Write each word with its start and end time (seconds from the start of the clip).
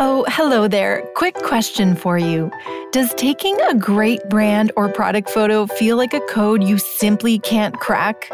Oh, 0.00 0.24
hello 0.26 0.66
there. 0.66 1.02
Quick 1.14 1.36
question 1.36 1.94
for 1.94 2.18
you. 2.18 2.50
Does 2.90 3.14
taking 3.14 3.56
a 3.60 3.76
great 3.76 4.28
brand 4.28 4.72
or 4.74 4.88
product 4.88 5.30
photo 5.30 5.68
feel 5.68 5.96
like 5.96 6.12
a 6.12 6.20
code 6.22 6.64
you 6.64 6.78
simply 6.78 7.38
can't 7.38 7.78
crack? 7.78 8.28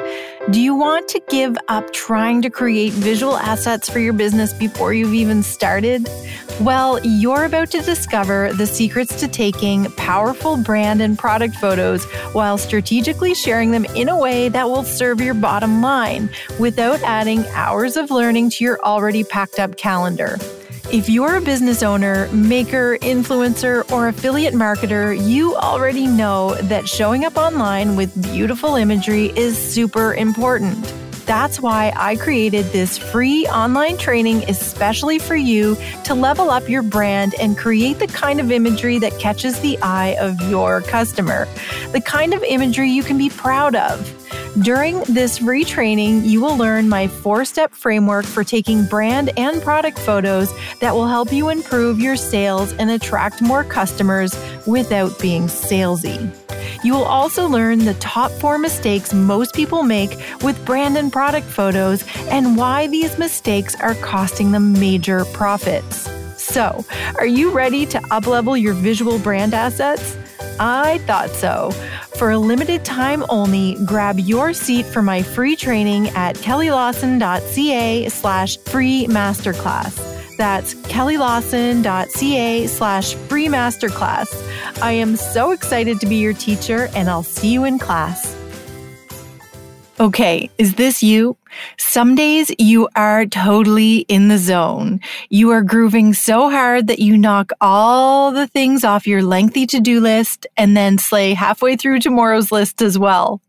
Do 0.51 0.59
you 0.59 0.75
want 0.75 1.07
to 1.09 1.21
give 1.29 1.59
up 1.69 1.93
trying 1.93 2.41
to 2.43 2.51
create 2.51 2.95
visual 2.95 3.37
assets 3.37 3.91
for 3.91 3.99
your 3.99 4.15
business 4.15 4.55
before 4.55 4.95
you've 4.95 5.13
even 5.13 5.43
started? 5.43 6.09
Well, 6.63 6.99
you're 7.05 7.45
about 7.45 7.71
to 7.73 7.83
discover 7.83 8.55
the 8.55 8.67
secrets 8.67 9.21
to 9.21 9.29
taking 9.29 9.85
powerful 9.93 10.57
brand 10.57 11.03
and 11.03 11.19
product 11.19 11.57
photos 11.57 12.05
while 12.33 12.57
strategically 12.57 13.35
sharing 13.35 13.71
them 13.71 13.85
in 13.95 14.09
a 14.09 14.19
way 14.19 14.49
that 14.49 14.67
will 14.67 14.85
serve 14.85 15.21
your 15.21 15.35
bottom 15.35 15.83
line 15.83 16.31
without 16.59 17.03
adding 17.03 17.45
hours 17.49 17.99
of 17.99 18.11
learning 18.11 18.49
to 18.49 18.65
your 18.65 18.81
already 18.81 19.25
packed 19.25 19.59
up 19.59 19.77
calendar. 19.77 20.39
If 20.93 21.09
you're 21.09 21.37
a 21.37 21.41
business 21.41 21.85
owner, 21.85 22.27
maker, 22.33 22.99
influencer, 23.01 23.89
or 23.93 24.09
affiliate 24.09 24.55
marketer, 24.55 25.17
you 25.17 25.55
already 25.55 26.09
know 26.09 26.57
that 26.63 26.89
showing 26.89 27.25
up 27.25 27.37
online 27.37 27.95
with 27.95 28.21
beautiful 28.21 28.75
imagery 28.75 29.27
is 29.37 29.57
super 29.57 30.15
important. 30.15 30.93
That's 31.27 31.61
why 31.61 31.93
I 31.95 32.17
created 32.17 32.65
this 32.67 32.99
free 32.99 33.47
online 33.47 33.99
training 33.99 34.43
especially 34.49 35.21
for 35.21 35.37
you 35.37 35.77
to 36.07 36.15
level 36.15 36.51
up 36.51 36.69
your 36.69 36.83
brand 36.83 37.37
and 37.39 37.57
create 37.57 38.01
the 38.01 38.09
kind 38.09 38.41
of 38.41 38.51
imagery 38.51 38.99
that 38.99 39.17
catches 39.21 39.61
the 39.61 39.79
eye 39.83 40.17
of 40.19 40.41
your 40.51 40.81
customer, 40.81 41.47
the 41.93 42.01
kind 42.01 42.35
of 42.35 42.43
imagery 42.43 42.91
you 42.91 43.05
can 43.05 43.17
be 43.17 43.31
proud 43.31 43.77
of. 43.77 44.20
During 44.59 44.99
this 45.05 45.39
retraining, 45.39 46.27
you 46.27 46.41
will 46.41 46.57
learn 46.57 46.89
my 46.89 47.07
four 47.07 47.45
step 47.45 47.73
framework 47.73 48.25
for 48.25 48.43
taking 48.43 48.85
brand 48.85 49.31
and 49.39 49.63
product 49.63 49.97
photos 50.01 50.53
that 50.81 50.93
will 50.93 51.07
help 51.07 51.33
you 51.33 51.51
improve 51.51 52.01
your 52.01 52.17
sales 52.17 52.73
and 52.73 52.91
attract 52.91 53.41
more 53.41 53.63
customers 53.63 54.37
without 54.67 55.17
being 55.21 55.45
salesy. 55.45 56.19
You 56.85 56.95
will 56.95 57.05
also 57.05 57.49
learn 57.49 57.85
the 57.85 57.95
top 57.95 58.33
four 58.33 58.59
mistakes 58.59 59.15
most 59.15 59.55
people 59.55 59.85
make 59.85 60.19
with 60.43 60.63
brand 60.67 60.99
and 60.99 61.13
product 61.13 61.47
photos 61.47 62.05
and 62.29 62.57
why 62.57 62.89
these 62.89 63.19
mistakes 63.19 63.77
are 63.77 63.95
costing 63.97 64.51
them 64.51 64.73
major 64.73 65.25
profits. 65.27 66.11
So, 66.37 66.85
are 67.19 67.27
you 67.27 67.51
ready 67.53 67.87
to 67.87 67.99
uplevel 67.99 68.61
your 68.61 68.75
visual 68.75 69.21
brand 69.21 69.55
assets? 69.55 70.17
I 70.59 70.99
thought 71.07 71.31
so. 71.31 71.71
For 72.17 72.31
a 72.31 72.39
limited 72.39 72.85
time 72.85 73.25
only, 73.29 73.77
grab 73.85 74.19
your 74.19 74.53
seat 74.53 74.85
for 74.87 75.03
my 75.03 75.23
free 75.23 75.57
training 75.57 76.09
at 76.11 76.37
kellylawson.ca 76.37 78.09
slash 78.09 78.59
free 78.59 79.07
masterclass. 79.07 80.37
That's 80.37 80.75
kellylawson.ca 80.75 82.67
slash 82.67 83.15
free 83.15 83.47
masterclass. 83.49 84.83
I 84.83 84.93
am 84.93 85.17
so 85.17 85.53
excited 85.53 86.01
to 86.01 86.07
be 86.07 86.17
your 86.17 86.35
teacher, 86.35 86.89
and 86.95 87.11
I'll 87.11 87.23
see 87.23 87.53
you 87.53 87.65
in 87.65 87.79
class. 87.79 88.40
Okay, 90.01 90.49
is 90.57 90.77
this 90.77 91.03
you? 91.03 91.37
Some 91.77 92.15
days 92.15 92.51
you 92.59 92.89
are 92.97 93.27
totally 93.27 93.99
in 94.09 94.29
the 94.29 94.39
zone. 94.39 94.99
You 95.29 95.51
are 95.51 95.63
grooving 95.63 96.15
so 96.15 96.49
hard 96.49 96.87
that 96.87 97.01
you 97.01 97.19
knock 97.19 97.53
all 97.61 98.33
the 98.33 98.47
things 98.47 98.83
off 98.83 99.07
your 99.07 99.23
lengthy 99.23 99.67
to 99.67 99.79
do 99.79 100.01
list 100.01 100.47
and 100.57 100.75
then 100.75 100.97
slay 100.97 101.35
halfway 101.35 101.77
through 101.77 101.99
tomorrow's 101.99 102.51
list 102.51 102.81
as 102.81 102.99
well. 102.99 103.43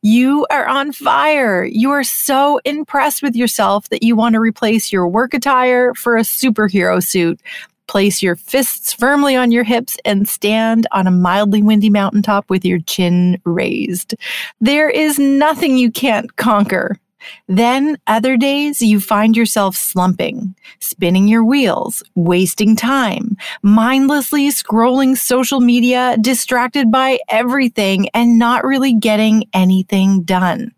You 0.00 0.46
are 0.48 0.68
on 0.68 0.92
fire. 0.92 1.64
You 1.64 1.90
are 1.90 2.04
so 2.04 2.60
impressed 2.64 3.20
with 3.20 3.34
yourself 3.34 3.88
that 3.88 4.04
you 4.04 4.14
want 4.14 4.34
to 4.34 4.40
replace 4.40 4.92
your 4.92 5.08
work 5.08 5.34
attire 5.34 5.92
for 5.94 6.16
a 6.16 6.22
superhero 6.22 7.02
suit 7.02 7.40
Place 7.88 8.22
your 8.22 8.36
fists 8.36 8.92
firmly 8.92 9.36
on 9.36 9.52
your 9.52 9.64
hips 9.64 9.96
and 10.04 10.28
stand 10.28 10.86
on 10.92 11.06
a 11.06 11.10
mildly 11.10 11.62
windy 11.62 11.90
mountaintop 11.90 12.48
with 12.50 12.64
your 12.64 12.80
chin 12.80 13.40
raised. 13.44 14.14
There 14.60 14.90
is 14.90 15.18
nothing 15.18 15.76
you 15.76 15.90
can't 15.90 16.34
conquer. 16.36 16.98
Then 17.48 17.98
other 18.06 18.36
days 18.36 18.82
you 18.82 19.00
find 19.00 19.36
yourself 19.36 19.76
slumping, 19.76 20.54
spinning 20.80 21.28
your 21.28 21.44
wheels, 21.44 22.02
wasting 22.14 22.76
time, 22.76 23.36
mindlessly 23.62 24.48
scrolling 24.50 25.16
social 25.16 25.60
media, 25.60 26.16
distracted 26.20 26.90
by 26.90 27.18
everything 27.28 28.08
and 28.10 28.38
not 28.38 28.64
really 28.64 28.94
getting 28.94 29.44
anything 29.52 30.22
done. 30.22 30.72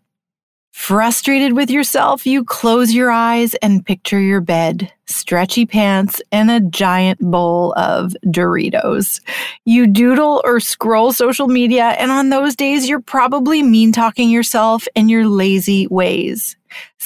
Frustrated 0.79 1.53
with 1.53 1.69
yourself, 1.69 2.25
you 2.25 2.43
close 2.43 2.93
your 2.93 3.11
eyes 3.11 3.53
and 3.55 3.85
picture 3.85 4.19
your 4.19 4.39
bed, 4.39 4.91
stretchy 5.05 5.65
pants, 5.65 6.21
and 6.31 6.49
a 6.49 6.61
giant 6.61 7.19
bowl 7.19 7.73
of 7.73 8.15
Doritos. 8.25 9.21
You 9.65 9.85
doodle 9.85 10.41
or 10.45 10.61
scroll 10.61 11.11
social 11.11 11.47
media, 11.47 11.89
and 11.99 12.11
on 12.11 12.29
those 12.29 12.55
days, 12.55 12.87
you're 12.87 13.01
probably 13.01 13.61
mean 13.61 13.91
talking 13.91 14.29
yourself 14.29 14.87
in 14.95 15.09
your 15.09 15.27
lazy 15.27 15.85
ways. 15.87 16.55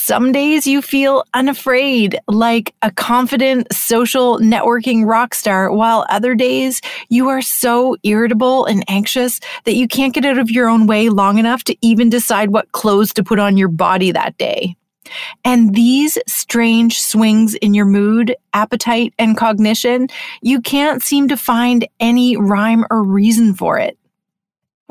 Some 0.05 0.33
days 0.33 0.67
you 0.67 0.81
feel 0.81 1.23
unafraid, 1.33 2.19
like 2.27 2.75
a 2.81 2.91
confident 2.91 3.71
social 3.71 4.37
networking 4.39 5.05
rock 5.05 5.33
star, 5.33 5.71
while 5.71 6.05
other 6.09 6.35
days 6.35 6.81
you 7.07 7.29
are 7.29 7.41
so 7.41 7.95
irritable 8.03 8.65
and 8.65 8.83
anxious 8.89 9.39
that 9.63 9.75
you 9.75 9.87
can't 9.87 10.13
get 10.13 10.25
out 10.25 10.37
of 10.37 10.51
your 10.51 10.67
own 10.67 10.87
way 10.87 11.07
long 11.07 11.37
enough 11.37 11.63
to 11.63 11.77
even 11.81 12.09
decide 12.09 12.49
what 12.49 12.73
clothes 12.73 13.13
to 13.13 13.23
put 13.23 13.39
on 13.39 13.55
your 13.55 13.69
body 13.69 14.11
that 14.11 14.37
day. 14.37 14.75
And 15.45 15.73
these 15.73 16.17
strange 16.27 16.99
swings 16.99 17.55
in 17.55 17.73
your 17.73 17.85
mood, 17.85 18.35
appetite, 18.51 19.13
and 19.17 19.37
cognition, 19.37 20.09
you 20.41 20.59
can't 20.59 21.01
seem 21.01 21.29
to 21.29 21.37
find 21.37 21.87
any 22.01 22.35
rhyme 22.35 22.83
or 22.91 23.03
reason 23.03 23.53
for 23.53 23.79
it. 23.79 23.97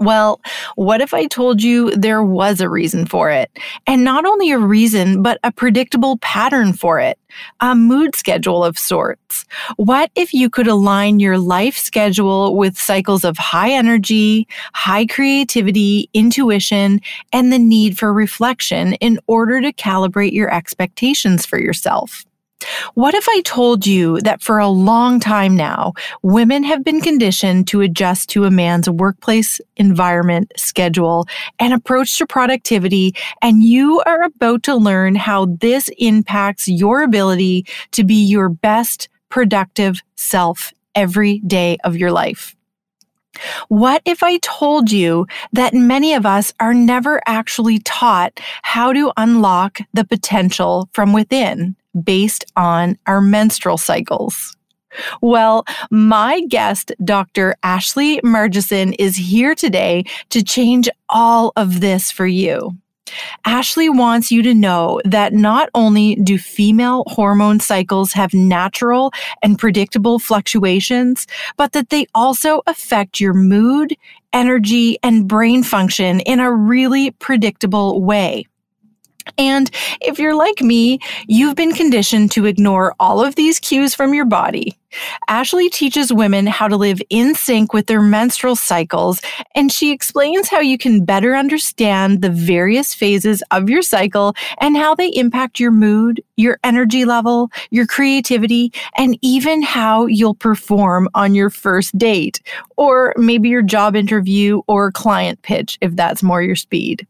Well, 0.02 0.40
what 0.74 1.00
if 1.00 1.14
I 1.14 1.28
told 1.28 1.62
you 1.62 1.92
there 1.92 2.24
was 2.24 2.60
a 2.60 2.68
reason 2.68 3.06
for 3.06 3.30
it? 3.30 3.56
And 3.86 4.02
not 4.02 4.24
only 4.26 4.50
a 4.50 4.58
reason, 4.58 5.22
but 5.22 5.38
a 5.44 5.52
predictable 5.52 6.18
pattern 6.18 6.72
for 6.72 6.98
it, 6.98 7.20
a 7.60 7.76
mood 7.76 8.16
schedule 8.16 8.64
of 8.64 8.76
sorts. 8.76 9.44
What 9.76 10.10
if 10.16 10.34
you 10.34 10.50
could 10.50 10.66
align 10.66 11.20
your 11.20 11.38
life 11.38 11.76
schedule 11.76 12.56
with 12.56 12.76
cycles 12.76 13.22
of 13.22 13.38
high 13.38 13.70
energy, 13.70 14.48
high 14.74 15.06
creativity, 15.06 16.10
intuition, 16.14 17.00
and 17.32 17.52
the 17.52 17.60
need 17.60 17.96
for 17.96 18.12
reflection 18.12 18.94
in 18.94 19.20
order 19.28 19.60
to 19.60 19.72
calibrate 19.72 20.32
your 20.32 20.52
expectations 20.52 21.46
for 21.46 21.60
yourself? 21.60 22.24
What 22.94 23.14
if 23.14 23.28
I 23.28 23.40
told 23.42 23.86
you 23.86 24.20
that 24.20 24.42
for 24.42 24.58
a 24.58 24.68
long 24.68 25.20
time 25.20 25.56
now, 25.56 25.92
women 26.22 26.64
have 26.64 26.84
been 26.84 27.00
conditioned 27.00 27.66
to 27.68 27.80
adjust 27.80 28.28
to 28.30 28.44
a 28.44 28.50
man's 28.50 28.88
workplace 28.88 29.60
environment, 29.76 30.52
schedule, 30.56 31.26
and 31.58 31.72
approach 31.72 32.18
to 32.18 32.26
productivity, 32.26 33.14
and 33.40 33.62
you 33.62 34.02
are 34.06 34.22
about 34.22 34.62
to 34.64 34.76
learn 34.76 35.14
how 35.14 35.46
this 35.46 35.90
impacts 35.98 36.68
your 36.68 37.02
ability 37.02 37.66
to 37.92 38.04
be 38.04 38.22
your 38.24 38.48
best 38.48 39.08
productive 39.28 40.00
self 40.16 40.72
every 40.94 41.38
day 41.40 41.78
of 41.84 41.96
your 41.96 42.12
life? 42.12 42.54
What 43.68 44.02
if 44.04 44.22
I 44.22 44.38
told 44.38 44.92
you 44.92 45.26
that 45.52 45.74
many 45.74 46.14
of 46.14 46.26
us 46.26 46.52
are 46.60 46.74
never 46.74 47.20
actually 47.26 47.78
taught 47.80 48.40
how 48.62 48.92
to 48.92 49.12
unlock 49.16 49.80
the 49.94 50.04
potential 50.04 50.88
from 50.92 51.12
within? 51.12 51.76
Based 52.00 52.44
on 52.56 52.98
our 53.06 53.20
menstrual 53.20 53.78
cycles. 53.78 54.56
Well, 55.20 55.64
my 55.90 56.40
guest, 56.48 56.92
Dr. 57.04 57.56
Ashley 57.62 58.20
Margeson, 58.20 58.94
is 58.98 59.16
here 59.16 59.54
today 59.54 60.04
to 60.30 60.42
change 60.42 60.88
all 61.08 61.52
of 61.56 61.80
this 61.80 62.10
for 62.10 62.26
you. 62.26 62.76
Ashley 63.44 63.88
wants 63.88 64.30
you 64.30 64.42
to 64.42 64.54
know 64.54 65.00
that 65.04 65.32
not 65.32 65.68
only 65.74 66.14
do 66.16 66.38
female 66.38 67.04
hormone 67.08 67.60
cycles 67.60 68.12
have 68.12 68.32
natural 68.32 69.12
and 69.42 69.58
predictable 69.58 70.18
fluctuations, 70.18 71.26
but 71.56 71.72
that 71.72 71.90
they 71.90 72.06
also 72.14 72.62
affect 72.66 73.20
your 73.20 73.34
mood, 73.34 73.94
energy, 74.32 74.98
and 75.02 75.28
brain 75.28 75.62
function 75.62 76.20
in 76.20 76.40
a 76.40 76.52
really 76.52 77.10
predictable 77.12 78.00
way. 78.00 78.46
And 79.38 79.70
if 80.00 80.18
you're 80.18 80.34
like 80.34 80.60
me, 80.60 80.98
you've 81.26 81.56
been 81.56 81.72
conditioned 81.72 82.30
to 82.32 82.46
ignore 82.46 82.94
all 83.00 83.24
of 83.24 83.34
these 83.34 83.58
cues 83.58 83.94
from 83.94 84.14
your 84.14 84.24
body. 84.26 84.76
Ashley 85.28 85.70
teaches 85.70 86.12
women 86.12 86.46
how 86.46 86.68
to 86.68 86.76
live 86.76 87.00
in 87.08 87.34
sync 87.34 87.72
with 87.72 87.86
their 87.86 88.02
menstrual 88.02 88.56
cycles, 88.56 89.20
and 89.54 89.72
she 89.72 89.90
explains 89.90 90.48
how 90.48 90.60
you 90.60 90.76
can 90.76 91.04
better 91.04 91.34
understand 91.34 92.20
the 92.20 92.30
various 92.30 92.92
phases 92.94 93.42
of 93.50 93.70
your 93.70 93.82
cycle 93.82 94.34
and 94.60 94.76
how 94.76 94.94
they 94.94 95.08
impact 95.08 95.58
your 95.58 95.70
mood, 95.70 96.22
your 96.36 96.58
energy 96.62 97.04
level, 97.04 97.50
your 97.70 97.86
creativity, 97.86 98.72
and 98.96 99.18
even 99.22 99.62
how 99.62 100.06
you'll 100.06 100.34
perform 100.34 101.08
on 101.14 101.34
your 101.34 101.50
first 101.50 101.96
date, 101.96 102.42
or 102.76 103.14
maybe 103.16 103.48
your 103.48 103.62
job 103.62 103.96
interview 103.96 104.60
or 104.66 104.92
client 104.92 105.40
pitch 105.42 105.78
if 105.80 105.96
that's 105.96 106.22
more 106.22 106.42
your 106.42 106.56
speed. 106.56 107.06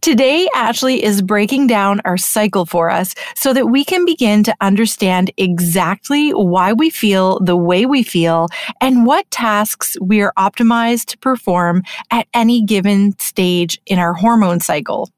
Today, 0.00 0.48
Ashley 0.54 1.02
is 1.02 1.22
breaking 1.22 1.66
down 1.66 2.00
our 2.04 2.16
cycle 2.16 2.66
for 2.66 2.90
us 2.90 3.14
so 3.36 3.52
that 3.52 3.66
we 3.66 3.84
can 3.84 4.04
begin 4.04 4.42
to 4.44 4.56
understand 4.60 5.30
exactly 5.36 6.30
why 6.30 6.72
we 6.72 6.90
feel 6.90 7.40
the 7.40 7.56
way 7.56 7.86
we 7.86 8.02
feel 8.02 8.48
and 8.80 9.06
what 9.06 9.30
tasks 9.30 9.96
we 10.00 10.20
are 10.20 10.32
optimized 10.38 11.06
to 11.06 11.18
perform 11.18 11.82
at 12.10 12.26
any 12.34 12.62
given 12.62 13.18
stage 13.18 13.80
in 13.86 13.98
our 13.98 14.14
hormone 14.14 14.60
cycle. 14.60 15.10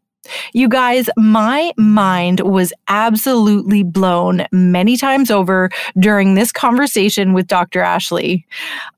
You 0.53 0.69
guys, 0.69 1.11
my 1.17 1.73
mind 1.77 2.41
was 2.41 2.73
absolutely 2.89 3.83
blown 3.83 4.47
many 4.53 4.97
times 4.97 5.31
over 5.31 5.71
during 5.99 6.35
this 6.35 6.53
conversation 6.53 7.33
with 7.33 7.47
Dr. 7.49 7.81
Ashley. 7.81 8.47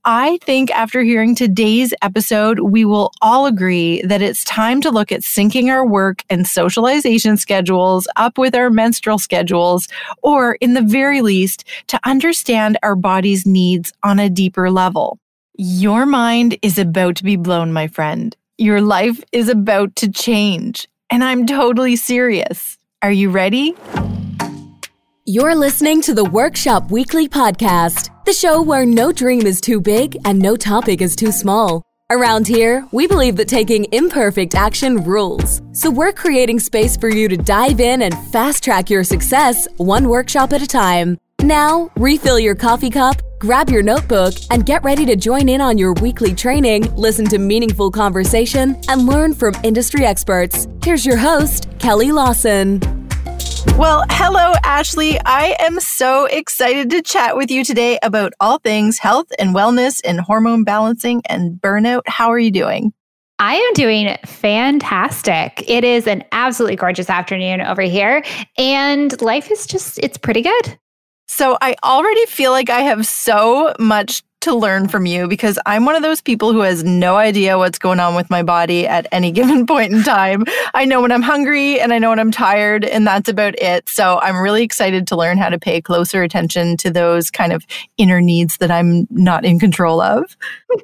I 0.04 0.38
think 0.42 0.70
after 0.72 1.02
hearing 1.02 1.34
today's 1.34 1.94
episode, 2.02 2.60
we 2.60 2.84
will 2.84 3.10
all 3.22 3.46
agree 3.46 4.02
that 4.02 4.20
it's 4.20 4.44
time 4.44 4.80
to 4.82 4.90
look 4.90 5.10
at 5.10 5.20
syncing 5.20 5.70
our 5.70 5.86
work 5.86 6.22
and 6.28 6.46
socialization 6.46 7.36
schedules 7.36 8.06
up 8.16 8.36
with 8.36 8.54
our 8.54 8.68
menstrual 8.68 9.18
schedules, 9.18 9.88
or 10.22 10.56
in 10.56 10.74
the 10.74 10.82
very 10.82 11.22
least, 11.22 11.64
to 11.86 11.98
understand 12.04 12.78
our 12.82 12.96
body's 12.96 13.46
needs 13.46 13.92
on 14.02 14.18
a 14.18 14.28
deeper 14.28 14.70
level. 14.70 15.18
Your 15.56 16.04
mind 16.04 16.58
is 16.62 16.78
about 16.78 17.16
to 17.16 17.24
be 17.24 17.36
blown, 17.36 17.72
my 17.72 17.86
friend. 17.86 18.36
Your 18.58 18.80
life 18.80 19.22
is 19.32 19.48
about 19.48 19.96
to 19.96 20.10
change. 20.10 20.88
And 21.14 21.22
I'm 21.22 21.46
totally 21.46 21.94
serious. 21.94 22.76
Are 23.00 23.12
you 23.12 23.30
ready? 23.30 23.76
You're 25.24 25.54
listening 25.54 26.02
to 26.02 26.12
the 26.12 26.24
Workshop 26.24 26.90
Weekly 26.90 27.28
Podcast, 27.28 28.10
the 28.24 28.32
show 28.32 28.60
where 28.60 28.84
no 28.84 29.12
dream 29.12 29.46
is 29.46 29.60
too 29.60 29.80
big 29.80 30.16
and 30.24 30.40
no 30.40 30.56
topic 30.56 31.00
is 31.00 31.14
too 31.14 31.30
small. 31.30 31.84
Around 32.10 32.48
here, 32.48 32.84
we 32.90 33.06
believe 33.06 33.36
that 33.36 33.46
taking 33.46 33.86
imperfect 33.92 34.56
action 34.56 35.04
rules. 35.04 35.62
So 35.70 35.88
we're 35.88 36.12
creating 36.12 36.58
space 36.58 36.96
for 36.96 37.08
you 37.08 37.28
to 37.28 37.36
dive 37.36 37.78
in 37.78 38.02
and 38.02 38.18
fast 38.30 38.64
track 38.64 38.90
your 38.90 39.04
success 39.04 39.68
one 39.76 40.08
workshop 40.08 40.52
at 40.52 40.62
a 40.62 40.66
time. 40.66 41.18
Now, 41.40 41.90
refill 41.96 42.38
your 42.38 42.54
coffee 42.54 42.90
cup, 42.90 43.20
grab 43.38 43.68
your 43.68 43.82
notebook, 43.82 44.34
and 44.50 44.64
get 44.64 44.82
ready 44.82 45.04
to 45.06 45.16
join 45.16 45.48
in 45.48 45.60
on 45.60 45.76
your 45.76 45.92
weekly 45.94 46.34
training, 46.34 46.94
listen 46.94 47.26
to 47.26 47.38
meaningful 47.38 47.90
conversation, 47.90 48.80
and 48.88 49.06
learn 49.06 49.34
from 49.34 49.54
industry 49.62 50.06
experts. 50.06 50.66
Here's 50.82 51.04
your 51.04 51.18
host, 51.18 51.68
Kelly 51.78 52.12
Lawson. 52.12 52.80
Well, 53.76 54.04
hello, 54.08 54.54
Ashley. 54.62 55.18
I 55.26 55.56
am 55.58 55.80
so 55.80 56.26
excited 56.26 56.90
to 56.90 57.02
chat 57.02 57.36
with 57.36 57.50
you 57.50 57.64
today 57.64 57.98
about 58.02 58.32
all 58.38 58.58
things 58.58 58.98
health 58.98 59.26
and 59.38 59.54
wellness 59.54 60.00
and 60.04 60.20
hormone 60.20 60.64
balancing 60.64 61.22
and 61.28 61.60
burnout. 61.60 62.02
How 62.06 62.30
are 62.30 62.38
you 62.38 62.52
doing? 62.52 62.92
I 63.40 63.56
am 63.56 63.72
doing 63.74 64.16
fantastic. 64.24 65.64
It 65.68 65.82
is 65.82 66.06
an 66.06 66.22
absolutely 66.30 66.76
gorgeous 66.76 67.10
afternoon 67.10 67.60
over 67.62 67.82
here, 67.82 68.24
and 68.56 69.20
life 69.20 69.50
is 69.50 69.66
just, 69.66 69.98
it's 69.98 70.16
pretty 70.16 70.42
good. 70.42 70.78
So 71.26 71.56
I 71.60 71.74
already 71.82 72.26
feel 72.26 72.50
like 72.50 72.70
I 72.70 72.80
have 72.82 73.06
so 73.06 73.74
much 73.78 74.22
to 74.44 74.54
learn 74.54 74.88
from 74.88 75.06
you 75.06 75.26
because 75.26 75.58
I'm 75.64 75.86
one 75.86 75.96
of 75.96 76.02
those 76.02 76.20
people 76.20 76.52
who 76.52 76.60
has 76.60 76.84
no 76.84 77.16
idea 77.16 77.56
what's 77.56 77.78
going 77.78 77.98
on 77.98 78.14
with 78.14 78.28
my 78.28 78.42
body 78.42 78.86
at 78.86 79.06
any 79.10 79.32
given 79.32 79.66
point 79.66 79.92
in 79.92 80.02
time. 80.02 80.44
I 80.74 80.84
know 80.84 81.00
when 81.00 81.12
I'm 81.12 81.22
hungry 81.22 81.80
and 81.80 81.92
I 81.92 81.98
know 81.98 82.10
when 82.10 82.18
I'm 82.18 82.30
tired, 82.30 82.84
and 82.84 83.06
that's 83.06 83.28
about 83.28 83.58
it. 83.58 83.88
So 83.88 84.20
I'm 84.20 84.36
really 84.36 84.62
excited 84.62 85.06
to 85.08 85.16
learn 85.16 85.38
how 85.38 85.48
to 85.48 85.58
pay 85.58 85.80
closer 85.80 86.22
attention 86.22 86.76
to 86.78 86.90
those 86.90 87.30
kind 87.30 87.52
of 87.52 87.66
inner 87.96 88.20
needs 88.20 88.58
that 88.58 88.70
I'm 88.70 89.06
not 89.10 89.46
in 89.46 89.58
control 89.58 90.00
of. 90.00 90.36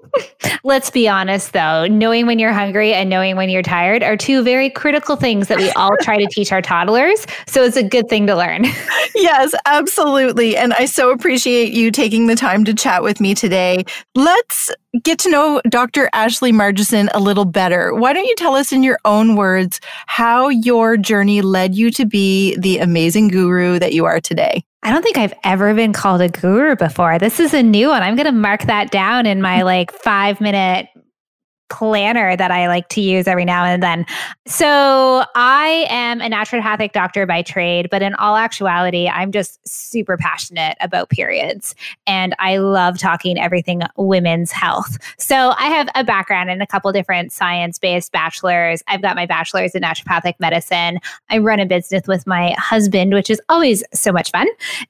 Let's 0.64 0.90
be 0.90 1.06
honest 1.08 1.52
though, 1.52 1.86
knowing 1.86 2.26
when 2.26 2.38
you're 2.38 2.52
hungry 2.52 2.94
and 2.94 3.10
knowing 3.10 3.36
when 3.36 3.50
you're 3.50 3.62
tired 3.62 4.02
are 4.02 4.16
two 4.16 4.42
very 4.42 4.70
critical 4.70 5.16
things 5.16 5.48
that 5.48 5.58
we 5.58 5.70
all 5.72 5.90
try 6.00 6.16
to 6.16 6.26
teach 6.30 6.50
our 6.50 6.62
toddlers. 6.62 7.26
So 7.46 7.62
it's 7.62 7.76
a 7.76 7.82
good 7.82 8.08
thing 8.08 8.26
to 8.26 8.36
learn. 8.36 8.64
yes, 9.14 9.54
absolutely. 9.66 10.56
And 10.56 10.72
I 10.72 10.86
so 10.86 11.10
appreciate 11.10 11.72
you 11.72 11.90
taking 11.90 12.26
the 12.26 12.36
time 12.36 12.64
to 12.64 12.74
chat 12.74 13.02
with 13.02 13.20
me 13.20 13.34
today 13.34 13.50
today. 13.50 13.85
Let's 14.14 14.70
get 15.02 15.19
to 15.20 15.31
know 15.31 15.61
Dr. 15.69 16.08
Ashley 16.12 16.52
Margeson 16.52 17.08
a 17.12 17.19
little 17.19 17.44
better. 17.44 17.93
Why 17.93 18.12
don't 18.12 18.26
you 18.26 18.37
tell 18.37 18.55
us 18.55 18.73
in 18.73 18.85
your 18.85 18.99
own 19.05 19.35
words 19.35 19.81
how 20.06 20.49
your 20.49 20.97
journey 20.97 21.43
led 21.43 21.75
you 21.75 21.91
to 21.93 22.06
be 22.06 22.56
the 22.56 22.79
amazing 22.79 23.29
guru 23.29 23.81
that 23.81 23.93
you 23.93 24.05
are 24.05 24.20
today? 24.20 24.62
I 24.85 24.93
don't 24.93 25.02
think 25.02 25.19
I've 25.19 25.35
ever 25.43 25.75
been 25.75 25.93
called 25.93 26.20
a 26.20 26.29
guru 26.29 26.76
before. 26.76 27.19
This 27.19 27.41
is 27.41 27.52
a 27.52 27.62
new 27.62 27.88
one. 27.88 28.02
I'm 28.02 28.14
going 28.14 28.26
to 28.26 28.32
mark 28.32 28.62
that 28.62 28.93
down 28.93 29.26
in 29.26 29.43
my 29.43 29.62
like 29.75 29.91
five 29.93 30.41
minute 30.41 30.87
planner 31.70 32.37
that 32.37 32.50
I 32.50 32.69
like 32.69 32.88
to 32.90 33.00
use 33.00 33.26
every 33.26 33.44
now 33.44 33.64
and 33.64 33.82
then. 33.82 34.05
So 34.46 35.25
I 35.34 35.87
am 35.88 36.20
a 36.20 36.28
naturopathic 36.28 36.93
doctor 36.93 37.26
by 37.26 37.43
trade, 37.43 37.88
but 37.90 38.02
in 38.02 38.14
all 38.14 38.37
actuality, 38.37 39.08
I'm 39.08 39.32
just 39.32 39.67
super 39.67 40.17
passionate 40.17 40.76
about 40.81 41.08
periods 41.08 41.75
and 42.06 42.34
I 42.38 42.58
love 42.58 42.99
talking 42.99 43.38
everything 43.38 43.82
women's 43.96 44.50
health. 44.50 44.99
So 45.19 45.55
I 45.56 45.69
have 45.69 45.88
a 45.94 46.05
background 46.05 46.50
in 46.50 46.61
a 46.61 46.67
couple 46.67 46.93
different 46.93 47.32
science 47.32 47.78
based 47.78 48.12
bachelors. 48.12 48.82
I've 48.88 49.02
got 49.02 49.16
my 49.16 49.26
bachelor's 49.26 49.75
in 49.75 49.82
naturopathic 49.82 50.34
medicine. 50.40 50.99
I 51.31 51.38
run 51.38 51.61
a 51.61 51.66
business 51.66 52.02
with 52.06 52.26
my 52.26 52.55
husband, 52.58 53.14
which 53.14 53.31
is 53.31 53.40
always 53.49 53.84
so 53.94 54.12
much 54.12 54.31
fun. 54.31 54.49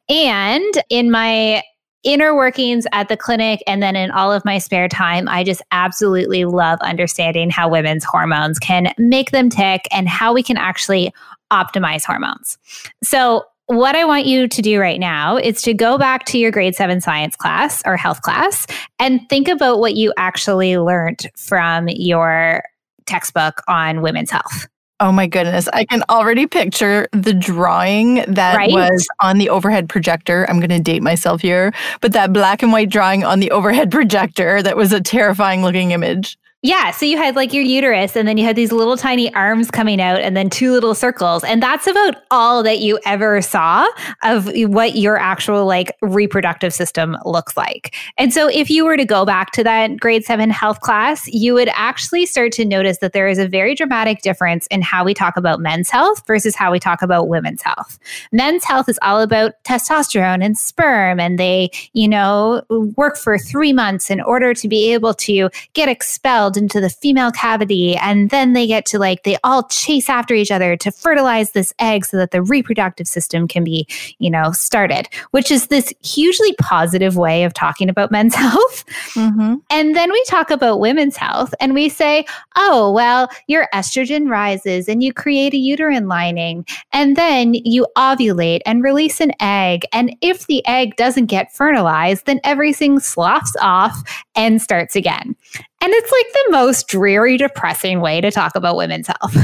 And 0.08 0.82
in 0.88 1.10
my 1.10 1.62
inner 2.02 2.34
workings 2.34 2.86
at 2.92 3.08
the 3.08 3.16
clinic 3.16 3.62
and 3.66 3.82
then 3.82 3.96
in 3.96 4.10
all 4.10 4.32
of 4.32 4.44
my 4.44 4.58
spare 4.58 4.88
time, 4.88 5.28
I 5.28 5.44
just 5.44 5.62
absolutely 5.70 6.44
love 6.44 6.78
understanding 6.80 7.50
how 7.50 7.68
women's 7.68 8.04
hormones 8.04 8.58
can 8.58 8.92
make 8.98 9.30
them 9.30 9.50
tick 9.50 9.86
and 9.90 10.08
how 10.08 10.32
we 10.32 10.42
can 10.42 10.56
actually 10.56 11.12
optimize 11.52 12.04
hormones. 12.04 12.58
So, 13.02 13.44
what 13.66 13.94
I 13.94 14.04
want 14.04 14.26
you 14.26 14.48
to 14.48 14.62
do 14.62 14.80
right 14.80 14.98
now 14.98 15.36
is 15.36 15.62
to 15.62 15.72
go 15.72 15.96
back 15.96 16.24
to 16.26 16.38
your 16.38 16.50
grade 16.50 16.74
seven 16.74 17.00
science 17.00 17.36
class 17.36 17.82
or 17.86 17.96
health 17.96 18.20
class 18.22 18.66
and 18.98 19.20
think 19.28 19.46
about 19.46 19.78
what 19.78 19.94
you 19.94 20.12
actually 20.16 20.76
learned 20.76 21.28
from 21.36 21.86
your 21.86 22.64
textbook 23.06 23.62
on 23.68 24.02
women's 24.02 24.32
health. 24.32 24.66
Oh 25.00 25.12
my 25.12 25.26
goodness. 25.26 25.66
I 25.72 25.86
can 25.86 26.02
already 26.10 26.46
picture 26.46 27.08
the 27.12 27.32
drawing 27.32 28.16
that 28.28 28.54
right? 28.54 28.70
was 28.70 29.08
on 29.20 29.38
the 29.38 29.48
overhead 29.48 29.88
projector. 29.88 30.44
I'm 30.48 30.60
going 30.60 30.68
to 30.68 30.78
date 30.78 31.02
myself 31.02 31.40
here, 31.40 31.72
but 32.02 32.12
that 32.12 32.34
black 32.34 32.62
and 32.62 32.70
white 32.70 32.90
drawing 32.90 33.24
on 33.24 33.40
the 33.40 33.50
overhead 33.50 33.90
projector 33.90 34.62
that 34.62 34.76
was 34.76 34.92
a 34.92 35.00
terrifying 35.00 35.62
looking 35.62 35.92
image. 35.92 36.36
Yeah. 36.62 36.90
So 36.90 37.06
you 37.06 37.16
had 37.16 37.36
like 37.36 37.54
your 37.54 37.64
uterus, 37.64 38.16
and 38.16 38.28
then 38.28 38.36
you 38.36 38.44
had 38.44 38.54
these 38.54 38.70
little 38.70 38.98
tiny 38.98 39.32
arms 39.34 39.70
coming 39.70 39.98
out, 39.98 40.20
and 40.20 40.36
then 40.36 40.50
two 40.50 40.72
little 40.72 40.94
circles. 40.94 41.42
And 41.42 41.62
that's 41.62 41.86
about 41.86 42.16
all 42.30 42.62
that 42.64 42.80
you 42.80 42.98
ever 43.06 43.40
saw 43.40 43.86
of 44.22 44.50
what 44.54 44.94
your 44.94 45.16
actual 45.16 45.64
like 45.64 45.96
reproductive 46.02 46.74
system 46.74 47.16
looks 47.24 47.56
like. 47.56 47.94
And 48.18 48.34
so 48.34 48.48
if 48.48 48.68
you 48.68 48.84
were 48.84 48.98
to 48.98 49.06
go 49.06 49.24
back 49.24 49.52
to 49.52 49.64
that 49.64 49.98
grade 49.98 50.24
seven 50.24 50.50
health 50.50 50.80
class, 50.80 51.26
you 51.28 51.54
would 51.54 51.70
actually 51.72 52.26
start 52.26 52.52
to 52.52 52.66
notice 52.66 52.98
that 52.98 53.14
there 53.14 53.26
is 53.26 53.38
a 53.38 53.48
very 53.48 53.74
dramatic 53.74 54.20
difference 54.20 54.66
in 54.66 54.82
how 54.82 55.02
we 55.02 55.14
talk 55.14 55.38
about 55.38 55.60
men's 55.60 55.88
health 55.88 56.26
versus 56.26 56.54
how 56.54 56.70
we 56.70 56.78
talk 56.78 57.00
about 57.00 57.28
women's 57.28 57.62
health. 57.62 57.98
Men's 58.32 58.64
health 58.64 58.86
is 58.90 58.98
all 59.00 59.22
about 59.22 59.52
testosterone 59.64 60.44
and 60.44 60.58
sperm, 60.58 61.20
and 61.20 61.38
they, 61.38 61.70
you 61.94 62.06
know, 62.06 62.62
work 62.96 63.16
for 63.16 63.38
three 63.38 63.72
months 63.72 64.10
in 64.10 64.20
order 64.20 64.52
to 64.52 64.68
be 64.68 64.92
able 64.92 65.14
to 65.14 65.48
get 65.72 65.88
expelled 65.88 66.49
into 66.56 66.80
the 66.80 66.90
female 66.90 67.30
cavity. 67.30 67.96
And 67.96 68.30
then 68.30 68.52
they 68.52 68.66
get 68.66 68.86
to 68.86 68.98
like, 68.98 69.22
they 69.22 69.36
all 69.44 69.64
chase 69.68 70.08
after 70.08 70.34
each 70.34 70.50
other 70.50 70.76
to 70.76 70.90
fertilize 70.90 71.52
this 71.52 71.72
egg 71.78 72.04
so 72.04 72.16
that 72.16 72.30
the 72.30 72.42
reproductive 72.42 73.08
system 73.08 73.48
can 73.48 73.64
be, 73.64 73.86
you 74.18 74.30
know, 74.30 74.52
started, 74.52 75.08
which 75.30 75.50
is 75.50 75.68
this 75.68 75.92
hugely 76.02 76.54
positive 76.60 77.16
way 77.16 77.44
of 77.44 77.54
talking 77.54 77.88
about 77.88 78.10
men's 78.20 78.34
health. 78.34 78.84
Mm-hmm. 79.14 79.56
And 79.70 79.96
then 79.96 80.10
we 80.10 80.24
talk 80.24 80.50
about 80.50 80.80
women's 80.80 81.16
health 81.16 81.54
and 81.60 81.74
we 81.74 81.88
say, 81.88 82.24
oh, 82.56 82.92
well, 82.92 83.28
your 83.46 83.68
estrogen 83.74 84.28
rises 84.28 84.88
and 84.88 85.02
you 85.02 85.12
create 85.12 85.54
a 85.54 85.58
uterine 85.58 86.08
lining. 86.08 86.66
And 86.92 87.16
then 87.16 87.54
you 87.54 87.86
ovulate 87.96 88.60
and 88.66 88.82
release 88.82 89.20
an 89.20 89.32
egg. 89.40 89.82
And 89.92 90.16
if 90.20 90.46
the 90.46 90.66
egg 90.66 90.96
doesn't 90.96 91.26
get 91.26 91.52
fertilized, 91.52 92.26
then 92.26 92.40
everything 92.44 92.98
sloughs 93.00 93.56
off 93.60 93.96
and 94.34 94.60
starts 94.60 94.96
again. 94.96 95.36
And 95.82 95.92
it's 95.92 96.12
like 96.12 96.32
the 96.32 96.50
most 96.50 96.88
dreary, 96.88 97.36
depressing 97.38 98.00
way 98.00 98.20
to 98.20 98.30
talk 98.30 98.54
about 98.54 98.76
women's 98.76 99.06
health. 99.06 99.34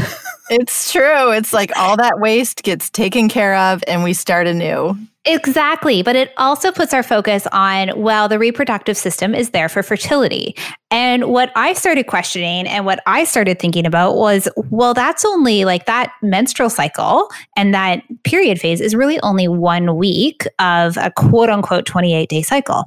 it's 0.51 0.93
true. 0.93 1.31
It's 1.33 1.53
like 1.53 1.75
all 1.77 1.97
that 1.97 2.21
waste 2.21 2.63
gets 2.63 2.91
taken 2.91 3.29
care 3.29 3.57
of 3.57 3.83
and 3.89 4.05
we 4.05 4.13
start 4.13 4.47
anew. 4.47 4.97
Exactly. 5.25 6.03
But 6.03 6.15
it 6.15 6.33
also 6.37 6.71
puts 6.71 6.95
our 6.95 7.03
focus 7.03 7.49
on, 7.51 7.91
well, 8.01 8.29
the 8.29 8.39
reproductive 8.39 8.97
system 8.97 9.35
is 9.35 9.51
there 9.51 9.69
for 9.69 9.83
fertility. 9.83 10.55
And 10.91 11.25
what 11.25 11.51
I 11.57 11.73
started 11.73 12.07
questioning 12.07 12.69
and 12.69 12.87
what 12.87 13.01
I 13.07 13.25
started 13.25 13.59
thinking 13.59 13.87
about 13.87 14.15
was, 14.15 14.47
well, 14.71 14.95
that's 14.95 15.25
only 15.25 15.65
like 15.65 15.87
that 15.87 16.13
menstrual 16.23 16.71
cycle 16.71 17.29
and 17.57 17.75
that 17.75 18.03
period 18.23 18.61
phase 18.61 18.81
is 18.81 18.95
really 18.95 19.19
only 19.23 19.49
one 19.49 19.97
week 19.97 20.47
of 20.61 20.97
a 20.97 21.11
quote 21.11 21.51
unquote 21.51 21.87
28 21.87 22.29
day 22.29 22.43
cycle. 22.43 22.85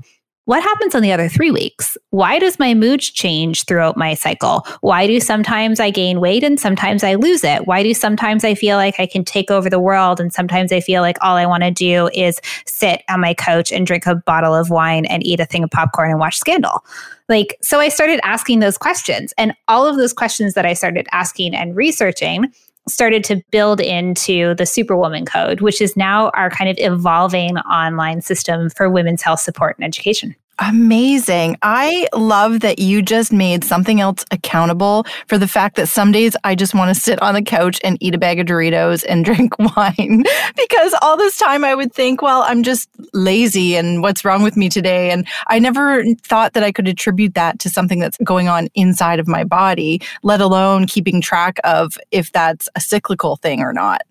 What 0.49 0.63
happens 0.63 0.95
on 0.95 1.03
the 1.03 1.11
other 1.11 1.29
three 1.29 1.51
weeks? 1.51 1.95
Why 2.09 2.39
does 2.39 2.57
my 2.57 2.73
mood 2.73 3.01
change 3.01 3.65
throughout 3.65 3.95
my 3.95 4.15
cycle? 4.15 4.65
Why 4.81 5.05
do 5.05 5.19
sometimes 5.19 5.79
I 5.79 5.91
gain 5.91 6.19
weight 6.19 6.43
and 6.43 6.59
sometimes 6.59 7.03
I 7.03 7.13
lose 7.13 7.43
it? 7.43 7.67
Why 7.67 7.83
do 7.83 7.93
sometimes 7.93 8.43
I 8.43 8.55
feel 8.55 8.75
like 8.75 8.99
I 8.99 9.05
can 9.05 9.23
take 9.23 9.51
over 9.51 9.69
the 9.69 9.79
world 9.79 10.19
and 10.19 10.33
sometimes 10.33 10.71
I 10.71 10.79
feel 10.79 11.03
like 11.03 11.17
all 11.21 11.35
I 11.35 11.45
want 11.45 11.61
to 11.61 11.69
do 11.69 12.09
is 12.15 12.41
sit 12.65 13.03
on 13.11 13.19
my 13.19 13.35
couch 13.35 13.71
and 13.71 13.85
drink 13.85 14.07
a 14.07 14.15
bottle 14.15 14.55
of 14.55 14.71
wine 14.71 15.05
and 15.05 15.23
eat 15.23 15.39
a 15.39 15.45
thing 15.45 15.63
of 15.63 15.69
popcorn 15.69 16.09
and 16.09 16.19
watch 16.19 16.39
Scandal? 16.39 16.83
Like, 17.27 17.55
so 17.61 17.79
I 17.79 17.89
started 17.89 18.19
asking 18.23 18.57
those 18.57 18.75
questions. 18.75 19.35
And 19.37 19.53
all 19.67 19.85
of 19.85 19.97
those 19.97 20.13
questions 20.13 20.55
that 20.55 20.65
I 20.65 20.73
started 20.73 21.05
asking 21.11 21.53
and 21.53 21.75
researching 21.75 22.51
started 22.87 23.23
to 23.25 23.41
build 23.51 23.79
into 23.81 24.55
the 24.55 24.65
Superwoman 24.65 25.25
Code, 25.25 25.61
which 25.61 25.81
is 25.81 25.95
now 25.95 26.29
our 26.31 26.49
kind 26.49 26.69
of 26.69 26.77
evolving 26.79 27.57
online 27.59 28.21
system 28.21 28.69
for 28.69 28.89
women's 28.89 29.21
health 29.21 29.39
support 29.39 29.77
and 29.77 29.85
education. 29.85 30.35
Amazing. 30.61 31.57
I 31.61 32.07
love 32.13 32.59
that 32.59 32.79
you 32.79 33.01
just 33.01 33.31
made 33.31 33.63
something 33.63 34.01
else 34.01 34.25
accountable 34.31 35.05
for 35.27 35.37
the 35.37 35.47
fact 35.47 35.77
that 35.77 35.87
some 35.87 36.11
days 36.11 36.35
I 36.43 36.53
just 36.53 36.75
want 36.75 36.93
to 36.93 36.99
sit 36.99 37.21
on 37.21 37.33
the 37.33 37.41
couch 37.41 37.79
and 37.81 37.97
eat 38.01 38.13
a 38.13 38.17
bag 38.17 38.39
of 38.39 38.47
Doritos 38.47 39.05
and 39.07 39.23
drink 39.29 39.57
wine. 39.57 40.23
because 40.57 40.93
all 41.01 41.15
this 41.15 41.37
time 41.37 41.63
I 41.63 41.75
would 41.75 41.93
think, 41.93 42.21
well, 42.21 42.41
I'm 42.41 42.63
just 42.63 42.89
lazy 43.13 43.77
and 43.77 44.01
what's 44.01 44.25
wrong 44.25 44.43
with 44.43 44.57
me 44.57 44.67
today? 44.67 45.11
And 45.11 45.25
I 45.47 45.59
never 45.59 46.03
thought 46.23 46.53
that 46.53 46.63
I 46.63 46.73
could 46.73 46.89
attribute 46.89 47.35
that 47.35 47.59
to 47.59 47.69
something 47.69 47.99
that's 47.99 48.17
going 48.17 48.49
on 48.49 48.67
inside 48.75 49.19
of 49.19 49.27
my 49.27 49.45
body, 49.45 50.01
let 50.23 50.41
alone 50.41 50.87
keeping 50.87 51.21
track 51.21 51.59
of 51.63 51.97
if 52.11 52.33
that's 52.33 52.67
a 52.75 52.81
cyclical 52.81 53.37
thing 53.37 53.61
or 53.61 53.71
not. 53.71 54.01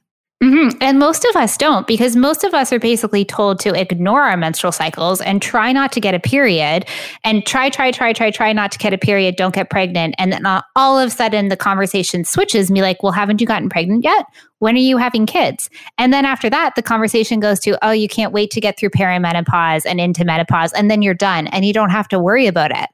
Mm-hmm. 0.41 0.79
And 0.81 1.01
most 1.01 1.25
of 1.25 1.35
us 1.35 1.57
don't 1.57 1.85
because 1.89 2.15
most 2.15 2.45
of 2.45 2.55
us 2.55 2.73
are 2.73 2.79
basically 2.79 3.25
told 3.25 3.59
to 3.61 3.75
ignore 3.75 4.23
our 4.23 4.37
menstrual 4.37 4.71
cycles 4.71 5.21
and 5.21 5.43
try 5.43 5.73
not 5.73 5.91
to 5.93 6.01
get 6.01 6.15
a 6.15 6.21
period 6.21 6.87
and 7.25 7.45
try, 7.45 7.69
try, 7.69 7.91
try, 7.91 8.13
try, 8.13 8.31
try 8.31 8.53
not 8.53 8.71
to 8.71 8.79
get 8.79 8.95
a 8.95 8.99
period, 8.99 9.35
don't 9.35 9.53
get 9.53 9.69
pregnant. 9.69 10.15
And 10.17 10.33
then 10.33 10.47
all 10.77 10.97
of 10.97 11.09
a 11.09 11.11
sudden 11.11 11.49
the 11.49 11.57
conversation 11.57 12.25
switches 12.25 12.71
me 12.71 12.83
like, 12.83 13.03
well, 13.03 13.11
haven't 13.11 13.41
you 13.41 13.49
gotten 13.49 13.69
pregnant 13.69 14.05
yet? 14.05 14.27
When 14.61 14.77
are 14.77 14.79
you 14.79 14.97
having 14.97 15.27
kids? 15.27 15.71
And 15.99 16.13
then 16.13 16.25
after 16.25 16.49
that, 16.49 16.77
the 16.77 16.83
conversation 16.83 17.41
goes 17.41 17.59
to, 17.61 17.77
oh, 17.85 17.91
you 17.91 18.07
can't 18.07 18.33
wait 18.33 18.53
to 18.53 18.61
get 18.61 18.79
through 18.79 18.91
perimenopause 18.91 19.87
and 19.87 20.01
into 20.01 20.25
menopause. 20.25 20.73
And 20.73 20.89
then 20.89 21.03
you're 21.03 21.15
done 21.15 21.49
and 21.49 21.65
you 21.65 21.73
don't 21.73 21.91
have 21.91 22.07
to 22.09 22.19
worry 22.21 22.47
about 22.47 22.71
it. 22.71 22.89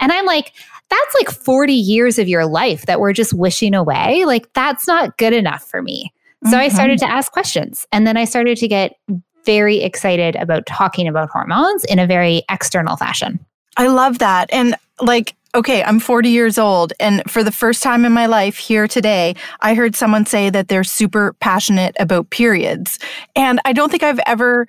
And 0.00 0.10
I'm 0.10 0.26
like, 0.26 0.52
that's 0.90 1.14
like 1.14 1.30
40 1.30 1.72
years 1.72 2.18
of 2.18 2.28
your 2.28 2.46
life 2.46 2.86
that 2.86 2.98
we're 2.98 3.12
just 3.12 3.34
wishing 3.34 3.74
away. 3.74 4.24
Like, 4.24 4.52
that's 4.52 4.88
not 4.88 5.16
good 5.16 5.32
enough 5.32 5.62
for 5.62 5.80
me. 5.80 6.12
So 6.44 6.50
mm-hmm. 6.50 6.60
I 6.60 6.68
started 6.68 6.98
to 7.00 7.10
ask 7.10 7.32
questions 7.32 7.86
and 7.92 8.06
then 8.06 8.16
I 8.16 8.24
started 8.24 8.58
to 8.58 8.68
get 8.68 8.92
very 9.44 9.78
excited 9.80 10.36
about 10.36 10.66
talking 10.66 11.08
about 11.08 11.30
hormones 11.30 11.84
in 11.84 11.98
a 11.98 12.06
very 12.06 12.42
external 12.50 12.96
fashion. 12.96 13.44
I 13.76 13.86
love 13.86 14.18
that. 14.18 14.52
And 14.52 14.74
like, 15.00 15.34
okay, 15.54 15.82
I'm 15.82 16.00
40 16.00 16.28
years 16.28 16.58
old. 16.58 16.92
And 17.00 17.22
for 17.30 17.42
the 17.42 17.52
first 17.52 17.82
time 17.82 18.04
in 18.04 18.12
my 18.12 18.26
life 18.26 18.58
here 18.58 18.86
today, 18.86 19.34
I 19.60 19.74
heard 19.74 19.96
someone 19.96 20.26
say 20.26 20.50
that 20.50 20.68
they're 20.68 20.84
super 20.84 21.32
passionate 21.40 21.96
about 21.98 22.30
periods. 22.30 22.98
And 23.34 23.60
I 23.64 23.72
don't 23.72 23.90
think 23.90 24.02
I've 24.02 24.20
ever 24.26 24.66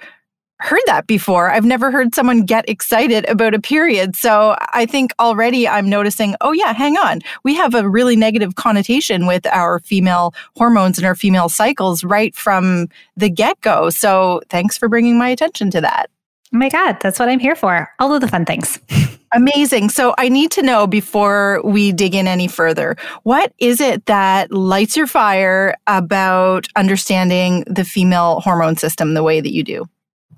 heard 0.59 0.81
that 0.85 1.07
before. 1.07 1.49
I've 1.49 1.65
never 1.65 1.91
heard 1.91 2.13
someone 2.13 2.43
get 2.43 2.67
excited 2.69 3.27
about 3.29 3.53
a 3.53 3.59
period. 3.59 4.15
So 4.15 4.55
I 4.73 4.85
think 4.85 5.11
already 5.19 5.67
I'm 5.67 5.89
noticing, 5.89 6.35
oh, 6.41 6.51
yeah, 6.51 6.73
hang 6.73 6.97
on. 6.97 7.21
We 7.43 7.55
have 7.55 7.73
a 7.75 7.89
really 7.89 8.15
negative 8.15 8.55
connotation 8.55 9.25
with 9.25 9.47
our 9.47 9.79
female 9.79 10.33
hormones 10.55 10.97
and 10.97 11.05
our 11.05 11.15
female 11.15 11.49
cycles 11.49 12.03
right 12.03 12.35
from 12.35 12.87
the 13.15 13.29
get 13.29 13.59
go. 13.61 13.89
So 13.89 14.41
thanks 14.49 14.77
for 14.77 14.89
bringing 14.89 15.17
my 15.17 15.29
attention 15.29 15.71
to 15.71 15.81
that. 15.81 16.09
Oh 16.53 16.57
my 16.57 16.69
God, 16.69 16.97
that's 16.99 17.19
what 17.19 17.29
I'm 17.29 17.39
here 17.39 17.55
for. 17.55 17.89
All 17.99 18.13
of 18.13 18.21
the 18.21 18.27
fun 18.27 18.43
things. 18.43 18.79
Amazing. 19.33 19.89
So 19.89 20.15
I 20.17 20.27
need 20.27 20.49
to 20.51 20.63
know 20.63 20.87
before 20.87 21.61
we 21.63 21.91
dig 21.91 22.15
in 22.15 22.27
any 22.27 22.47
further, 22.47 22.97
what 23.21 23.53
is 23.59 23.79
it 23.79 24.07
that 24.07 24.51
lights 24.51 24.97
your 24.97 25.05
fire 25.05 25.75
about 25.85 26.67
understanding 26.75 27.63
the 27.67 27.85
female 27.85 28.39
hormone 28.39 28.75
system 28.75 29.13
the 29.13 29.21
way 29.21 29.39
that 29.39 29.53
you 29.53 29.63
do? 29.63 29.87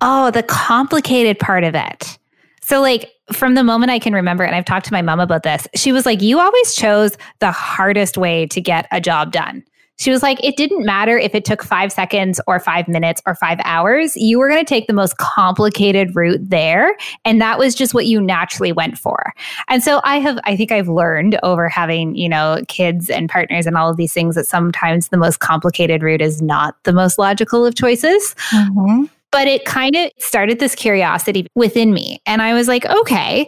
Oh, 0.02 0.32
the 0.32 0.44
complicated 0.44 1.38
part 1.40 1.64
of 1.64 1.76
it. 1.76 2.18
So, 2.62 2.82
like, 2.82 3.12
from 3.32 3.56
the 3.56 3.64
moment 3.64 3.92
I 3.92 4.00
can 4.00 4.14
remember, 4.14 4.44
and 4.44 4.56
I've 4.56 4.66
talked 4.66 4.86
to 4.88 4.94
my 4.94 5.02
mom 5.02 5.20
about 5.20 5.44
this, 5.44 5.68
she 5.76 5.92
was 5.92 6.06
like, 6.06 6.22
You 6.22 6.40
always 6.40 6.76
chose 6.76 7.18
the 7.40 7.52
hardest 7.52 8.18
way 8.18 8.48
to 8.48 8.62
get 8.62 8.88
a 8.92 9.00
job 9.02 9.32
done. 9.32 9.64
She 9.98 10.10
was 10.10 10.24
like, 10.24 10.44
It 10.44 10.58
didn't 10.58 10.86
matter 10.86 11.18
if 11.18 11.36
it 11.36 11.46
took 11.46 11.64
five 11.64 11.92
seconds 11.92 12.42
or 12.48 12.60
five 12.60 12.88
minutes 12.88 13.22
or 13.26 13.36
five 13.36 13.60
hours. 13.64 14.16
You 14.16 14.40
were 14.40 14.50
going 14.50 14.64
to 14.64 14.70
take 14.70 14.88
the 14.88 14.94
most 14.94 15.18
complicated 15.18 16.16
route 16.16 16.40
there. 16.42 16.96
And 17.26 17.40
that 17.42 17.60
was 17.60 17.76
just 17.76 17.94
what 17.94 18.06
you 18.08 18.20
naturally 18.20 18.72
went 18.72 18.98
for. 18.98 19.34
And 19.70 19.84
so 19.84 20.02
I 20.04 20.20
have, 20.20 20.40
I 20.44 20.56
think 20.56 20.72
I've 20.72 20.90
learned 20.90 21.40
over 21.44 21.70
having, 21.70 22.16
you 22.16 22.30
know, 22.30 22.62
kids 22.68 23.10
and 23.10 23.30
partners 23.30 23.66
and 23.66 23.78
all 23.78 23.90
of 23.90 23.98
these 23.98 24.14
things 24.14 24.36
that 24.36 24.48
sometimes 24.48 25.10
the 25.10 25.18
most 25.18 25.40
complicated 25.40 26.04
route 26.04 26.22
is 26.22 26.42
not 26.42 26.76
the 26.84 26.94
most 26.94 27.18
logical 27.18 27.66
of 27.66 27.76
choices. 27.76 28.36
Mm-hmm. 28.52 29.06
But 29.32 29.48
it 29.48 29.66
kind 29.66 29.96
of 29.96 30.12
started 30.20 30.60
this 30.60 30.76
curiosity 30.76 31.48
within 31.56 31.94
me. 31.94 32.22
And 32.26 32.42
I 32.42 32.54
was 32.54 32.68
like, 32.68 32.86
okay, 32.86 33.48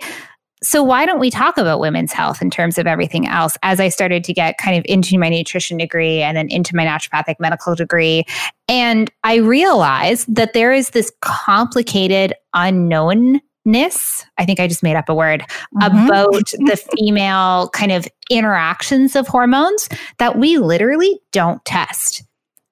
so 0.63 0.81
why 0.81 1.05
don't 1.05 1.19
we 1.19 1.29
talk 1.29 1.57
about 1.57 1.81
women's 1.81 2.13
health 2.13 2.41
in 2.41 2.49
terms 2.49 2.77
of 2.77 2.87
everything 2.87 3.27
else 3.27 3.57
as 3.61 3.79
i 3.79 3.89
started 3.89 4.23
to 4.23 4.33
get 4.33 4.57
kind 4.57 4.77
of 4.77 4.85
into 4.87 5.19
my 5.19 5.29
nutrition 5.29 5.77
degree 5.77 6.21
and 6.21 6.35
then 6.35 6.47
into 6.49 6.75
my 6.75 6.85
naturopathic 6.85 7.35
medical 7.39 7.75
degree 7.75 8.23
and 8.67 9.11
i 9.23 9.35
realized 9.35 10.33
that 10.33 10.53
there 10.53 10.71
is 10.71 10.91
this 10.91 11.11
complicated 11.21 12.33
unknownness 12.55 14.25
i 14.37 14.45
think 14.45 14.59
i 14.59 14.67
just 14.67 14.83
made 14.83 14.95
up 14.95 15.09
a 15.09 15.15
word 15.15 15.41
mm-hmm. 15.75 16.07
about 16.07 16.45
the 16.51 16.81
female 16.97 17.69
kind 17.69 17.91
of 17.91 18.07
interactions 18.29 19.15
of 19.15 19.27
hormones 19.27 19.89
that 20.17 20.37
we 20.37 20.57
literally 20.57 21.19
don't 21.31 21.63
test 21.65 22.23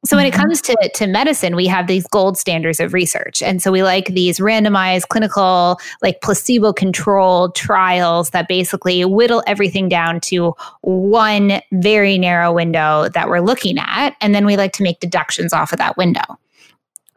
so 0.04 0.18
when 0.18 0.26
it 0.26 0.34
mm-hmm. 0.34 0.42
comes 0.42 0.62
to, 0.62 0.92
to 0.96 1.08
medicine, 1.08 1.56
we 1.56 1.68
have 1.68 1.88
these 1.88 2.08
gold 2.08 2.38
standards 2.38 2.80
of 2.80 2.94
research. 2.94 3.44
And 3.44 3.62
so 3.62 3.72
we 3.72 3.84
like 3.84 4.08
these 4.08 4.40
randomized 4.40 5.08
clinical, 5.10 5.80
like 6.02 6.22
placebo 6.22 6.74
controlled 6.74 7.56
trials 7.56 8.32
that 8.32 8.48
basically 8.48 9.06
whittle 9.06 9.44
everything 9.46 9.90
down 9.90 10.20
to 10.22 10.56
one 10.82 11.62
very 11.72 12.18
narrow 12.18 12.52
window 12.52 13.10
that 13.10 13.30
we're 13.30 13.42
looking 13.42 13.78
at. 13.78 14.16
And 14.22 14.34
then 14.34 14.46
we 14.46 14.58
like 14.58 14.74
to 14.74 14.84
make 14.84 15.00
deductions 15.00 15.54
off 15.54 15.72
of 15.72 15.78
that 15.78 15.98
window. 15.98 16.24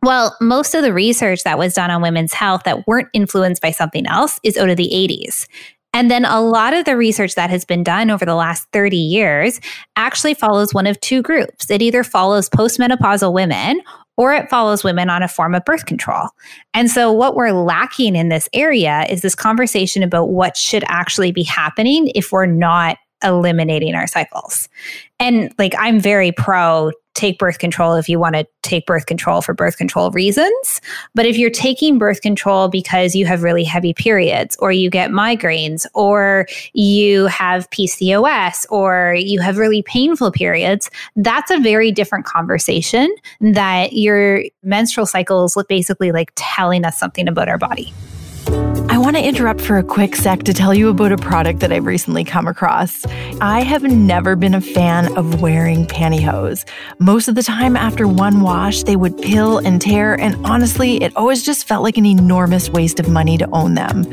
Well, 0.03 0.37
most 0.39 0.75
of 0.75 0.83
the 0.83 0.93
research 0.93 1.45
that 1.45 1.57
was 1.57 1.73
done 1.73 1.91
on 1.91 2.03
women's 2.03 2.35
health 2.35 2.65
that 2.65 2.87
weren't 2.87 3.09
influenced 3.15 3.63
by 3.63 3.71
something 3.71 4.07
else 4.07 4.39
is 4.43 4.59
out 4.59 4.69
of 4.69 4.77
the 4.77 4.91
80s. 4.93 5.47
And 5.95 6.11
then 6.11 6.25
a 6.25 6.41
lot 6.41 6.75
of 6.75 6.85
the 6.85 6.97
research 6.97 7.37
that 7.37 7.51
has 7.51 7.65
been 7.65 7.85
done 7.85 8.11
over 8.11 8.25
the 8.25 8.35
last 8.35 8.67
30 8.73 8.97
years 8.97 9.61
actually 9.95 10.35
follows 10.35 10.75
one 10.75 10.89
of 10.89 10.99
two 10.99 11.23
groups. 11.23 11.71
It 11.71 11.83
either 11.83 12.03
follows 12.03 12.51
postmenopausal 12.51 13.33
women 13.33 13.81
or 14.17 14.35
it 14.35 14.51
follows 14.51 14.83
women 14.83 15.09
on 15.09 15.23
a 15.23 15.29
form 15.29 15.55
of 15.55 15.65
birth 15.65 15.87
control. 15.87 16.29
And 16.73 16.91
so, 16.91 17.13
what 17.13 17.37
we're 17.37 17.53
lacking 17.53 18.17
in 18.17 18.29
this 18.29 18.49
area 18.53 19.07
is 19.09 19.23
this 19.23 19.35
conversation 19.37 20.03
about 20.03 20.31
what 20.31 20.57
should 20.57 20.85
actually 20.89 21.31
be 21.31 21.45
happening 21.45 22.11
if 22.15 22.33
we're 22.33 22.47
not 22.47 22.97
eliminating 23.25 23.95
our 23.95 24.07
cycles. 24.07 24.69
And 25.19 25.55
like, 25.59 25.75
I'm 25.79 26.01
very 26.01 26.33
pro 26.33 26.93
take 27.15 27.39
birth 27.39 27.59
control 27.59 27.95
if 27.95 28.09
you 28.09 28.19
want 28.19 28.35
to 28.35 28.47
take 28.63 28.87
birth 28.87 29.07
control 29.07 29.41
for 29.41 29.55
birth 29.55 29.77
control 29.77 30.11
reasons. 30.11 30.81
But 31.15 31.27
if 31.27 31.39
you're 31.39 31.49
taking 31.49 31.97
birth 31.97 32.21
control 32.21 32.69
because 32.69 33.15
you 33.15 33.25
have 33.27 33.43
really 33.43 33.63
heavy 33.63 33.95
periods, 33.95 34.57
or 34.59 34.73
you 34.73 34.91
get 34.91 35.11
migraines, 35.11 35.87
or 35.95 36.47
you 36.73 37.27
have 37.27 37.71
PCOS, 37.71 38.67
or 38.69 39.15
you 39.17 39.41
have 39.41 39.59
really 39.59 39.83
painful 39.83 40.33
periods, 40.33 40.91
that's 41.17 41.51
a 41.51 41.59
very 41.59 41.93
different 41.93 42.27
conversation 42.27 43.15
that 43.41 43.93
your 43.93 44.43
menstrual 44.63 45.07
cycles 45.07 45.57
look 45.57 45.69
basically 45.69 46.11
like 46.11 46.33
telling 46.35 46.85
us 46.85 46.99
something 46.99 47.29
about 47.29 47.49
our 47.49 47.59
body. 47.59 47.93
I 49.05 49.07
want 49.07 49.19
to 49.19 49.23
interrupt 49.23 49.61
for 49.61 49.77
a 49.77 49.83
quick 49.83 50.17
sec 50.17 50.45
to 50.45 50.55
tell 50.55 50.73
you 50.73 50.89
about 50.89 51.13
a 51.13 51.19
product 51.19 51.61
that 51.61 51.71
I've 51.71 51.85
recently 51.85 52.25
come 52.25 52.49
across. 52.49 53.05
I 53.39 53.61
have 53.61 53.83
never 53.83 54.35
been 54.35 54.55
a 54.55 54.63
fan 54.63 55.15
of 55.19 55.43
wearing 55.43 55.85
pantyhose. 55.85 56.67
Most 57.01 57.29
of 57.29 57.35
the 57.35 57.43
time, 57.43 57.77
after 57.77 58.09
one 58.09 58.41
wash, 58.41 58.83
they 58.85 58.97
would 58.97 59.19
pill 59.19 59.59
and 59.59 59.79
tear, 59.79 60.19
and 60.19 60.35
honestly, 60.47 61.03
it 61.03 61.15
always 61.17 61.43
just 61.43 61.69
felt 61.69 61.83
like 61.83 61.99
an 61.99 62.07
enormous 62.07 62.71
waste 62.71 62.99
of 62.99 63.07
money 63.11 63.37
to 63.37 63.47
own 63.51 63.75
them. 63.75 64.05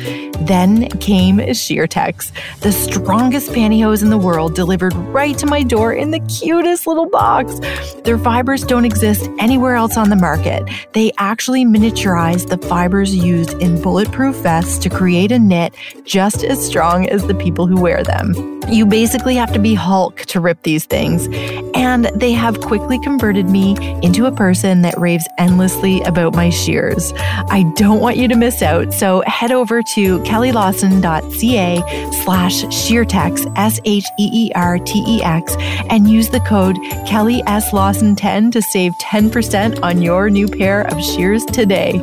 Then 0.46 0.90
came 1.00 1.38
Sheertex, 1.38 2.34
the 2.60 2.74
strongest 2.74 3.52
pantyhose 3.52 4.04
in 4.04 4.10
the 4.10 4.18
world, 4.18 4.56
delivered 4.56 4.94
right 4.94 5.38
to 5.38 5.46
my 5.46 5.64
door 5.64 5.94
in 5.94 6.12
the 6.12 6.20
cutest 6.20 6.86
little 6.86 7.08
box. 7.08 7.62
Their 8.04 8.18
fibers 8.18 8.66
don't 8.66 8.84
exist 8.84 9.30
anywhere 9.40 9.76
else 9.76 9.96
on 9.96 10.10
the 10.10 10.18
market. 10.18 10.68
They 10.92 11.14
actually 11.18 11.64
miniaturize 11.64 12.50
the 12.50 12.58
fibers 12.68 13.16
used 13.16 13.54
in 13.62 13.82
bulletproof 13.82 14.36
vests 14.38 14.81
to 14.82 14.90
create 14.90 15.32
a 15.32 15.40
knit 15.40 15.74
just 16.06 16.44
as 16.44 16.64
strong 16.66 17.08
as 17.10 17.26
the 17.28 17.36
people 17.36 17.68
who 17.68 17.80
wear 17.82 18.04
them. 18.04 18.34
You 18.70 18.86
basically 18.86 19.36
have 19.36 19.52
to 19.54 19.60
be 19.60 19.74
Hulk 19.74 20.22
to 20.28 20.40
rip 20.40 20.62
these 20.64 20.86
things. 20.86 21.28
and 21.74 22.06
they 22.16 22.32
have 22.32 22.62
quickly 22.62 23.00
converted 23.00 23.50
me 23.50 23.76
into 24.04 24.26
a 24.26 24.32
person 24.32 24.82
that 24.84 24.98
raves 24.98 25.26
endlessly 25.38 26.02
about 26.04 26.36
my 26.36 26.50
sheers. 26.50 27.12
I 27.18 27.64
don't 27.76 28.00
want 28.02 28.18
you 28.18 28.28
to 28.28 28.36
miss 28.36 28.62
out, 28.62 28.94
so 28.94 29.24
head 29.26 29.52
over 29.52 29.82
to 29.96 30.20
kellylawson.ca 30.20 31.82
slash 32.24 32.64
sheertex, 32.66 33.52
S-H-E-E-R-T-E-X, 33.58 35.56
and 35.90 36.10
use 36.10 36.30
the 36.30 36.40
code 36.42 36.78
Kelly 37.08 37.42
S. 37.48 37.74
Lawson 37.74 38.16
10 38.16 38.52
to 38.52 38.62
save 38.62 38.94
10% 39.02 39.82
on 39.82 40.02
your 40.02 40.30
new 40.30 40.48
pair 40.48 40.82
of 40.88 41.02
sheers 41.04 41.44
today. 41.46 42.00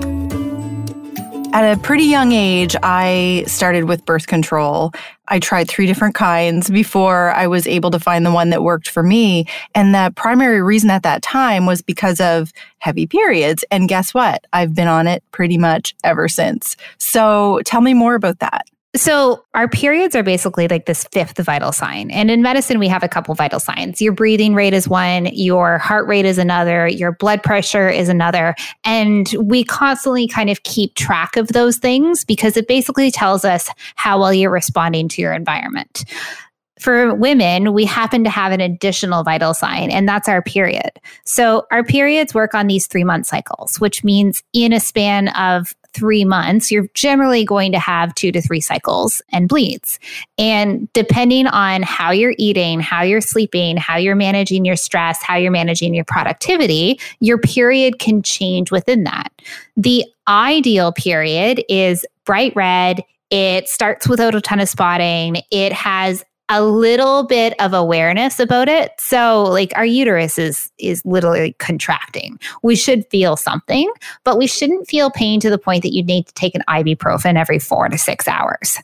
At 1.53 1.77
a 1.77 1.81
pretty 1.81 2.05
young 2.05 2.33
age, 2.33 2.77
I 2.83 3.45
started 3.47 3.85
with 3.85 4.05
birth 4.05 4.27
control. 4.27 4.93
I 5.29 5.39
tried 5.39 5.69
three 5.69 5.87
different 5.87 6.15
kinds 6.15 6.71
before 6.71 7.33
I 7.33 7.47
was 7.47 7.67
able 7.67 7.91
to 7.91 7.99
find 7.99 8.25
the 8.25 8.31
one 8.31 8.51
that 8.51 8.63
worked 8.63 8.89
for 8.89 9.03
me. 9.03 9.47
And 9.75 9.95
the 9.95 10.13
primary 10.15 10.63
reason 10.63 10.91
at 10.91 11.03
that 11.05 11.23
time 11.23 11.65
was 11.67 11.81
because 11.81 12.21
of 12.21 12.53
heavy 12.79 13.07
periods. 13.07 13.65
And 13.71 13.89
guess 13.89 14.13
what? 14.13 14.45
I've 14.53 14.75
been 14.75 14.89
on 14.89 15.07
it 15.07 15.25
pretty 15.33 15.59
much 15.59 15.95
ever 16.05 16.29
since. 16.29 16.77
So 16.99 17.61
tell 17.65 17.81
me 17.81 17.95
more 17.95 18.15
about 18.15 18.41
that. 18.41 18.67
So, 18.97 19.45
our 19.53 19.69
periods 19.69 20.17
are 20.17 20.23
basically 20.23 20.67
like 20.67 20.87
this 20.87 21.05
fifth 21.13 21.37
vital 21.37 21.73
sign. 21.73 22.11
And 22.11 22.31
in 22.31 22.41
medicine, 22.41 22.79
we 22.79 22.89
have 22.89 23.03
a 23.03 23.09
couple 23.09 23.35
vital 23.35 23.61
signs. 23.61 24.01
Your 24.01 24.13
breathing 24.13 24.55
rate 24.55 24.73
is 24.73 24.89
one, 24.89 25.27
your 25.27 25.77
heart 25.77 26.07
rate 26.09 26.25
is 26.25 26.39
another, 26.39 26.89
your 26.89 27.13
blood 27.13 27.43
pressure 27.43 27.91
is 27.91 28.09
another. 28.09 28.55
And 28.85 29.29
we 29.39 29.63
constantly 29.63 30.27
kind 30.27 30.49
of 30.49 30.63
keep 30.63 30.95
track 30.95 31.37
of 31.37 31.49
those 31.49 31.77
things 31.77 32.25
because 32.25 32.57
it 32.57 32.67
basically 32.67 33.11
tells 33.11 33.45
us 33.45 33.69
how 33.97 34.19
well 34.21 34.33
you're 34.33 34.51
responding 34.51 35.09
to 35.09 35.21
your 35.21 35.35
environment 35.35 36.05
for 36.79 37.15
women, 37.15 37.73
we 37.73 37.85
happen 37.85 38.25
to 38.25 38.31
have 38.31 38.53
an 38.53 38.61
additional 38.61 39.25
vital 39.25 39.53
sign, 39.55 39.91
and 39.91 40.09
that's 40.09 40.29
our 40.29 40.43
period. 40.43 40.91
So, 41.25 41.67
our 41.71 41.85
periods 41.85 42.35
work 42.35 42.55
on 42.55 42.67
these 42.67 42.87
three 42.87 43.05
month 43.05 43.27
cycles, 43.27 43.81
which 43.81 44.05
means 44.05 44.43
in 44.53 44.73
a 44.73 44.81
span 44.81 45.29
of 45.29 45.75
three 45.93 46.25
months, 46.25 46.71
you're 46.71 46.89
generally 46.95 47.45
going 47.45 47.73
to 47.73 47.79
have 47.79 48.15
two 48.15 48.33
to 48.33 48.41
three 48.41 48.61
cycles 48.61 49.23
and 49.33 49.49
bleeds. 49.49 49.99
And 50.39 50.93
depending 50.93 51.47
on 51.47 51.83
how 51.83 52.11
you're 52.11 52.35
eating, 52.39 52.81
how 52.81 53.03
you're 53.03 53.21
sleeping, 53.21 53.77
how 53.77 53.97
you're 53.97 54.15
managing 54.17 54.65
your 54.65 54.77
stress, 54.77 55.23
how 55.23 55.37
you're 55.37 55.51
managing 55.51 55.95
your 55.95 56.05
productivity, 56.05 57.01
your 57.21 57.39
period 57.39 57.99
can 57.99 58.23
change 58.23 58.71
within 58.71 59.05
that. 59.05 59.33
The 59.77 60.05
ideal 60.27 60.93
period 60.93 61.65
is 61.69 62.07
bright 62.25 62.53
red. 62.55 63.03
It 63.31 63.69
starts 63.69 64.09
without 64.09 64.35
a 64.35 64.41
ton 64.41 64.61
of 64.61 64.69
spotting. 64.69 65.43
It 65.51 65.73
has 65.73 66.25
a 66.49 66.63
little 66.63 67.25
bit 67.25 67.55
of 67.61 67.75
awareness 67.75 68.41
about 68.41 68.69
it. 68.69 68.93
So 68.99 69.45
like 69.45 69.73
our 69.77 69.85
uterus 69.85 70.39
is 70.39 70.71
is 70.79 71.05
literally 71.05 71.55
contracting. 71.59 72.39
We 72.63 72.77
should 72.77 73.07
feel 73.09 73.37
something, 73.37 73.91
but 74.25 74.39
we 74.39 74.47
shouldn't 74.47 74.89
feel 74.89 75.11
pain 75.11 75.41
to 75.41 75.51
the 75.51 75.59
point 75.59 75.83
that 75.83 75.93
you 75.93 76.03
need 76.03 76.27
to 76.27 76.35
take 76.35 76.55
an 76.55 76.63
ibuprofen 76.69 77.37
every 77.37 77.59
4 77.59 77.89
to 77.91 77.99
6 77.99 78.29
hours. 78.29 78.79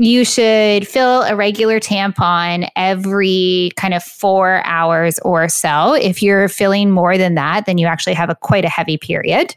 You 0.00 0.24
should 0.24 0.86
fill 0.86 1.22
a 1.22 1.34
regular 1.34 1.80
tampon 1.80 2.70
every 2.76 3.70
kind 3.76 3.94
of 3.94 4.04
4 4.04 4.62
hours 4.64 5.18
or 5.20 5.48
so. 5.48 5.94
If 5.94 6.22
you're 6.22 6.48
feeling 6.48 6.90
more 6.90 7.18
than 7.18 7.34
that, 7.34 7.66
then 7.66 7.78
you 7.78 7.86
actually 7.86 8.14
have 8.14 8.30
a 8.30 8.36
quite 8.36 8.64
a 8.64 8.68
heavy 8.68 8.96
period. 8.96 9.56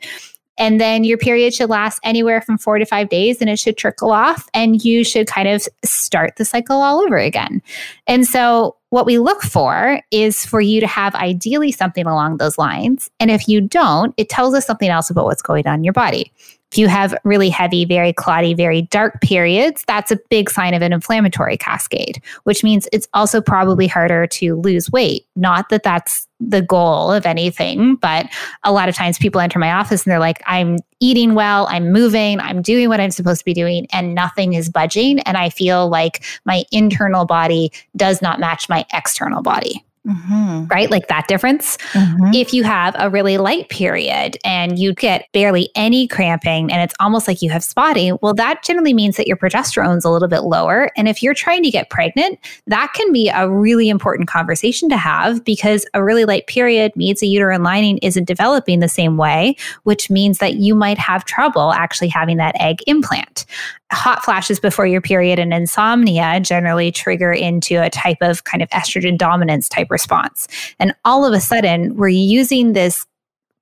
And 0.61 0.79
then 0.79 1.03
your 1.03 1.17
period 1.17 1.55
should 1.55 1.71
last 1.71 1.99
anywhere 2.03 2.39
from 2.39 2.59
four 2.59 2.77
to 2.77 2.85
five 2.85 3.09
days 3.09 3.41
and 3.41 3.49
it 3.49 3.57
should 3.57 3.77
trickle 3.77 4.11
off 4.11 4.47
and 4.53 4.85
you 4.85 5.03
should 5.03 5.25
kind 5.25 5.47
of 5.47 5.67
start 5.83 6.35
the 6.35 6.45
cycle 6.45 6.83
all 6.83 7.01
over 7.01 7.17
again. 7.17 7.63
And 8.05 8.27
so, 8.27 8.77
what 8.91 9.07
we 9.07 9.17
look 9.17 9.41
for 9.41 10.01
is 10.11 10.45
for 10.45 10.61
you 10.61 10.79
to 10.81 10.85
have 10.85 11.15
ideally 11.15 11.71
something 11.71 12.05
along 12.05 12.37
those 12.37 12.57
lines. 12.57 13.09
And 13.19 13.31
if 13.31 13.47
you 13.47 13.61
don't, 13.61 14.13
it 14.17 14.29
tells 14.29 14.53
us 14.53 14.67
something 14.67 14.89
else 14.89 15.09
about 15.09 15.25
what's 15.25 15.41
going 15.41 15.65
on 15.65 15.79
in 15.79 15.83
your 15.83 15.93
body. 15.93 16.31
If 16.71 16.77
you 16.77 16.87
have 16.87 17.13
really 17.25 17.49
heavy, 17.49 17.83
very 17.83 18.13
clotty, 18.13 18.53
very 18.53 18.83
dark 18.83 19.19
periods, 19.19 19.83
that's 19.87 20.09
a 20.09 20.19
big 20.29 20.49
sign 20.49 20.73
of 20.73 20.81
an 20.81 20.93
inflammatory 20.93 21.57
cascade, 21.57 22.21
which 22.43 22.63
means 22.63 22.87
it's 22.93 23.09
also 23.13 23.41
probably 23.41 23.87
harder 23.87 24.25
to 24.27 24.55
lose 24.55 24.89
weight. 24.89 25.25
Not 25.35 25.67
that 25.69 25.83
that's 25.83 26.27
the 26.39 26.61
goal 26.61 27.11
of 27.11 27.25
anything, 27.25 27.95
but 27.95 28.27
a 28.63 28.71
lot 28.71 28.87
of 28.87 28.95
times 28.95 29.17
people 29.17 29.41
enter 29.41 29.59
my 29.59 29.71
office 29.73 30.05
and 30.05 30.11
they're 30.11 30.19
like, 30.19 30.41
I'm 30.47 30.77
eating 31.01 31.35
well, 31.35 31.67
I'm 31.69 31.91
moving, 31.91 32.39
I'm 32.39 32.61
doing 32.61 32.87
what 32.87 33.01
I'm 33.01 33.11
supposed 33.11 33.39
to 33.39 33.45
be 33.45 33.53
doing, 33.53 33.85
and 33.91 34.15
nothing 34.15 34.53
is 34.53 34.69
budging. 34.69 35.19
And 35.19 35.37
I 35.37 35.49
feel 35.49 35.89
like 35.89 36.23
my 36.45 36.63
internal 36.71 37.25
body 37.25 37.71
does 37.97 38.21
not 38.21 38.39
match 38.39 38.69
my 38.69 38.85
external 38.93 39.41
body. 39.41 39.83
Mm-hmm. 40.07 40.65
Right? 40.65 40.89
Like 40.89 41.07
that 41.09 41.27
difference. 41.27 41.77
Mm-hmm. 41.93 42.33
If 42.33 42.53
you 42.53 42.63
have 42.63 42.95
a 42.97 43.09
really 43.09 43.37
light 43.37 43.69
period 43.69 44.35
and 44.43 44.79
you 44.79 44.95
get 44.95 45.27
barely 45.31 45.69
any 45.75 46.07
cramping 46.07 46.71
and 46.71 46.81
it's 46.81 46.95
almost 46.99 47.27
like 47.27 47.43
you 47.43 47.51
have 47.51 47.63
spotting, 47.63 48.17
well, 48.23 48.33
that 48.33 48.63
generally 48.63 48.95
means 48.95 49.17
that 49.17 49.27
your 49.27 49.37
progesterone's 49.37 50.03
a 50.03 50.09
little 50.09 50.27
bit 50.27 50.41
lower. 50.41 50.89
And 50.97 51.07
if 51.07 51.21
you're 51.21 51.35
trying 51.35 51.61
to 51.63 51.69
get 51.69 51.91
pregnant, 51.91 52.39
that 52.65 52.93
can 52.95 53.11
be 53.11 53.29
a 53.29 53.47
really 53.47 53.89
important 53.89 54.27
conversation 54.27 54.89
to 54.89 54.97
have 54.97 55.43
because 55.45 55.85
a 55.93 56.03
really 56.03 56.25
light 56.25 56.47
period 56.47 56.95
means 56.95 57.19
the 57.19 57.27
uterine 57.27 57.61
lining 57.61 57.99
isn't 57.99 58.25
developing 58.25 58.79
the 58.79 58.89
same 58.89 59.17
way, 59.17 59.55
which 59.83 60.09
means 60.09 60.39
that 60.39 60.55
you 60.55 60.73
might 60.73 60.97
have 60.97 61.25
trouble 61.25 61.73
actually 61.73 62.07
having 62.07 62.37
that 62.37 62.59
egg 62.59 62.79
implant 62.87 63.45
hot 63.91 64.23
flashes 64.23 64.59
before 64.59 64.85
your 64.85 65.01
period 65.01 65.39
and 65.39 65.53
insomnia 65.53 66.39
generally 66.39 66.91
trigger 66.91 67.31
into 67.31 67.81
a 67.81 67.89
type 67.89 68.17
of 68.21 68.43
kind 68.45 68.61
of 68.61 68.69
estrogen 68.69 69.17
dominance 69.17 69.67
type 69.67 69.91
response. 69.91 70.47
And 70.79 70.93
all 71.05 71.25
of 71.25 71.33
a 71.33 71.39
sudden, 71.39 71.95
we're 71.95 72.07
using 72.07 72.73
this 72.73 73.05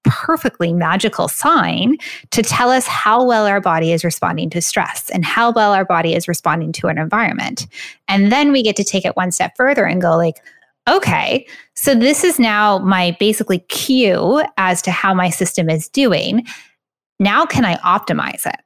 perfectly 0.04 0.72
magical 0.74 1.28
sign 1.28 1.98
to 2.32 2.42
tell 2.42 2.72
us 2.72 2.88
how 2.88 3.24
well 3.24 3.46
our 3.46 3.60
body 3.60 3.92
is 3.92 4.04
responding 4.04 4.50
to 4.50 4.62
stress 4.62 5.10
and 5.10 5.26
how 5.26 5.52
well 5.52 5.74
our 5.74 5.86
body 5.86 6.16
is 6.16 6.28
responding 6.28 6.72
to 6.72 6.88
an 6.88 6.98
environment. 6.98 7.68
And 8.08 8.32
then 8.32 8.52
we 8.52 8.64
get 8.64 8.76
to 8.78 8.84
take 8.84 9.06
it 9.06 9.16
one 9.18 9.32
step 9.32 9.54
further 9.58 9.86
and 9.86 10.02
go 10.02 10.16
like, 10.16 10.38
okay, 10.88 11.46
so 11.76 11.94
this 11.94 12.24
is 12.24 12.40
now 12.40 12.80
my 12.80 13.16
basically 13.20 13.60
cue 13.60 14.44
as 14.58 14.82
to 14.84 14.92
how 14.92 15.14
my 15.14 15.30
system 15.30 15.70
is 15.70 15.90
doing. 15.90 16.48
Now 17.20 17.46
can 17.46 17.66
I 17.66 17.76
optimize 17.78 18.46
it? 18.46 18.60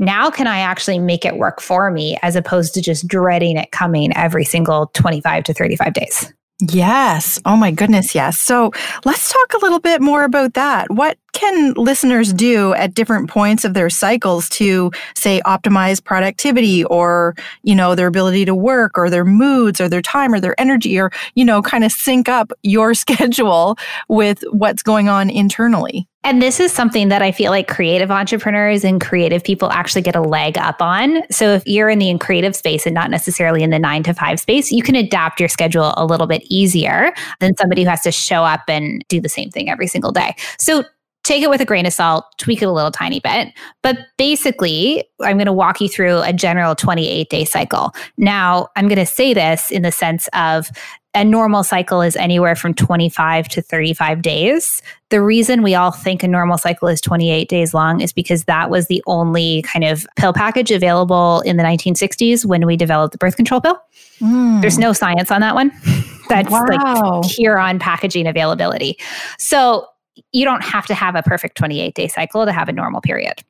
Now 0.00 0.30
can 0.30 0.46
I 0.46 0.58
actually 0.58 0.98
make 0.98 1.24
it 1.24 1.36
work 1.36 1.60
for 1.60 1.90
me 1.90 2.18
as 2.22 2.34
opposed 2.34 2.74
to 2.74 2.82
just 2.82 3.06
dreading 3.06 3.56
it 3.56 3.70
coming 3.70 4.16
every 4.16 4.44
single 4.44 4.86
25 4.94 5.44
to 5.44 5.54
35 5.54 5.92
days? 5.92 6.32
Yes. 6.68 7.40
Oh 7.46 7.56
my 7.56 7.70
goodness. 7.70 8.14
Yes. 8.14 8.38
So 8.38 8.70
let's 9.04 9.32
talk 9.32 9.54
a 9.54 9.58
little 9.64 9.80
bit 9.80 10.02
more 10.02 10.24
about 10.24 10.54
that. 10.54 10.90
What 10.90 11.16
can 11.32 11.72
listeners 11.74 12.34
do 12.34 12.74
at 12.74 12.92
different 12.92 13.30
points 13.30 13.64
of 13.64 13.72
their 13.72 13.88
cycles 13.88 14.48
to 14.50 14.90
say 15.14 15.40
optimize 15.46 16.04
productivity 16.04 16.84
or, 16.84 17.34
you 17.62 17.74
know, 17.74 17.94
their 17.94 18.08
ability 18.08 18.44
to 18.44 18.54
work 18.54 18.98
or 18.98 19.08
their 19.08 19.24
moods 19.24 19.80
or 19.80 19.88
their 19.88 20.02
time 20.02 20.34
or 20.34 20.40
their 20.40 20.58
energy 20.60 21.00
or, 21.00 21.10
you 21.34 21.46
know, 21.46 21.62
kind 21.62 21.84
of 21.84 21.92
sync 21.92 22.28
up 22.28 22.52
your 22.62 22.92
schedule 23.04 23.78
with 24.08 24.44
what's 24.50 24.82
going 24.82 25.08
on 25.08 25.30
internally? 25.30 26.09
And 26.22 26.42
this 26.42 26.60
is 26.60 26.70
something 26.70 27.08
that 27.08 27.22
I 27.22 27.32
feel 27.32 27.50
like 27.50 27.66
creative 27.66 28.10
entrepreneurs 28.10 28.84
and 28.84 29.00
creative 29.00 29.42
people 29.42 29.70
actually 29.70 30.02
get 30.02 30.14
a 30.14 30.20
leg 30.20 30.58
up 30.58 30.82
on. 30.82 31.22
So 31.30 31.54
if 31.54 31.66
you're 31.66 31.88
in 31.88 31.98
the 31.98 32.16
creative 32.18 32.54
space 32.54 32.84
and 32.84 32.94
not 32.94 33.10
necessarily 33.10 33.62
in 33.62 33.70
the 33.70 33.78
nine 33.78 34.02
to 34.02 34.12
five 34.12 34.38
space, 34.38 34.70
you 34.70 34.82
can 34.82 34.94
adapt 34.94 35.40
your 35.40 35.48
schedule 35.48 35.94
a 35.96 36.04
little 36.04 36.26
bit 36.26 36.42
easier 36.50 37.12
than 37.40 37.56
somebody 37.56 37.84
who 37.84 37.88
has 37.88 38.02
to 38.02 38.12
show 38.12 38.44
up 38.44 38.62
and 38.68 39.02
do 39.08 39.20
the 39.20 39.30
same 39.30 39.50
thing 39.50 39.70
every 39.70 39.86
single 39.86 40.12
day. 40.12 40.34
So 40.58 40.84
take 41.22 41.42
it 41.42 41.50
with 41.50 41.60
a 41.60 41.64
grain 41.64 41.86
of 41.86 41.92
salt, 41.92 42.24
tweak 42.38 42.60
it 42.62 42.66
a 42.66 42.72
little 42.72 42.90
tiny 42.90 43.20
bit. 43.20 43.48
But 43.82 43.98
basically, 44.18 45.04
I'm 45.20 45.36
going 45.36 45.46
to 45.46 45.52
walk 45.52 45.80
you 45.80 45.88
through 45.88 46.20
a 46.22 46.32
general 46.32 46.74
28 46.74 47.30
day 47.30 47.44
cycle. 47.44 47.94
Now, 48.18 48.68
I'm 48.76 48.88
going 48.88 48.98
to 48.98 49.06
say 49.06 49.32
this 49.32 49.70
in 49.70 49.82
the 49.82 49.92
sense 49.92 50.28
of 50.34 50.68
a 51.14 51.24
normal 51.24 51.64
cycle 51.64 52.02
is 52.02 52.14
anywhere 52.14 52.54
from 52.54 52.72
25 52.72 53.48
to 53.48 53.62
35 53.62 54.22
days. 54.22 54.80
The 55.08 55.20
reason 55.20 55.62
we 55.62 55.74
all 55.74 55.90
think 55.90 56.22
a 56.22 56.28
normal 56.28 56.56
cycle 56.56 56.86
is 56.86 57.00
28 57.00 57.48
days 57.48 57.74
long 57.74 58.00
is 58.00 58.12
because 58.12 58.44
that 58.44 58.70
was 58.70 58.86
the 58.86 59.02
only 59.06 59.62
kind 59.62 59.84
of 59.84 60.06
pill 60.14 60.32
package 60.32 60.70
available 60.70 61.40
in 61.40 61.56
the 61.56 61.64
1960s 61.64 62.44
when 62.44 62.64
we 62.64 62.76
developed 62.76 63.12
the 63.12 63.18
birth 63.18 63.36
control 63.36 63.60
pill. 63.60 63.80
Mm. 64.20 64.60
There's 64.60 64.78
no 64.78 64.92
science 64.92 65.32
on 65.32 65.40
that 65.40 65.56
one. 65.56 65.72
That's 66.28 66.48
wow. 66.48 67.20
like 67.20 67.30
here 67.30 67.58
on 67.58 67.80
packaging 67.80 68.28
availability. 68.28 68.96
So 69.36 69.88
you 70.30 70.44
don't 70.44 70.62
have 70.62 70.86
to 70.86 70.94
have 70.94 71.16
a 71.16 71.22
perfect 71.22 71.56
28 71.56 71.94
day 71.94 72.06
cycle 72.06 72.46
to 72.46 72.52
have 72.52 72.68
a 72.68 72.72
normal 72.72 73.00
period. 73.00 73.42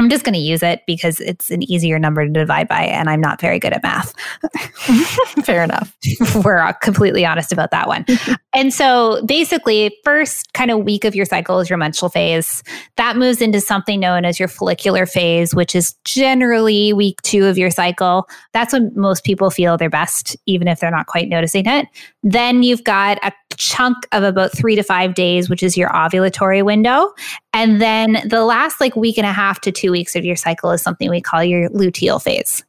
I'm 0.00 0.08
just 0.08 0.24
going 0.24 0.32
to 0.32 0.40
use 0.40 0.62
it 0.62 0.80
because 0.86 1.20
it's 1.20 1.50
an 1.50 1.62
easier 1.70 1.98
number 1.98 2.24
to 2.24 2.32
divide 2.32 2.68
by, 2.68 2.84
and 2.84 3.10
I'm 3.10 3.20
not 3.20 3.38
very 3.38 3.58
good 3.58 3.74
at 3.74 3.82
math. 3.82 4.14
Fair 5.44 5.62
enough. 5.62 5.94
We're 6.42 6.56
uh, 6.56 6.72
completely 6.72 7.26
honest 7.26 7.52
about 7.52 7.70
that 7.72 7.86
one. 7.86 8.06
and 8.54 8.72
so, 8.72 9.22
basically, 9.26 9.94
first 10.02 10.54
kind 10.54 10.70
of 10.70 10.84
week 10.84 11.04
of 11.04 11.14
your 11.14 11.26
cycle 11.26 11.60
is 11.60 11.68
your 11.68 11.76
menstrual 11.76 12.08
phase. 12.08 12.62
That 12.96 13.18
moves 13.18 13.42
into 13.42 13.60
something 13.60 14.00
known 14.00 14.24
as 14.24 14.38
your 14.38 14.48
follicular 14.48 15.04
phase, 15.04 15.54
which 15.54 15.74
is 15.74 15.94
generally 16.06 16.94
week 16.94 17.20
two 17.20 17.44
of 17.44 17.58
your 17.58 17.70
cycle. 17.70 18.26
That's 18.54 18.72
when 18.72 18.92
most 18.94 19.22
people 19.22 19.50
feel 19.50 19.76
their 19.76 19.90
best, 19.90 20.34
even 20.46 20.66
if 20.66 20.80
they're 20.80 20.90
not 20.90 21.08
quite 21.08 21.28
noticing 21.28 21.66
it. 21.66 21.86
Then 22.22 22.62
you've 22.62 22.84
got 22.84 23.18
a 23.24 23.32
chunk 23.56 23.96
of 24.12 24.22
about 24.22 24.56
three 24.56 24.74
to 24.74 24.82
five 24.82 25.14
days, 25.14 25.48
which 25.48 25.62
is 25.62 25.76
your 25.76 25.90
ovulatory 25.90 26.64
window. 26.64 27.12
And 27.52 27.80
then 27.80 28.22
the 28.28 28.44
last 28.44 28.80
like 28.80 28.96
week 28.96 29.18
and 29.18 29.26
a 29.26 29.32
half 29.32 29.60
to 29.62 29.72
two 29.72 29.92
weeks 29.92 30.16
of 30.16 30.24
your 30.24 30.36
cycle 30.36 30.70
is 30.72 30.82
something 30.82 31.10
we 31.10 31.20
call 31.20 31.44
your 31.44 31.68
luteal 31.70 32.22
phase. 32.22 32.64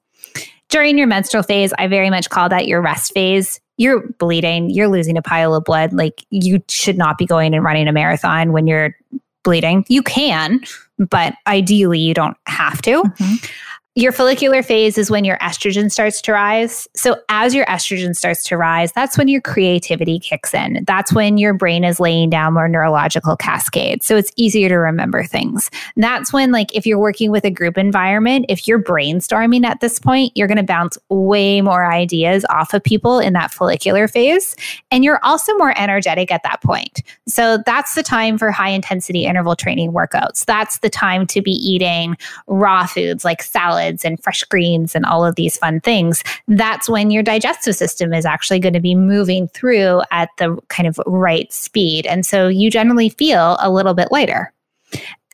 During 0.69 0.97
your 0.97 1.07
menstrual 1.07 1.43
phase, 1.43 1.73
I 1.77 1.87
very 1.87 2.09
much 2.09 2.29
call 2.29 2.49
that 2.49 2.67
your 2.67 2.81
rest 2.81 3.13
phase. 3.13 3.59
You're 3.77 4.07
bleeding, 4.19 4.69
you're 4.69 4.87
losing 4.87 5.17
a 5.17 5.21
pile 5.21 5.55
of 5.55 5.63
blood. 5.63 5.91
Like 5.91 6.23
you 6.29 6.63
should 6.69 6.97
not 6.97 7.17
be 7.17 7.25
going 7.25 7.53
and 7.53 7.63
running 7.63 7.87
a 7.87 7.91
marathon 7.91 8.51
when 8.51 8.67
you're 8.67 8.95
bleeding. 9.43 9.85
You 9.89 10.03
can, 10.03 10.61
but 10.97 11.33
ideally 11.47 11.99
you 11.99 12.13
don't 12.13 12.37
have 12.45 12.81
to. 12.83 13.03
Mm-hmm. 13.03 13.45
Your 13.95 14.13
follicular 14.13 14.63
phase 14.63 14.97
is 14.97 15.11
when 15.11 15.25
your 15.25 15.37
estrogen 15.39 15.91
starts 15.91 16.21
to 16.21 16.31
rise. 16.31 16.87
So, 16.95 17.17
as 17.27 17.53
your 17.53 17.65
estrogen 17.65 18.15
starts 18.15 18.41
to 18.45 18.55
rise, 18.55 18.93
that's 18.93 19.17
when 19.17 19.27
your 19.27 19.41
creativity 19.41 20.17
kicks 20.17 20.53
in. 20.53 20.85
That's 20.87 21.11
when 21.11 21.37
your 21.37 21.53
brain 21.53 21.83
is 21.83 21.99
laying 21.99 22.29
down 22.29 22.53
more 22.53 22.69
neurological 22.69 23.35
cascades. 23.35 24.05
So, 24.05 24.15
it's 24.15 24.31
easier 24.37 24.69
to 24.69 24.75
remember 24.75 25.25
things. 25.25 25.69
And 25.97 26.03
that's 26.05 26.31
when, 26.31 26.53
like, 26.53 26.73
if 26.73 26.85
you're 26.85 26.97
working 26.97 27.31
with 27.31 27.43
a 27.43 27.51
group 27.51 27.77
environment, 27.77 28.45
if 28.47 28.65
you're 28.65 28.81
brainstorming 28.81 29.65
at 29.65 29.81
this 29.81 29.99
point, 29.99 30.31
you're 30.35 30.47
going 30.47 30.55
to 30.55 30.63
bounce 30.63 30.97
way 31.09 31.59
more 31.59 31.91
ideas 31.91 32.45
off 32.49 32.73
of 32.73 32.81
people 32.81 33.19
in 33.19 33.33
that 33.33 33.51
follicular 33.51 34.07
phase. 34.07 34.55
And 34.89 35.03
you're 35.03 35.19
also 35.21 35.53
more 35.57 35.77
energetic 35.77 36.31
at 36.31 36.43
that 36.43 36.61
point. 36.61 37.03
So, 37.27 37.57
that's 37.65 37.95
the 37.95 38.03
time 38.03 38.37
for 38.37 38.51
high 38.51 38.69
intensity 38.69 39.25
interval 39.25 39.57
training 39.57 39.91
workouts. 39.91 40.45
That's 40.45 40.79
the 40.79 40.89
time 40.89 41.27
to 41.27 41.41
be 41.41 41.51
eating 41.51 42.15
raw 42.47 42.85
foods 42.85 43.25
like 43.25 43.43
salad 43.43 43.80
salads 43.81 44.05
and 44.05 44.21
fresh 44.23 44.43
greens 44.43 44.95
and 44.95 45.05
all 45.05 45.25
of 45.25 45.35
these 45.35 45.57
fun 45.57 45.79
things, 45.81 46.23
that's 46.47 46.89
when 46.89 47.11
your 47.11 47.23
digestive 47.23 47.75
system 47.75 48.13
is 48.13 48.25
actually 48.25 48.59
going 48.59 48.73
to 48.73 48.79
be 48.79 48.95
moving 48.95 49.47
through 49.49 50.01
at 50.11 50.29
the 50.37 50.57
kind 50.69 50.87
of 50.87 50.99
right 51.05 51.51
speed. 51.51 52.05
And 52.05 52.25
so 52.25 52.47
you 52.47 52.69
generally 52.69 53.09
feel 53.09 53.57
a 53.59 53.71
little 53.71 53.93
bit 53.93 54.11
lighter. 54.11 54.53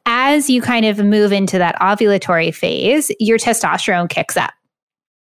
As 0.05 0.49
you 0.49 0.61
kind 0.61 0.85
of 0.85 0.99
move 0.99 1.33
into 1.33 1.57
that 1.57 1.75
ovulatory 1.79 2.55
phase, 2.55 3.11
your 3.19 3.37
testosterone 3.37 4.09
kicks 4.09 4.37
up. 4.37 4.53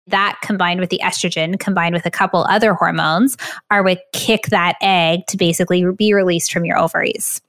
That 0.07 0.37
combined 0.41 0.81
with 0.81 0.89
the 0.89 0.99
estrogen, 1.01 1.57
combined 1.57 1.95
with 1.95 2.05
a 2.05 2.11
couple 2.11 2.43
other 2.49 2.73
hormones, 2.73 3.37
are 3.71 3.81
what 3.81 4.01
kick 4.11 4.47
that 4.47 4.75
egg 4.81 5.21
to 5.29 5.37
basically 5.37 5.85
be 5.97 6.13
released 6.13 6.51
from 6.51 6.65
your 6.65 6.77
ovaries. 6.77 7.41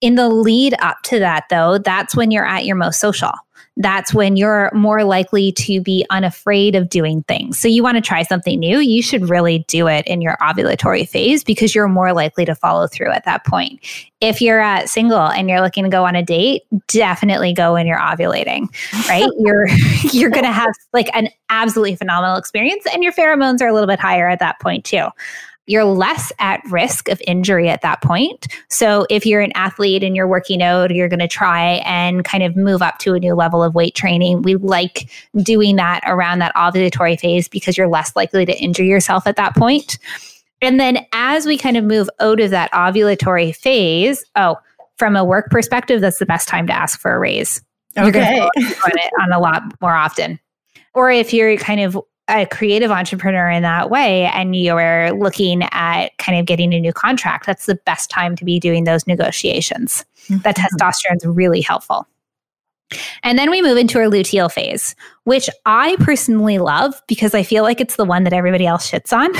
In 0.00 0.14
the 0.14 0.30
lead 0.30 0.74
up 0.78 0.96
to 1.04 1.18
that, 1.18 1.44
though, 1.50 1.76
that's 1.76 2.16
when 2.16 2.30
you're 2.30 2.46
at 2.46 2.64
your 2.64 2.76
most 2.76 3.00
social 3.00 3.32
that's 3.76 4.12
when 4.12 4.36
you're 4.36 4.70
more 4.74 5.04
likely 5.04 5.52
to 5.52 5.80
be 5.80 6.04
unafraid 6.10 6.74
of 6.74 6.88
doing 6.88 7.22
things. 7.24 7.58
So 7.58 7.68
you 7.68 7.82
want 7.82 7.96
to 7.96 8.00
try 8.00 8.22
something 8.22 8.58
new, 8.58 8.78
you 8.78 9.02
should 9.02 9.30
really 9.30 9.64
do 9.68 9.86
it 9.86 10.06
in 10.06 10.20
your 10.20 10.36
ovulatory 10.40 11.08
phase 11.08 11.44
because 11.44 11.74
you're 11.74 11.88
more 11.88 12.12
likely 12.12 12.44
to 12.44 12.54
follow 12.54 12.86
through 12.86 13.10
at 13.10 13.24
that 13.24 13.46
point. 13.46 13.80
If 14.20 14.42
you're 14.42 14.60
uh, 14.60 14.86
single 14.86 15.28
and 15.28 15.48
you're 15.48 15.62
looking 15.62 15.84
to 15.84 15.90
go 15.90 16.04
on 16.04 16.14
a 16.14 16.22
date, 16.22 16.62
definitely 16.88 17.54
go 17.54 17.72
when 17.74 17.86
you're 17.86 17.98
ovulating, 17.98 18.68
right? 19.08 19.28
you're 19.38 19.66
you're 20.12 20.30
going 20.30 20.44
to 20.44 20.52
have 20.52 20.74
like 20.92 21.08
an 21.14 21.28
absolutely 21.48 21.96
phenomenal 21.96 22.36
experience 22.36 22.84
and 22.92 23.02
your 23.02 23.12
pheromones 23.12 23.62
are 23.62 23.68
a 23.68 23.72
little 23.72 23.88
bit 23.88 23.98
higher 23.98 24.28
at 24.28 24.40
that 24.40 24.60
point 24.60 24.84
too 24.84 25.06
you're 25.70 25.84
less 25.84 26.32
at 26.40 26.60
risk 26.68 27.08
of 27.08 27.22
injury 27.28 27.68
at 27.68 27.80
that 27.82 28.02
point. 28.02 28.48
So 28.70 29.06
if 29.08 29.24
you're 29.24 29.40
an 29.40 29.52
athlete 29.54 30.02
and 30.02 30.16
you're 30.16 30.26
working 30.26 30.62
out, 30.62 30.92
you're 30.92 31.08
going 31.08 31.20
to 31.20 31.28
try 31.28 31.80
and 31.84 32.24
kind 32.24 32.42
of 32.42 32.56
move 32.56 32.82
up 32.82 32.98
to 32.98 33.14
a 33.14 33.20
new 33.20 33.36
level 33.36 33.62
of 33.62 33.72
weight 33.72 33.94
training. 33.94 34.42
We 34.42 34.56
like 34.56 35.08
doing 35.36 35.76
that 35.76 36.02
around 36.08 36.40
that 36.40 36.52
ovulatory 36.56 37.20
phase 37.20 37.46
because 37.46 37.78
you're 37.78 37.86
less 37.86 38.16
likely 38.16 38.44
to 38.46 38.58
injure 38.58 38.82
yourself 38.82 39.28
at 39.28 39.36
that 39.36 39.54
point. 39.54 39.96
And 40.60 40.80
then 40.80 41.06
as 41.12 41.46
we 41.46 41.56
kind 41.56 41.76
of 41.76 41.84
move 41.84 42.10
out 42.18 42.40
of 42.40 42.50
that 42.50 42.72
ovulatory 42.72 43.54
phase, 43.54 44.24
oh, 44.34 44.56
from 44.96 45.14
a 45.14 45.24
work 45.24 45.52
perspective, 45.52 46.00
that's 46.00 46.18
the 46.18 46.26
best 46.26 46.48
time 46.48 46.66
to 46.66 46.72
ask 46.72 46.98
for 46.98 47.14
a 47.14 47.18
raise. 47.20 47.62
Okay. 47.96 48.02
You're 48.02 48.12
going 48.12 48.26
to 48.26 48.80
on 48.84 48.98
it 48.98 49.12
on 49.22 49.32
a 49.32 49.38
lot 49.38 49.62
more 49.80 49.94
often. 49.94 50.40
Or 50.94 51.12
if 51.12 51.32
you're 51.32 51.56
kind 51.58 51.80
of 51.80 51.96
a 52.30 52.46
creative 52.46 52.90
entrepreneur 52.90 53.50
in 53.50 53.62
that 53.62 53.90
way 53.90 54.24
and 54.26 54.54
you're 54.56 55.12
looking 55.12 55.62
at 55.72 56.16
kind 56.18 56.38
of 56.38 56.46
getting 56.46 56.72
a 56.72 56.80
new 56.80 56.92
contract, 56.92 57.46
that's 57.46 57.66
the 57.66 57.74
best 57.74 58.10
time 58.10 58.36
to 58.36 58.44
be 58.44 58.60
doing 58.60 58.84
those 58.84 59.06
negotiations. 59.06 60.04
Mm-hmm. 60.28 60.42
That 60.42 60.56
testosterone 60.56 61.16
is 61.16 61.26
really 61.26 61.60
helpful. 61.60 62.06
And 63.22 63.38
then 63.38 63.50
we 63.50 63.62
move 63.62 63.76
into 63.76 63.98
our 63.98 64.06
luteal 64.06 64.50
phase, 64.50 64.96
which 65.24 65.50
I 65.66 65.96
personally 66.00 66.58
love 66.58 67.00
because 67.06 67.34
I 67.34 67.42
feel 67.42 67.62
like 67.62 67.80
it's 67.80 67.96
the 67.96 68.04
one 68.04 68.24
that 68.24 68.32
everybody 68.32 68.66
else 68.66 68.90
shits 68.90 69.12
on. 69.12 69.30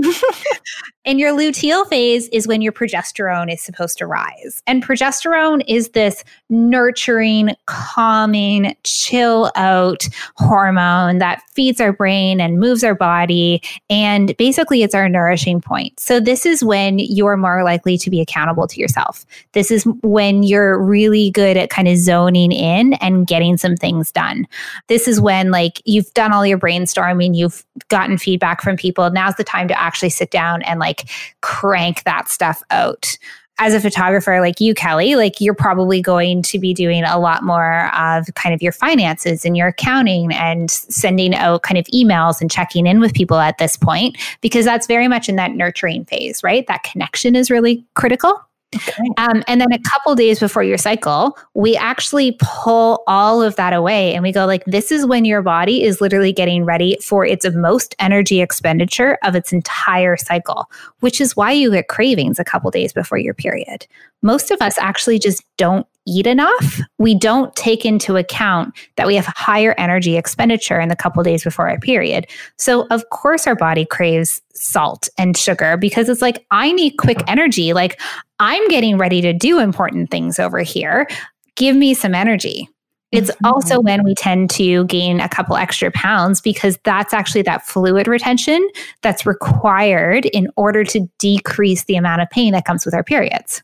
and 1.04 1.18
your 1.18 1.36
luteal 1.36 1.86
phase 1.88 2.28
is 2.28 2.46
when 2.46 2.62
your 2.62 2.72
progesterone 2.72 3.52
is 3.52 3.60
supposed 3.60 3.98
to 3.98 4.06
rise. 4.06 4.62
And 4.66 4.82
progesterone 4.82 5.62
is 5.66 5.90
this 5.90 6.24
nurturing, 6.48 7.54
calming, 7.66 8.76
chill 8.84 9.50
out 9.56 10.06
hormone 10.36 11.18
that 11.18 11.42
feeds 11.52 11.80
our 11.80 11.92
brain 11.92 12.40
and 12.40 12.58
moves 12.58 12.84
our 12.84 12.94
body. 12.94 13.60
And 13.90 14.36
basically, 14.36 14.82
it's 14.82 14.94
our 14.94 15.08
nourishing 15.08 15.60
point. 15.60 15.98
So, 15.98 16.20
this 16.20 16.46
is 16.46 16.64
when 16.64 16.98
you're 16.98 17.36
more 17.36 17.64
likely 17.64 17.98
to 17.98 18.10
be 18.10 18.20
accountable 18.20 18.68
to 18.68 18.80
yourself. 18.80 19.26
This 19.52 19.70
is 19.70 19.84
when 20.02 20.42
you're 20.42 20.80
really 20.80 21.30
good 21.30 21.56
at 21.56 21.70
kind 21.70 21.88
of 21.88 21.96
zoning 21.96 22.52
in 22.52 22.94
and 22.94 23.26
getting 23.26 23.56
some 23.56 23.76
things 23.76 24.12
done. 24.12 24.46
This 24.88 25.08
is 25.08 25.20
when 25.20 25.33
like 25.50 25.80
you've 25.84 26.12
done 26.14 26.32
all 26.32 26.46
your 26.46 26.58
brainstorming, 26.58 27.36
you've 27.36 27.64
gotten 27.88 28.18
feedback 28.18 28.62
from 28.62 28.76
people. 28.76 29.10
Now's 29.10 29.36
the 29.36 29.44
time 29.44 29.68
to 29.68 29.80
actually 29.80 30.10
sit 30.10 30.30
down 30.30 30.62
and 30.62 30.80
like 30.80 31.08
crank 31.40 32.04
that 32.04 32.28
stuff 32.28 32.62
out 32.70 33.16
as 33.58 33.72
a 33.72 33.80
photographer 33.80 34.40
like 34.40 34.60
you, 34.60 34.74
Kelly, 34.74 35.14
like 35.14 35.40
you're 35.40 35.54
probably 35.54 36.02
going 36.02 36.42
to 36.42 36.58
be 36.58 36.74
doing 36.74 37.04
a 37.04 37.20
lot 37.20 37.44
more 37.44 37.94
of 37.94 38.26
kind 38.34 38.52
of 38.52 38.60
your 38.60 38.72
finances 38.72 39.44
and 39.44 39.56
your 39.56 39.68
accounting 39.68 40.32
and 40.32 40.70
sending 40.70 41.34
out 41.36 41.62
kind 41.62 41.78
of 41.78 41.84
emails 41.94 42.40
and 42.40 42.50
checking 42.50 42.84
in 42.84 42.98
with 42.98 43.14
people 43.14 43.36
at 43.36 43.58
this 43.58 43.76
point, 43.76 44.18
because 44.40 44.64
that's 44.64 44.88
very 44.88 45.06
much 45.06 45.28
in 45.28 45.36
that 45.36 45.52
nurturing 45.52 46.04
phase, 46.06 46.42
right? 46.42 46.66
That 46.66 46.82
connection 46.82 47.36
is 47.36 47.48
really 47.48 47.84
critical. 47.94 48.44
Okay. 48.74 49.02
Um, 49.18 49.42
and 49.46 49.60
then 49.60 49.72
a 49.72 49.78
couple 49.78 50.14
days 50.14 50.40
before 50.40 50.62
your 50.62 50.78
cycle, 50.78 51.36
we 51.54 51.76
actually 51.76 52.36
pull 52.40 53.02
all 53.06 53.42
of 53.42 53.56
that 53.56 53.72
away 53.72 54.14
and 54.14 54.22
we 54.22 54.32
go 54.32 54.46
like, 54.46 54.64
this 54.64 54.90
is 54.90 55.06
when 55.06 55.24
your 55.24 55.42
body 55.42 55.82
is 55.82 56.00
literally 56.00 56.32
getting 56.32 56.64
ready 56.64 56.96
for 57.02 57.24
its 57.24 57.46
most 57.54 57.94
energy 57.98 58.40
expenditure 58.40 59.18
of 59.22 59.34
its 59.34 59.52
entire 59.52 60.16
cycle, 60.16 60.70
which 61.00 61.20
is 61.20 61.36
why 61.36 61.52
you 61.52 61.70
get 61.70 61.88
cravings 61.88 62.38
a 62.38 62.44
couple 62.44 62.70
days 62.70 62.92
before 62.92 63.18
your 63.18 63.34
period. 63.34 63.86
Most 64.22 64.50
of 64.50 64.60
us 64.60 64.78
actually 64.78 65.18
just 65.18 65.42
don't 65.56 65.86
eat 66.06 66.26
enough, 66.26 66.80
we 66.98 67.14
don't 67.14 67.54
take 67.56 67.84
into 67.84 68.16
account 68.16 68.74
that 68.96 69.06
we 69.06 69.14
have 69.14 69.26
higher 69.26 69.74
energy 69.78 70.16
expenditure 70.16 70.80
in 70.80 70.88
the 70.88 70.96
couple 70.96 71.22
days 71.22 71.44
before 71.44 71.68
our 71.68 71.78
period. 71.78 72.26
So, 72.58 72.86
of 72.90 73.08
course, 73.10 73.46
our 73.46 73.56
body 73.56 73.84
craves 73.84 74.42
salt 74.54 75.08
and 75.18 75.36
sugar 75.36 75.76
because 75.76 76.08
it's 76.08 76.22
like, 76.22 76.44
I 76.50 76.72
need 76.72 76.96
quick 76.98 77.22
energy. 77.26 77.72
Like, 77.72 78.00
I'm 78.38 78.66
getting 78.68 78.98
ready 78.98 79.20
to 79.22 79.32
do 79.32 79.58
important 79.58 80.10
things 80.10 80.38
over 80.38 80.60
here. 80.60 81.08
Give 81.56 81.76
me 81.76 81.94
some 81.94 82.14
energy. 82.14 82.68
It's 83.12 83.30
mm-hmm. 83.30 83.46
also 83.46 83.80
when 83.80 84.02
we 84.02 84.14
tend 84.14 84.50
to 84.50 84.84
gain 84.86 85.20
a 85.20 85.28
couple 85.28 85.56
extra 85.56 85.90
pounds 85.92 86.40
because 86.40 86.78
that's 86.84 87.14
actually 87.14 87.42
that 87.42 87.64
fluid 87.64 88.08
retention 88.08 88.68
that's 89.02 89.24
required 89.24 90.26
in 90.26 90.48
order 90.56 90.82
to 90.84 91.08
decrease 91.18 91.84
the 91.84 91.94
amount 91.94 92.22
of 92.22 92.30
pain 92.30 92.52
that 92.54 92.64
comes 92.64 92.84
with 92.84 92.92
our 92.92 93.04
periods. 93.04 93.62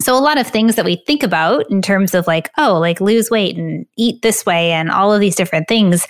So, 0.00 0.16
a 0.16 0.20
lot 0.20 0.38
of 0.38 0.46
things 0.46 0.76
that 0.76 0.84
we 0.84 1.02
think 1.06 1.24
about 1.24 1.68
in 1.70 1.82
terms 1.82 2.14
of 2.14 2.28
like, 2.28 2.50
oh, 2.56 2.78
like 2.78 3.00
lose 3.00 3.30
weight 3.30 3.56
and 3.56 3.84
eat 3.96 4.22
this 4.22 4.46
way 4.46 4.70
and 4.70 4.92
all 4.92 5.12
of 5.12 5.20
these 5.20 5.34
different 5.34 5.66
things 5.66 6.06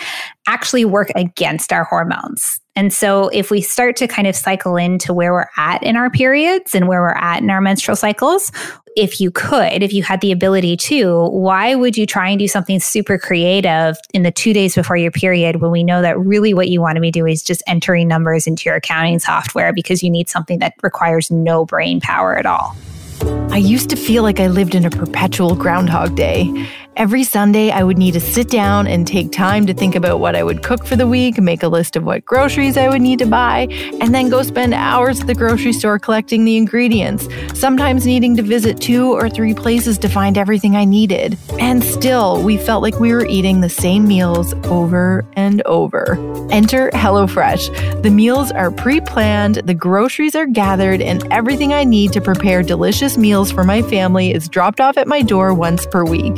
actually 0.47 0.85
work 0.85 1.11
against 1.15 1.73
our 1.73 1.85
hormones. 1.85 2.61
And 2.77 2.93
so, 2.93 3.29
if 3.29 3.51
we 3.51 3.63
start 3.63 3.97
to 3.97 4.07
kind 4.07 4.29
of 4.29 4.37
cycle 4.37 4.77
into 4.77 5.15
where 5.15 5.33
we're 5.33 5.49
at 5.57 5.83
in 5.83 5.97
our 5.97 6.11
periods 6.11 6.75
and 6.75 6.87
where 6.87 7.01
we're 7.01 7.17
at 7.17 7.41
in 7.41 7.49
our 7.49 7.63
menstrual 7.63 7.97
cycles, 7.97 8.53
if 8.95 9.23
you 9.23 9.31
could, 9.31 9.83
if 9.83 9.95
you 9.95 10.03
had 10.03 10.21
the 10.21 10.33
ability 10.33 10.77
to, 10.77 11.27
why 11.29 11.75
would 11.75 11.97
you 11.97 12.05
try 12.05 12.29
and 12.29 12.39
do 12.39 12.47
something 12.47 12.81
super 12.81 13.17
creative 13.17 13.97
in 14.13 14.23
the 14.23 14.31
two 14.31 14.53
days 14.53 14.75
before 14.75 14.99
your 14.99 15.13
period 15.13 15.63
when 15.63 15.71
we 15.71 15.83
know 15.83 16.03
that 16.03 16.19
really 16.19 16.53
what 16.53 16.69
you 16.69 16.83
want 16.83 16.97
to 16.97 17.01
be 17.01 17.11
doing 17.11 17.33
is 17.33 17.43
just 17.43 17.63
entering 17.67 18.07
numbers 18.07 18.47
into 18.47 18.65
your 18.67 18.77
accounting 18.77 19.19
software 19.19 19.73
because 19.73 20.03
you 20.03 20.11
need 20.11 20.29
something 20.29 20.59
that 20.59 20.75
requires 20.83 21.31
no 21.31 21.65
brain 21.65 22.01
power 22.03 22.37
at 22.37 22.45
all? 22.45 22.77
I 23.23 23.57
used 23.57 23.91
to 23.91 23.97
feel 23.97 24.23
like 24.23 24.41
I 24.41 24.47
lived 24.47 24.75
in 24.75 24.85
a 24.85 24.91
perpetual 24.91 25.55
Groundhog 25.55 26.15
Day. 26.15 26.69
Every 26.99 27.23
Sunday, 27.23 27.71
I 27.71 27.85
would 27.85 27.97
need 27.97 28.15
to 28.15 28.21
sit 28.21 28.51
down 28.51 28.89
and 28.89 29.07
take 29.07 29.31
time 29.31 29.67
to 29.67 29.73
think 29.73 29.95
about 29.95 30.19
what 30.19 30.35
I 30.35 30.43
would 30.43 30.65
cook 30.65 30.85
for 30.85 30.97
the 30.97 31.07
week, 31.07 31.41
make 31.41 31.63
a 31.63 31.69
list 31.69 31.95
of 31.95 32.03
what 32.03 32.25
groceries 32.25 32.77
I 32.77 32.89
would 32.89 33.01
need 33.01 33.21
to 33.21 33.27
buy, 33.27 33.69
and 34.01 34.13
then 34.13 34.29
go 34.29 34.43
spend 34.43 34.75
hours 34.75 35.21
at 35.21 35.29
the 35.29 35.35
grocery 35.37 35.73
store 35.73 36.01
collecting 36.01 36.45
the 36.45 36.57
ingredients, 36.57 37.29
sometimes 37.55 38.05
needing 38.05 38.37
to 38.37 38.43
visit 38.43 38.81
two 38.81 39.13
or 39.13 39.31
three 39.31 39.55
places 39.55 39.97
to 39.99 40.09
find 40.09 40.37
everything 40.37 40.75
I 40.75 40.85
needed. 40.85 41.39
And 41.61 41.85
still, 41.85 42.43
we 42.43 42.57
felt 42.57 42.83
like 42.83 42.99
we 42.99 43.13
were 43.13 43.27
eating 43.27 43.61
the 43.61 43.69
same 43.69 44.09
meals 44.09 44.53
over 44.65 45.25
and 45.35 45.63
over. 45.67 46.15
Enter 46.51 46.91
HelloFresh. 46.91 48.03
The 48.03 48.11
meals 48.11 48.51
are 48.51 48.73
pre 48.73 49.01
planned, 49.01 49.57
the 49.67 49.73
groceries 49.73 50.35
are 50.35 50.47
gathered, 50.47 51.01
and 51.01 51.25
everything 51.33 51.73
I 51.73 51.85
need 51.85 52.13
to 52.15 52.21
prepare 52.21 52.65
delicious 52.65 53.17
meals 53.17 53.53
for 53.53 53.63
my 53.63 53.83
family 53.83 54.35
is 54.35 54.49
dropped 54.49 54.81
off 54.81 54.97
at 54.97 55.07
my 55.07 55.23
door 55.23 55.55
once 55.55 55.87
per 55.87 56.05
week. 56.05 56.35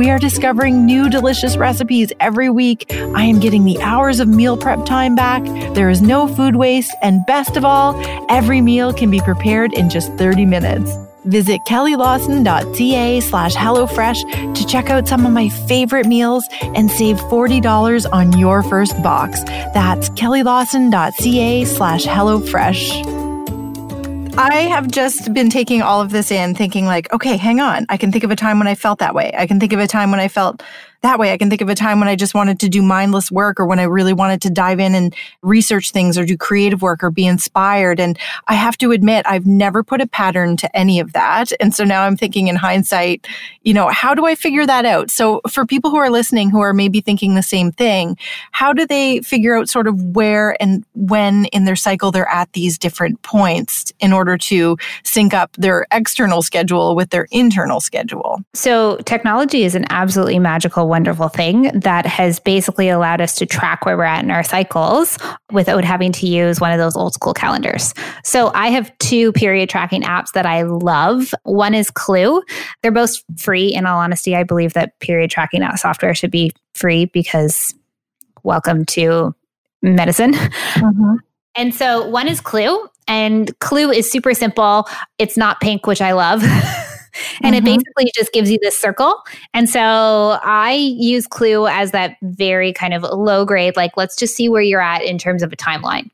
We 0.00 0.08
are 0.08 0.18
discovering 0.18 0.86
new 0.86 1.10
delicious 1.10 1.58
recipes 1.58 2.10
every 2.20 2.48
week. 2.48 2.90
I 2.90 3.24
am 3.24 3.38
getting 3.38 3.66
the 3.66 3.78
hours 3.82 4.18
of 4.18 4.28
meal 4.28 4.56
prep 4.56 4.86
time 4.86 5.14
back. 5.14 5.44
There 5.74 5.90
is 5.90 6.00
no 6.00 6.26
food 6.26 6.56
waste. 6.56 6.90
And 7.02 7.26
best 7.26 7.54
of 7.58 7.66
all, 7.66 8.02
every 8.30 8.62
meal 8.62 8.94
can 8.94 9.10
be 9.10 9.20
prepared 9.20 9.74
in 9.74 9.90
just 9.90 10.10
30 10.14 10.46
minutes. 10.46 10.90
Visit 11.26 11.60
kellylawson.ca 11.68 13.20
slash 13.20 13.54
HelloFresh 13.54 14.54
to 14.54 14.66
check 14.66 14.88
out 14.88 15.06
some 15.06 15.26
of 15.26 15.32
my 15.32 15.50
favorite 15.50 16.06
meals 16.06 16.48
and 16.62 16.90
save 16.90 17.18
$40 17.18 18.10
on 18.10 18.38
your 18.38 18.62
first 18.62 19.02
box. 19.02 19.44
That's 19.74 20.08
kellylawson.ca 20.08 21.66
slash 21.66 22.06
HelloFresh. 22.06 23.19
I 24.42 24.60
have 24.62 24.88
just 24.88 25.34
been 25.34 25.50
taking 25.50 25.82
all 25.82 26.00
of 26.00 26.12
this 26.12 26.30
in, 26.30 26.54
thinking, 26.54 26.86
like, 26.86 27.12
okay, 27.12 27.36
hang 27.36 27.60
on. 27.60 27.84
I 27.90 27.98
can 27.98 28.10
think 28.10 28.24
of 28.24 28.30
a 28.30 28.36
time 28.36 28.58
when 28.58 28.68
I 28.68 28.74
felt 28.74 28.98
that 29.00 29.14
way. 29.14 29.34
I 29.36 29.46
can 29.46 29.60
think 29.60 29.74
of 29.74 29.80
a 29.80 29.86
time 29.86 30.10
when 30.10 30.18
I 30.18 30.28
felt 30.28 30.62
that 31.02 31.18
way. 31.18 31.32
I 31.32 31.38
can 31.38 31.48
think 31.48 31.62
of 31.62 31.68
a 31.68 31.74
time 31.74 31.98
when 31.98 32.08
I 32.08 32.16
just 32.16 32.34
wanted 32.34 32.60
to 32.60 32.68
do 32.68 32.82
mindless 32.82 33.30
work 33.30 33.58
or 33.58 33.66
when 33.66 33.78
I 33.78 33.84
really 33.84 34.12
wanted 34.12 34.42
to 34.42 34.50
dive 34.50 34.80
in 34.80 34.94
and 34.94 35.14
research 35.42 35.92
things 35.92 36.18
or 36.18 36.24
do 36.24 36.36
creative 36.36 36.82
work 36.82 37.02
or 37.02 37.10
be 37.10 37.26
inspired. 37.26 37.98
And 37.98 38.18
I 38.48 38.54
have 38.54 38.76
to 38.78 38.92
admit, 38.92 39.26
I've 39.26 39.46
never 39.46 39.82
put 39.82 40.00
a 40.00 40.06
pattern 40.06 40.56
to 40.58 40.76
any 40.76 41.00
of 41.00 41.12
that. 41.14 41.52
And 41.58 41.74
so 41.74 41.84
now 41.84 42.02
I'm 42.02 42.16
thinking 42.16 42.48
in 42.48 42.56
hindsight, 42.56 43.26
you 43.62 43.72
know, 43.72 43.88
how 43.88 44.14
do 44.14 44.26
I 44.26 44.34
figure 44.34 44.66
that 44.66 44.84
out? 44.84 45.10
So 45.10 45.40
for 45.50 45.64
people 45.64 45.90
who 45.90 45.96
are 45.96 46.10
listening 46.10 46.50
who 46.50 46.60
are 46.60 46.74
maybe 46.74 47.00
thinking 47.00 47.34
the 47.34 47.42
same 47.42 47.72
thing, 47.72 48.16
how 48.52 48.72
do 48.72 48.86
they 48.86 49.20
figure 49.20 49.56
out 49.56 49.68
sort 49.68 49.86
of 49.86 50.02
where 50.14 50.60
and 50.60 50.84
when 50.94 51.46
in 51.46 51.64
their 51.64 51.76
cycle 51.76 52.10
they're 52.10 52.28
at 52.28 52.52
these 52.52 52.76
different 52.76 53.22
points 53.22 53.92
in 54.00 54.12
order 54.12 54.36
to 54.36 54.76
sync 55.04 55.32
up 55.32 55.52
their 55.56 55.86
external 55.92 56.42
schedule 56.42 56.94
with 56.94 57.10
their 57.10 57.26
internal 57.30 57.80
schedule? 57.80 58.42
So 58.52 58.98
technology 59.06 59.64
is 59.64 59.74
an 59.74 59.86
absolutely 59.90 60.38
magical 60.38 60.89
wonderful 60.90 61.28
thing 61.28 61.70
that 61.72 62.04
has 62.04 62.38
basically 62.38 62.88
allowed 62.88 63.20
us 63.20 63.34
to 63.36 63.46
track 63.46 63.86
where 63.86 63.96
we're 63.96 64.04
at 64.04 64.22
in 64.22 64.30
our 64.30 64.42
cycles 64.42 65.16
without 65.52 65.84
having 65.84 66.12
to 66.12 66.26
use 66.26 66.60
one 66.60 66.72
of 66.72 66.78
those 66.78 66.96
old 66.96 67.14
school 67.14 67.32
calendars. 67.32 67.94
So 68.24 68.50
I 68.54 68.68
have 68.68 68.96
two 68.98 69.32
period 69.32 69.70
tracking 69.70 70.02
apps 70.02 70.32
that 70.32 70.44
I 70.44 70.62
love. 70.62 71.32
One 71.44 71.72
is 71.72 71.90
Clue. 71.90 72.42
They're 72.82 72.92
both 72.92 73.14
free. 73.38 73.72
In 73.72 73.86
all 73.86 74.00
honesty, 74.00 74.36
I 74.36 74.42
believe 74.42 74.74
that 74.74 74.98
period 75.00 75.30
tracking 75.30 75.62
software 75.76 76.14
should 76.14 76.30
be 76.30 76.52
free 76.74 77.06
because 77.06 77.74
welcome 78.42 78.84
to 78.86 79.34
medicine. 79.82 80.32
Mm-hmm. 80.32 81.14
And 81.56 81.74
so 81.74 82.06
one 82.08 82.28
is 82.28 82.40
Clue, 82.40 82.88
and 83.08 83.58
Clue 83.60 83.90
is 83.90 84.10
super 84.10 84.34
simple. 84.34 84.86
It's 85.18 85.36
not 85.36 85.60
pink, 85.60 85.86
which 85.86 86.00
I 86.00 86.12
love. 86.12 86.42
and 87.42 87.54
mm-hmm. 87.54 87.54
it 87.54 87.64
basically 87.64 88.12
just 88.14 88.32
gives 88.32 88.50
you 88.50 88.58
this 88.62 88.78
circle. 88.78 89.14
And 89.54 89.68
so 89.68 90.38
I 90.42 90.72
use 90.72 91.26
Clue 91.26 91.66
as 91.66 91.92
that 91.92 92.16
very 92.22 92.72
kind 92.72 92.94
of 92.94 93.02
low 93.02 93.44
grade, 93.44 93.76
like, 93.76 93.96
let's 93.96 94.16
just 94.16 94.34
see 94.34 94.48
where 94.48 94.62
you're 94.62 94.80
at 94.80 95.02
in 95.02 95.18
terms 95.18 95.42
of 95.42 95.52
a 95.52 95.56
timeline. 95.56 96.10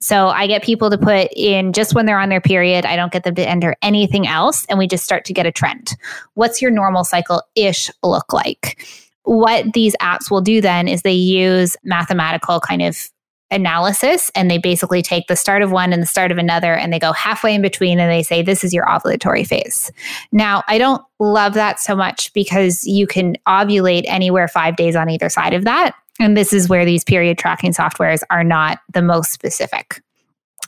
So 0.00 0.28
I 0.28 0.46
get 0.46 0.62
people 0.62 0.88
to 0.90 0.96
put 0.96 1.28
in 1.36 1.72
just 1.72 1.94
when 1.94 2.06
they're 2.06 2.18
on 2.18 2.30
their 2.30 2.40
period. 2.40 2.86
I 2.86 2.96
don't 2.96 3.12
get 3.12 3.24
them 3.24 3.34
to 3.34 3.46
enter 3.46 3.76
anything 3.82 4.26
else. 4.26 4.64
And 4.66 4.78
we 4.78 4.86
just 4.86 5.04
start 5.04 5.24
to 5.26 5.34
get 5.34 5.44
a 5.44 5.52
trend. 5.52 5.94
What's 6.34 6.62
your 6.62 6.70
normal 6.70 7.04
cycle 7.04 7.42
ish 7.54 7.90
look 8.02 8.32
like? 8.32 8.86
What 9.24 9.74
these 9.74 9.94
apps 10.00 10.30
will 10.30 10.40
do 10.40 10.62
then 10.62 10.88
is 10.88 11.02
they 11.02 11.12
use 11.12 11.76
mathematical 11.84 12.60
kind 12.60 12.80
of 12.80 13.10
analysis 13.50 14.30
and 14.34 14.50
they 14.50 14.58
basically 14.58 15.02
take 15.02 15.26
the 15.26 15.36
start 15.36 15.62
of 15.62 15.72
one 15.72 15.92
and 15.92 16.02
the 16.02 16.06
start 16.06 16.30
of 16.30 16.38
another 16.38 16.74
and 16.74 16.92
they 16.92 16.98
go 16.98 17.12
halfway 17.12 17.54
in 17.54 17.62
between 17.62 17.98
and 17.98 18.10
they 18.10 18.22
say 18.22 18.42
this 18.42 18.62
is 18.64 18.72
your 18.72 18.86
ovulatory 18.86 19.46
phase. 19.46 19.90
Now, 20.32 20.62
I 20.68 20.78
don't 20.78 21.02
love 21.18 21.54
that 21.54 21.80
so 21.80 21.96
much 21.96 22.32
because 22.32 22.86
you 22.86 23.06
can 23.06 23.36
ovulate 23.46 24.04
anywhere 24.06 24.48
5 24.48 24.76
days 24.76 24.96
on 24.96 25.10
either 25.10 25.28
side 25.28 25.54
of 25.54 25.64
that 25.64 25.94
and 26.18 26.36
this 26.36 26.52
is 26.52 26.68
where 26.68 26.84
these 26.84 27.02
period 27.02 27.38
tracking 27.38 27.72
softwares 27.72 28.22
are 28.30 28.44
not 28.44 28.78
the 28.92 29.02
most 29.02 29.32
specific. 29.32 30.02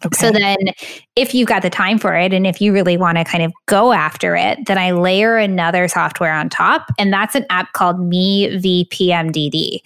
Okay. 0.04 0.16
So 0.16 0.32
then, 0.32 0.56
if 1.14 1.32
you've 1.32 1.46
got 1.46 1.62
the 1.62 1.70
time 1.70 1.96
for 1.96 2.16
it, 2.16 2.32
and 2.32 2.44
if 2.44 2.60
you 2.60 2.72
really 2.72 2.96
want 2.96 3.18
to 3.18 3.24
kind 3.24 3.44
of 3.44 3.52
go 3.66 3.92
after 3.92 4.34
it, 4.34 4.58
then 4.66 4.76
I 4.76 4.90
layer 4.90 5.36
another 5.36 5.86
software 5.86 6.32
on 6.32 6.48
top, 6.48 6.90
and 6.98 7.12
that's 7.12 7.36
an 7.36 7.46
app 7.50 7.72
called 7.72 8.00
Me 8.00 8.56
v 8.56 8.88
PMDD. 8.90 9.78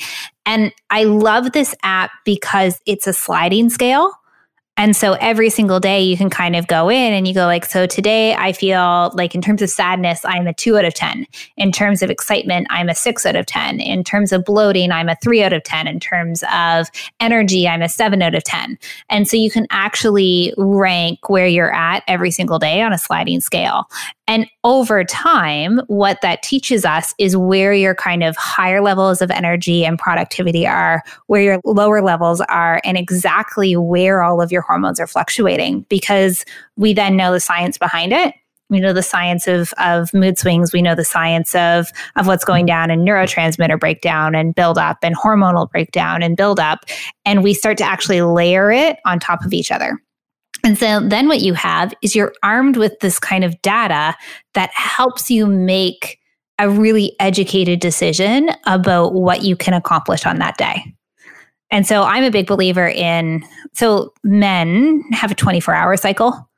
And 0.47 0.73
I 0.91 1.05
love 1.05 1.53
this 1.53 1.75
app 1.83 2.11
because 2.25 2.81
it's 2.87 3.07
a 3.07 3.13
sliding 3.13 3.69
scale. 3.69 4.13
And 4.79 4.95
so 4.95 5.15
every 5.15 5.49
single 5.49 5.81
day 5.81 6.03
you 6.03 6.19
can 6.19 6.29
kind 6.29 6.55
of 6.55 6.67
go 6.67 6.91
in 6.91 7.15
and 7.15 7.27
you 7.27 7.33
go 7.33 7.47
like, 7.47 7.65
so 7.65 7.87
today 7.87 8.35
I 8.35 8.53
feel 8.53 9.11
like 9.15 9.35
in 9.35 9.41
terms 9.41 9.63
of 9.63 9.71
sadness, 9.71 10.21
I'm 10.23 10.47
a 10.47 10.53
two 10.53 10.77
out 10.77 10.85
of 10.85 10.93
10. 10.93 11.27
In 11.57 11.73
terms 11.73 12.03
of 12.03 12.11
excitement, 12.11 12.67
I'm 12.69 12.91
a 12.91 12.95
six 12.95 13.25
out 13.25 13.37
of 13.37 13.47
10. 13.47 13.81
In 13.81 14.05
terms 14.05 14.33
of 14.33 14.45
bloating, 14.45 14.93
I'm 14.93 15.09
a 15.09 15.17
three 15.23 15.43
out 15.43 15.55
of 15.55 15.63
10. 15.63 15.87
In 15.87 15.99
terms 15.99 16.45
of 16.53 16.89
energy, 17.21 17.67
I'm 17.67 17.81
a 17.81 17.89
seven 17.89 18.21
out 18.21 18.35
of 18.35 18.45
10. 18.45 18.79
And 19.09 19.27
so 19.27 19.39
you 19.39 19.51
can 19.51 19.67
actually 19.71 20.53
rank 20.59 21.31
where 21.31 21.47
you're 21.47 21.75
at 21.75 22.03
every 22.07 22.31
single 22.31 22.59
day 22.59 22.83
on 22.83 22.93
a 22.93 22.99
sliding 22.99 23.41
scale. 23.41 23.89
And 24.29 24.49
over 24.65 25.05
time, 25.05 25.81
what 25.87 26.21
that 26.23 26.43
teaches 26.43 26.85
us 26.85 27.15
is 27.19 27.37
where 27.37 27.73
your 27.73 27.95
kind 27.95 28.25
of 28.25 28.37
higher 28.37 28.81
levels 28.81 29.23
of 29.23 29.31
energy 29.31 29.85
and 29.85 29.99
productivity 29.99 30.67
are, 30.67 31.03
where 31.29 31.43
your 31.43 31.61
lower 31.65 32.03
levels 32.03 32.41
are, 32.43 32.81
and 32.85 32.99
exactly 32.99 33.77
where 33.77 34.23
all 34.23 34.43
of 34.43 34.51
your 34.51 34.63
hormones 34.63 34.99
are 34.99 35.07
fluctuating 35.07 35.87
because 35.89 36.45
we 36.77 36.93
then 36.93 37.17
know 37.17 37.33
the 37.33 37.41
science 37.41 37.79
behind 37.79 38.13
it. 38.13 38.35
We 38.69 38.81
know 38.81 38.93
the 38.93 39.03
science 39.03 39.47
of, 39.47 39.73
of 39.79 40.13
mood 40.13 40.39
swings. 40.39 40.73
We 40.73 40.83
know 40.83 40.97
the 40.97 41.05
science 41.05 41.55
of, 41.55 41.93
of 42.17 42.27
what's 42.27 42.45
going 42.45 42.67
down 42.67 42.91
in 42.91 43.05
neurotransmitter 43.05 43.79
breakdown 43.79 44.35
and 44.35 44.57
buildup 44.57 44.99
and 45.03 45.17
hormonal 45.17 45.71
breakdown 45.71 46.21
and 46.23 46.37
buildup. 46.37 46.81
And 47.25 47.45
we 47.45 47.55
start 47.55 47.79
to 47.79 47.85
actually 47.85 48.23
layer 48.23 48.73
it 48.73 48.99
on 49.05 49.21
top 49.21 49.45
of 49.45 49.53
each 49.53 49.71
other. 49.71 50.01
And 50.65 50.77
so 50.79 51.01
then 51.01 51.29
what 51.29 51.41
you 51.41 51.55
have 51.55 51.95
is 52.03 52.17
you're 52.17 52.33
armed 52.43 52.77
with 52.77 52.99
this 53.01 53.19
kind 53.19 53.45
of 53.45 53.61
data 53.63 54.17
that 54.55 54.71
helps 54.73 55.31
you 55.31 55.47
make 55.47 56.19
a 56.59 56.71
really 56.71 57.15
educated 57.21 57.81
decision 57.81 58.51
about 58.65 59.15
what 59.15 59.43
you 59.43 59.57
can 59.57 59.75
accomplish 59.75 60.25
on 60.25 60.39
that 60.39 60.57
day. 60.57 60.95
And 61.71 61.87
so 61.87 62.03
I'm 62.03 62.25
a 62.25 62.31
big 62.31 62.47
believer 62.47 62.89
in 62.89 63.45
so 63.75 64.15
men 64.25 65.03
have 65.13 65.31
a 65.31 65.35
24 65.35 65.75
hour 65.75 65.97
cycle. 65.97 66.49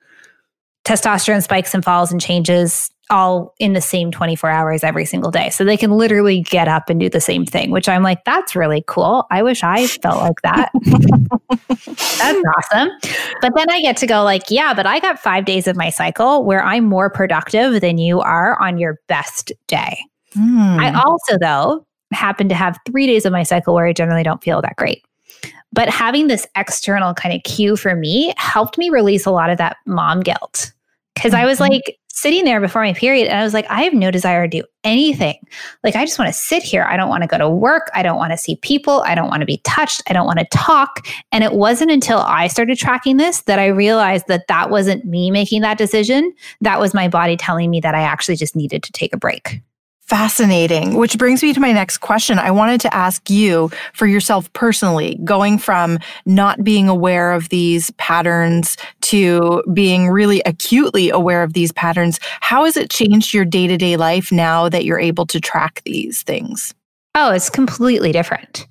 Testosterone 0.84 1.42
spikes 1.42 1.74
and 1.74 1.84
falls 1.84 2.12
and 2.12 2.20
changes 2.20 2.90
all 3.10 3.54
in 3.58 3.72
the 3.72 3.80
same 3.80 4.10
24 4.10 4.50
hours 4.50 4.84
every 4.84 5.04
single 5.04 5.30
day. 5.30 5.50
So 5.50 5.64
they 5.64 5.76
can 5.76 5.92
literally 5.92 6.40
get 6.40 6.68
up 6.68 6.90
and 6.90 7.00
do 7.00 7.08
the 7.08 7.20
same 7.20 7.46
thing, 7.46 7.70
which 7.70 7.88
I'm 7.88 8.02
like, 8.02 8.24
that's 8.24 8.54
really 8.54 8.84
cool. 8.86 9.26
I 9.30 9.42
wish 9.42 9.62
I 9.62 9.86
felt 9.86 10.20
like 10.20 10.40
that. 10.42 10.70
that's 12.18 12.42
awesome. 12.56 12.90
But 13.40 13.52
then 13.54 13.70
I 13.70 13.80
get 13.80 13.96
to 13.98 14.06
go 14.06 14.22
like, 14.22 14.50
yeah, 14.50 14.74
but 14.74 14.86
I 14.86 15.00
got 15.00 15.18
5 15.18 15.44
days 15.44 15.66
of 15.66 15.76
my 15.76 15.90
cycle 15.90 16.44
where 16.44 16.62
I'm 16.62 16.84
more 16.84 17.10
productive 17.10 17.80
than 17.80 17.98
you 17.98 18.20
are 18.20 18.60
on 18.60 18.78
your 18.78 18.98
best 19.08 19.52
day. 19.66 19.98
Mm. 20.36 20.78
I 20.78 21.00
also 21.00 21.38
though 21.40 21.86
happen 22.12 22.48
to 22.48 22.54
have 22.54 22.78
3 22.86 23.06
days 23.06 23.24
of 23.24 23.32
my 23.32 23.42
cycle 23.42 23.74
where 23.74 23.86
I 23.86 23.92
generally 23.92 24.22
don't 24.22 24.42
feel 24.42 24.60
that 24.62 24.76
great. 24.76 25.02
But 25.72 25.88
having 25.88 26.28
this 26.28 26.46
external 26.56 27.14
kind 27.14 27.34
of 27.34 27.42
cue 27.42 27.76
for 27.76 27.94
me 27.94 28.32
helped 28.36 28.78
me 28.78 28.90
release 28.90 29.26
a 29.26 29.30
lot 29.30 29.50
of 29.50 29.58
that 29.58 29.76
mom 29.86 30.20
guilt. 30.20 30.72
Cause 31.16 31.34
I 31.34 31.44
was 31.44 31.58
mm-hmm. 31.58 31.72
like, 31.72 31.98
sitting 32.20 32.44
there 32.44 32.60
before 32.60 32.82
my 32.82 32.92
period 32.92 33.28
and 33.28 33.38
I 33.38 33.44
was 33.44 33.54
like, 33.54 33.66
I 33.70 33.82
have 33.82 33.94
no 33.94 34.10
desire 34.10 34.46
to 34.46 34.60
do 34.60 34.64
anything. 34.84 35.36
Like, 35.84 35.94
I 35.96 36.04
just 36.04 36.18
want 36.18 36.28
to 36.28 36.32
sit 36.32 36.62
here. 36.62 36.84
I 36.84 36.96
don't 36.96 37.08
want 37.08 37.22
to 37.22 37.28
go 37.28 37.38
to 37.38 37.48
work. 37.48 37.90
I 37.94 38.02
don't 38.02 38.16
want 38.16 38.32
to 38.32 38.38
see 38.38 38.56
people. 38.56 39.02
I 39.06 39.14
don't 39.14 39.28
want 39.28 39.40
to 39.40 39.46
be 39.46 39.58
touched. 39.64 40.02
I 40.08 40.12
don't 40.12 40.26
want 40.26 40.38
to 40.38 40.46
talk. 40.50 41.06
And 41.32 41.44
it 41.44 41.52
wasn't 41.52 41.90
until 41.90 42.18
I 42.18 42.48
started 42.48 42.78
tracking 42.78 43.16
this 43.18 43.42
that 43.42 43.58
I 43.58 43.66
realized 43.66 44.26
that 44.28 44.46
that 44.48 44.70
wasn't 44.70 45.04
me 45.04 45.30
making 45.30 45.62
that 45.62 45.78
decision. 45.78 46.32
That 46.60 46.80
was 46.80 46.94
my 46.94 47.08
body 47.08 47.36
telling 47.36 47.70
me 47.70 47.80
that 47.80 47.94
I 47.94 48.00
actually 48.00 48.36
just 48.36 48.56
needed 48.56 48.82
to 48.82 48.92
take 48.92 49.12
a 49.12 49.18
break. 49.18 49.60
Fascinating. 50.08 50.94
Which 50.94 51.18
brings 51.18 51.42
me 51.42 51.52
to 51.52 51.60
my 51.60 51.70
next 51.70 51.98
question. 51.98 52.38
I 52.38 52.50
wanted 52.50 52.80
to 52.80 52.94
ask 52.94 53.28
you 53.28 53.70
for 53.92 54.06
yourself 54.06 54.50
personally, 54.54 55.20
going 55.22 55.58
from 55.58 55.98
not 56.24 56.64
being 56.64 56.88
aware 56.88 57.32
of 57.32 57.50
these 57.50 57.90
patterns 57.98 58.78
to 59.02 59.62
being 59.74 60.08
really 60.08 60.40
acutely 60.46 61.10
aware 61.10 61.42
of 61.42 61.52
these 61.52 61.72
patterns. 61.72 62.18
How 62.40 62.64
has 62.64 62.78
it 62.78 62.88
changed 62.88 63.34
your 63.34 63.44
day 63.44 63.66
to 63.66 63.76
day 63.76 63.98
life 63.98 64.32
now 64.32 64.70
that 64.70 64.86
you're 64.86 64.98
able 64.98 65.26
to 65.26 65.38
track 65.38 65.82
these 65.84 66.22
things? 66.22 66.74
Oh, 67.14 67.30
it's 67.30 67.50
completely 67.50 68.10
different. 68.10 68.66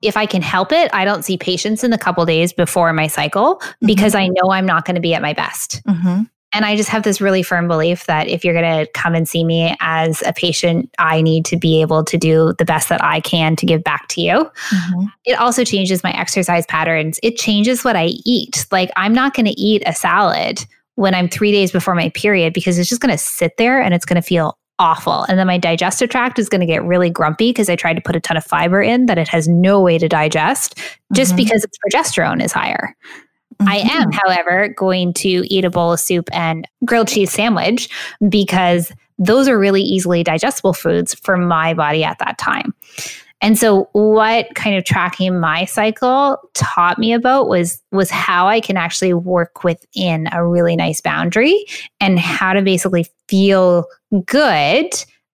If 0.00 0.16
I 0.16 0.24
can 0.24 0.40
help 0.40 0.72
it, 0.72 0.88
I 0.94 1.04
don't 1.04 1.22
see 1.22 1.36
patients 1.36 1.84
in 1.84 1.90
the 1.90 1.98
couple 1.98 2.24
days 2.24 2.54
before 2.54 2.94
my 2.94 3.08
cycle 3.08 3.60
because 3.80 4.14
mm-hmm. 4.14 4.22
I 4.22 4.28
know 4.28 4.52
I'm 4.52 4.66
not 4.66 4.86
going 4.86 4.94
to 4.94 5.02
be 5.02 5.12
at 5.12 5.20
my 5.20 5.34
best. 5.34 5.82
Mm-hmm. 5.86 6.22
And 6.52 6.64
I 6.64 6.76
just 6.76 6.88
have 6.88 7.02
this 7.02 7.20
really 7.20 7.42
firm 7.42 7.68
belief 7.68 8.06
that 8.06 8.28
if 8.28 8.44
you're 8.44 8.54
going 8.54 8.86
to 8.86 8.90
come 8.92 9.14
and 9.14 9.28
see 9.28 9.44
me 9.44 9.76
as 9.80 10.22
a 10.22 10.32
patient, 10.32 10.90
I 10.98 11.20
need 11.20 11.44
to 11.46 11.56
be 11.56 11.80
able 11.80 12.04
to 12.04 12.16
do 12.16 12.54
the 12.58 12.64
best 12.64 12.88
that 12.88 13.02
I 13.02 13.20
can 13.20 13.56
to 13.56 13.66
give 13.66 13.84
back 13.84 14.08
to 14.08 14.20
you. 14.20 14.50
Mm-hmm. 14.70 15.06
It 15.24 15.38
also 15.38 15.64
changes 15.64 16.02
my 16.02 16.12
exercise 16.12 16.64
patterns. 16.66 17.18
It 17.22 17.36
changes 17.36 17.84
what 17.84 17.96
I 17.96 18.06
eat. 18.24 18.66
Like, 18.70 18.90
I'm 18.96 19.12
not 19.12 19.34
going 19.34 19.46
to 19.46 19.60
eat 19.60 19.82
a 19.86 19.92
salad 19.92 20.64
when 20.94 21.14
I'm 21.14 21.28
three 21.28 21.52
days 21.52 21.72
before 21.72 21.94
my 21.94 22.08
period 22.10 22.54
because 22.54 22.78
it's 22.78 22.88
just 22.88 23.02
going 23.02 23.12
to 23.12 23.18
sit 23.18 23.56
there 23.58 23.80
and 23.80 23.92
it's 23.92 24.06
going 24.06 24.20
to 24.20 24.26
feel 24.26 24.56
awful. 24.78 25.24
And 25.24 25.38
then 25.38 25.46
my 25.46 25.58
digestive 25.58 26.10
tract 26.10 26.38
is 26.38 26.48
going 26.48 26.60
to 26.60 26.66
get 26.66 26.84
really 26.84 27.10
grumpy 27.10 27.50
because 27.50 27.68
I 27.68 27.76
tried 27.76 27.94
to 27.94 28.02
put 28.02 28.16
a 28.16 28.20
ton 28.20 28.36
of 28.36 28.44
fiber 28.44 28.82
in 28.82 29.06
that 29.06 29.18
it 29.18 29.28
has 29.28 29.48
no 29.48 29.80
way 29.80 29.98
to 29.98 30.08
digest 30.08 30.78
just 31.14 31.30
mm-hmm. 31.30 31.36
because 31.36 31.64
its 31.64 31.78
progesterone 31.78 32.42
is 32.42 32.52
higher. 32.52 32.94
Mm-hmm. 33.60 33.68
I 33.68 33.76
am, 33.76 34.12
however, 34.12 34.68
going 34.68 35.12
to 35.14 35.28
eat 35.52 35.64
a 35.64 35.70
bowl 35.70 35.92
of 35.92 36.00
soup 36.00 36.28
and 36.32 36.66
grilled 36.84 37.08
cheese 37.08 37.32
sandwich 37.32 37.88
because 38.28 38.92
those 39.18 39.48
are 39.48 39.58
really 39.58 39.82
easily 39.82 40.22
digestible 40.22 40.74
foods 40.74 41.14
for 41.14 41.36
my 41.36 41.74
body 41.74 42.04
at 42.04 42.18
that 42.18 42.38
time. 42.38 42.74
And 43.42 43.58
so 43.58 43.88
what 43.92 44.54
kind 44.54 44.76
of 44.76 44.84
tracking 44.84 45.38
my 45.38 45.66
cycle 45.66 46.38
taught 46.54 46.98
me 46.98 47.12
about 47.12 47.48
was 47.48 47.82
was 47.92 48.10
how 48.10 48.48
I 48.48 48.60
can 48.60 48.76
actually 48.76 49.12
work 49.12 49.62
within 49.62 50.28
a 50.32 50.46
really 50.46 50.74
nice 50.74 51.00
boundary 51.00 51.66
and 52.00 52.18
how 52.18 52.54
to 52.54 52.62
basically 52.62 53.06
feel 53.28 53.86
good 54.24 54.86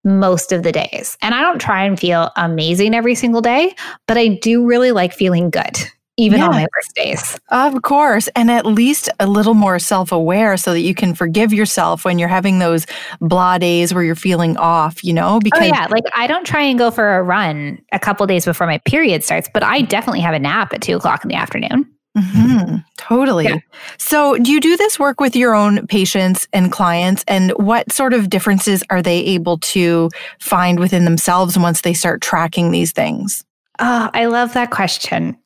most 0.04 0.50
of 0.50 0.64
the 0.64 0.72
days. 0.72 1.16
And 1.22 1.35
I 1.35 1.42
don't 1.42 1.61
try 1.61 1.85
and 1.85 1.98
feel 1.98 2.30
amazing 2.37 2.94
every 2.94 3.14
single 3.14 3.40
day, 3.40 3.74
but 4.08 4.18
I 4.18 4.28
do 4.28 4.66
really 4.66 4.90
like 4.90 5.12
feeling 5.12 5.48
good 5.48 5.78
even 6.16 6.38
yes, 6.38 6.48
on 6.48 6.55
my 6.55 6.66
worst 6.77 6.94
days. 6.94 7.40
Of 7.51 7.83
course. 7.83 8.29
And 8.37 8.51
at 8.51 8.66
least 8.66 9.09
a 9.18 9.27
little 9.27 9.55
more 9.55 9.79
self 9.79 10.12
aware 10.12 10.57
so 10.57 10.72
that 10.72 10.81
you 10.81 10.94
can 10.94 11.14
forgive 11.14 11.53
yourself 11.53 12.05
when 12.05 12.18
you're 12.18 12.29
having 12.29 12.59
those 12.59 12.87
blah 13.20 13.59
days 13.59 13.94
where 13.94 14.03
you're 14.03 14.14
feeling 14.14 14.57
off, 14.59 15.03
you 15.03 15.12
know? 15.12 15.37
Oh, 15.37 15.40
because 15.40 15.62
oh, 15.62 15.64
yeah. 15.64 15.87
Like 15.90 16.05
I 16.14 16.27
don't 16.27 16.44
try 16.44 16.62
and 16.62 16.79
go 16.79 16.90
for 16.90 17.16
a 17.16 17.22
run 17.22 17.83
a 17.92 17.98
couple 17.98 18.27
days 18.27 18.44
before 18.44 18.66
my 18.66 18.79
period 18.79 19.25
starts, 19.25 19.48
but 19.53 19.62
I 19.62 19.83
definitely 19.83 20.20
have 20.20 20.35
a 20.35 20.38
nap 20.38 20.72
at 20.75 20.83
two 20.83 20.96
o'clock 20.96 21.25
in 21.25 21.29
the 21.29 21.37
afternoon. 21.37 21.88
Mm-hmm. 22.16 22.77
Totally. 22.98 23.46
Yeah. 23.46 23.57
So, 23.96 24.37
do 24.37 24.53
you 24.53 24.61
do 24.61 24.77
this 24.77 24.98
work 24.98 25.18
with 25.18 25.35
your 25.35 25.55
own 25.55 25.87
patients 25.87 26.46
and 26.53 26.70
clients? 26.70 27.25
And 27.27 27.53
what 27.53 27.90
sort 27.90 28.12
of 28.12 28.29
differences 28.29 28.85
are 28.90 29.01
they 29.01 29.20
able 29.20 29.57
to 29.59 30.11
find 30.38 30.79
within 30.79 31.07
themselves 31.07 31.57
once 31.57 31.81
they 31.81 31.94
start 31.94 32.20
tracking 32.20 32.70
these 32.70 32.92
things? 32.92 33.44
Oh, 33.78 34.11
I 34.12 34.26
love 34.26 34.52
that 34.52 34.70
question. 34.70 35.37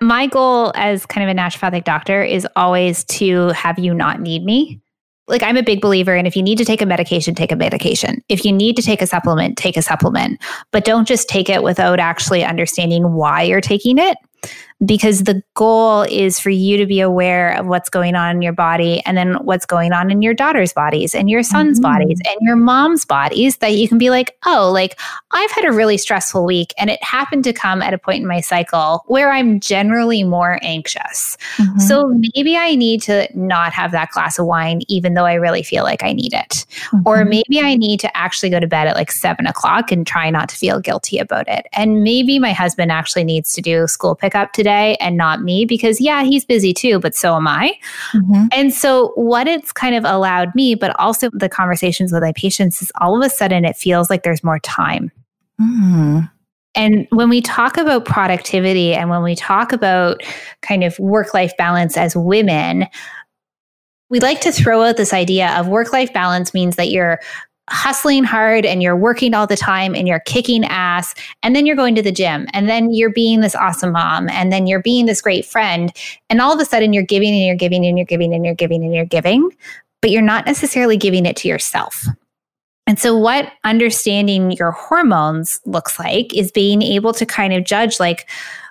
My 0.00 0.26
goal 0.26 0.72
as 0.74 1.06
kind 1.06 1.28
of 1.28 1.34
a 1.34 1.38
naturopathic 1.38 1.84
doctor 1.84 2.22
is 2.22 2.46
always 2.56 3.04
to 3.04 3.48
have 3.48 3.78
you 3.78 3.94
not 3.94 4.20
need 4.20 4.44
me. 4.44 4.80
Like, 5.28 5.44
I'm 5.44 5.56
a 5.56 5.62
big 5.62 5.80
believer 5.80 6.16
in 6.16 6.26
if 6.26 6.34
you 6.34 6.42
need 6.42 6.58
to 6.58 6.64
take 6.64 6.82
a 6.82 6.86
medication, 6.86 7.34
take 7.34 7.52
a 7.52 7.56
medication. 7.56 8.22
If 8.28 8.44
you 8.44 8.52
need 8.52 8.76
to 8.76 8.82
take 8.82 9.00
a 9.00 9.06
supplement, 9.06 9.56
take 9.56 9.76
a 9.76 9.82
supplement, 9.82 10.42
but 10.72 10.84
don't 10.84 11.06
just 11.06 11.28
take 11.28 11.48
it 11.48 11.62
without 11.62 12.00
actually 12.00 12.44
understanding 12.44 13.12
why 13.12 13.42
you're 13.42 13.60
taking 13.60 13.98
it 13.98 14.18
because 14.84 15.24
the 15.24 15.42
goal 15.54 16.02
is 16.02 16.40
for 16.40 16.50
you 16.50 16.76
to 16.76 16.86
be 16.86 17.00
aware 17.00 17.56
of 17.56 17.66
what's 17.66 17.88
going 17.88 18.14
on 18.14 18.36
in 18.36 18.42
your 18.42 18.52
body 18.52 19.00
and 19.06 19.16
then 19.16 19.34
what's 19.44 19.64
going 19.66 19.92
on 19.92 20.10
in 20.10 20.22
your 20.22 20.34
daughter's 20.34 20.72
bodies 20.72 21.14
and 21.14 21.30
your 21.30 21.42
son's 21.42 21.78
mm-hmm. 21.78 21.92
bodies 21.92 22.20
and 22.26 22.36
your 22.40 22.56
mom's 22.56 23.04
bodies 23.04 23.58
that 23.58 23.74
you 23.74 23.88
can 23.88 23.98
be 23.98 24.10
like, 24.10 24.36
oh, 24.44 24.70
like 24.72 24.98
I've 25.30 25.50
had 25.52 25.64
a 25.64 25.72
really 25.72 25.98
stressful 25.98 26.44
week 26.44 26.74
and 26.78 26.90
it 26.90 27.02
happened 27.02 27.44
to 27.44 27.52
come 27.52 27.80
at 27.80 27.94
a 27.94 27.98
point 27.98 28.22
in 28.22 28.26
my 28.26 28.40
cycle 28.40 29.04
where 29.06 29.30
I'm 29.30 29.60
generally 29.60 30.24
more 30.24 30.58
anxious. 30.62 31.36
Mm-hmm. 31.56 31.78
So 31.78 32.08
maybe 32.34 32.56
I 32.56 32.74
need 32.74 33.02
to 33.02 33.28
not 33.34 33.72
have 33.72 33.92
that 33.92 34.10
glass 34.10 34.38
of 34.38 34.46
wine, 34.46 34.80
even 34.88 35.14
though 35.14 35.26
I 35.26 35.34
really 35.34 35.62
feel 35.62 35.84
like 35.84 36.02
I 36.02 36.12
need 36.12 36.34
it. 36.34 36.66
Mm-hmm. 36.90 37.06
Or 37.06 37.24
maybe 37.24 37.60
I 37.60 37.76
need 37.76 38.00
to 38.00 38.16
actually 38.16 38.50
go 38.50 38.58
to 38.58 38.66
bed 38.66 38.88
at 38.88 38.96
like 38.96 39.12
seven 39.12 39.46
o'clock 39.46 39.92
and 39.92 40.06
try 40.06 40.28
not 40.30 40.48
to 40.48 40.56
feel 40.56 40.80
guilty 40.80 41.18
about 41.18 41.46
it. 41.46 41.66
And 41.72 42.02
maybe 42.02 42.40
my 42.40 42.52
husband 42.52 42.90
actually 42.90 43.24
needs 43.24 43.52
to 43.52 43.60
do 43.60 43.86
school 43.86 44.16
pickup 44.16 44.31
today 44.32 44.72
today 44.72 44.96
and 45.00 45.16
not 45.16 45.42
me 45.42 45.64
because, 45.64 46.00
yeah, 46.00 46.22
he's 46.22 46.44
busy 46.44 46.72
too, 46.72 46.98
but 46.98 47.14
so 47.14 47.36
am 47.36 47.46
I. 47.46 47.74
Mm-hmm. 48.12 48.46
And 48.52 48.72
so, 48.72 49.12
what 49.14 49.46
it's 49.46 49.72
kind 49.72 49.94
of 49.94 50.04
allowed 50.04 50.54
me, 50.54 50.74
but 50.74 50.98
also 50.98 51.30
the 51.32 51.48
conversations 51.48 52.12
with 52.12 52.22
my 52.22 52.32
patients, 52.32 52.82
is 52.82 52.92
all 53.00 53.16
of 53.16 53.24
a 53.24 53.30
sudden 53.30 53.64
it 53.64 53.76
feels 53.76 54.08
like 54.10 54.22
there's 54.22 54.44
more 54.44 54.58
time. 54.60 55.10
Mm-hmm. 55.60 56.20
And 56.74 57.06
when 57.10 57.28
we 57.28 57.42
talk 57.42 57.76
about 57.76 58.06
productivity 58.06 58.94
and 58.94 59.10
when 59.10 59.22
we 59.22 59.34
talk 59.34 59.72
about 59.72 60.22
kind 60.62 60.84
of 60.84 60.98
work 60.98 61.34
life 61.34 61.52
balance 61.58 61.98
as 61.98 62.16
women, 62.16 62.86
we 64.08 64.20
like 64.20 64.40
to 64.42 64.52
throw 64.52 64.82
out 64.82 64.96
this 64.96 65.12
idea 65.12 65.50
of 65.58 65.68
work 65.68 65.92
life 65.92 66.12
balance 66.12 66.54
means 66.54 66.76
that 66.76 66.90
you're 66.90 67.20
hustling 67.72 68.22
hard 68.22 68.66
and 68.66 68.82
you're 68.82 68.96
working 68.96 69.32
all 69.32 69.46
the 69.46 69.56
time 69.56 69.94
and 69.94 70.06
you're 70.06 70.20
kicking 70.20 70.64
ass 70.66 71.14
and 71.42 71.56
then 71.56 71.64
you're 71.64 71.74
going 71.74 71.94
to 71.94 72.02
the 72.02 72.12
gym 72.12 72.46
and 72.52 72.68
then 72.68 72.92
you're 72.92 73.12
being 73.12 73.40
this 73.40 73.54
awesome 73.54 73.92
mom 73.92 74.28
and 74.28 74.52
then 74.52 74.66
you're 74.66 74.82
being 74.82 75.06
this 75.06 75.22
great 75.22 75.46
friend 75.46 75.90
and 76.28 76.40
all 76.40 76.52
of 76.52 76.60
a 76.60 76.64
sudden 76.64 76.92
you're 76.92 77.02
giving 77.02 77.32
and 77.32 77.46
you're 77.46 77.56
giving 77.56 77.86
and 77.86 77.96
you're 77.96 78.04
giving 78.04 78.34
and 78.34 78.44
you're 78.44 78.54
giving 78.54 78.84
and 78.84 78.94
you're 78.94 79.06
giving 79.06 79.50
but 80.02 80.10
you're 80.10 80.20
not 80.20 80.44
necessarily 80.44 80.96
giving 80.96 81.24
it 81.24 81.36
to 81.36 81.48
yourself. 81.48 82.06
And 82.86 82.98
so 82.98 83.16
what 83.16 83.52
understanding 83.64 84.50
your 84.50 84.72
hormones 84.72 85.60
looks 85.64 85.98
like 85.98 86.34
is 86.34 86.52
being 86.52 86.82
able 86.82 87.14
to 87.14 87.24
kind 87.24 87.54
of 87.54 87.64
judge 87.64 87.98
like 88.00 88.28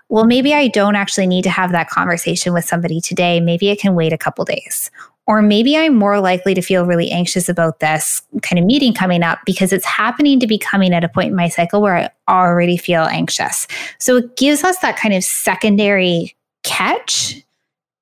well 0.10 0.26
maybe 0.26 0.54
i 0.54 0.68
don't 0.68 0.96
actually 0.96 1.26
need 1.26 1.44
to 1.44 1.50
have 1.50 1.72
that 1.72 1.90
conversation 1.90 2.54
with 2.54 2.66
somebody 2.66 3.02
today. 3.02 3.40
Maybe 3.40 3.70
it 3.70 3.80
can 3.80 3.96
wait 3.96 4.14
a 4.14 4.18
couple 4.18 4.46
days 4.46 4.92
or 5.32 5.42
maybe 5.42 5.78
I'm 5.78 5.96
more 5.96 6.20
likely 6.20 6.54
to 6.56 6.62
feel 6.62 6.86
really 6.86 7.10
anxious 7.10 7.48
about 7.48 7.80
this 7.80 8.22
kind 8.42 8.60
of 8.60 8.66
meeting 8.66 8.94
coming 8.94 9.24
up 9.24 9.40
because 9.46 9.72
it's 9.72 9.86
happening 9.86 10.42
to 10.42 10.46
be 10.46 10.58
coming 10.58 10.94
at 10.94 11.06
a 11.06 11.08
point 11.08 11.30
in 11.30 11.38
my 11.38 11.48
cycle 11.48 11.82
where 11.82 11.96
I 11.96 12.10
already 12.28 12.76
feel 12.76 13.04
anxious. 13.04 13.66
So 13.98 14.18
it 14.18 14.36
gives 14.36 14.66
us 14.66 14.80
that 14.80 14.98
kind 14.98 15.14
of 15.14 15.24
secondary 15.24 16.36
catch 16.64 17.42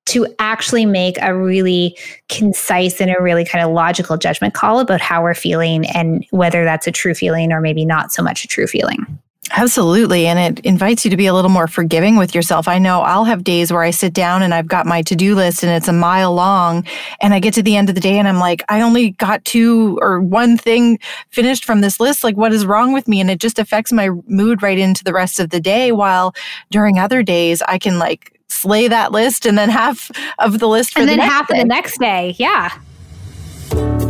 to 0.06 0.26
actually 0.40 0.84
make 0.86 1.18
a 1.22 1.32
really 1.32 1.96
concise 2.28 3.00
and 3.00 3.14
a 3.16 3.22
really 3.22 3.44
kind 3.44 3.64
of 3.64 3.70
logical 3.70 4.16
judgment 4.16 4.54
call 4.54 4.80
about 4.80 5.00
how 5.00 5.22
we're 5.22 5.32
feeling 5.32 5.86
and 5.90 6.26
whether 6.30 6.64
that's 6.64 6.88
a 6.88 6.90
true 6.90 7.14
feeling 7.14 7.52
or 7.52 7.60
maybe 7.60 7.84
not 7.84 8.12
so 8.12 8.24
much 8.24 8.42
a 8.42 8.48
true 8.48 8.66
feeling. 8.66 9.06
Absolutely. 9.52 10.26
And 10.26 10.58
it 10.58 10.64
invites 10.64 11.04
you 11.04 11.10
to 11.10 11.16
be 11.16 11.26
a 11.26 11.34
little 11.34 11.50
more 11.50 11.66
forgiving 11.66 12.16
with 12.16 12.34
yourself. 12.34 12.68
I 12.68 12.78
know 12.78 13.00
I'll 13.00 13.24
have 13.24 13.42
days 13.42 13.72
where 13.72 13.82
I 13.82 13.90
sit 13.90 14.12
down 14.12 14.42
and 14.42 14.54
I've 14.54 14.68
got 14.68 14.86
my 14.86 15.02
to 15.02 15.16
do 15.16 15.34
list 15.34 15.62
and 15.62 15.72
it's 15.72 15.88
a 15.88 15.92
mile 15.92 16.32
long. 16.32 16.84
And 17.20 17.34
I 17.34 17.40
get 17.40 17.54
to 17.54 17.62
the 17.62 17.76
end 17.76 17.88
of 17.88 17.94
the 17.94 18.00
day 18.00 18.18
and 18.18 18.28
I'm 18.28 18.38
like, 18.38 18.62
I 18.68 18.80
only 18.80 19.10
got 19.10 19.44
two 19.44 19.98
or 20.00 20.20
one 20.20 20.56
thing 20.56 20.98
finished 21.30 21.64
from 21.64 21.80
this 21.80 21.98
list. 21.98 22.22
Like, 22.22 22.36
what 22.36 22.52
is 22.52 22.64
wrong 22.64 22.92
with 22.92 23.08
me? 23.08 23.20
And 23.20 23.30
it 23.30 23.40
just 23.40 23.58
affects 23.58 23.92
my 23.92 24.10
mood 24.26 24.62
right 24.62 24.78
into 24.78 25.02
the 25.02 25.12
rest 25.12 25.40
of 25.40 25.50
the 25.50 25.60
day. 25.60 25.90
While 25.90 26.32
during 26.70 26.98
other 26.98 27.22
days, 27.22 27.60
I 27.62 27.78
can 27.78 27.98
like 27.98 28.38
slay 28.48 28.86
that 28.88 29.10
list 29.10 29.46
and 29.46 29.58
then 29.58 29.68
half 29.80 30.10
of 30.38 30.60
the 30.60 30.68
list 30.68 30.96
and 30.96 31.08
then 31.08 31.18
the 31.18 31.24
half 31.24 31.48
day. 31.48 31.58
the 31.58 31.64
next 31.64 31.98
day. 31.98 32.36
Yeah. 32.38 32.70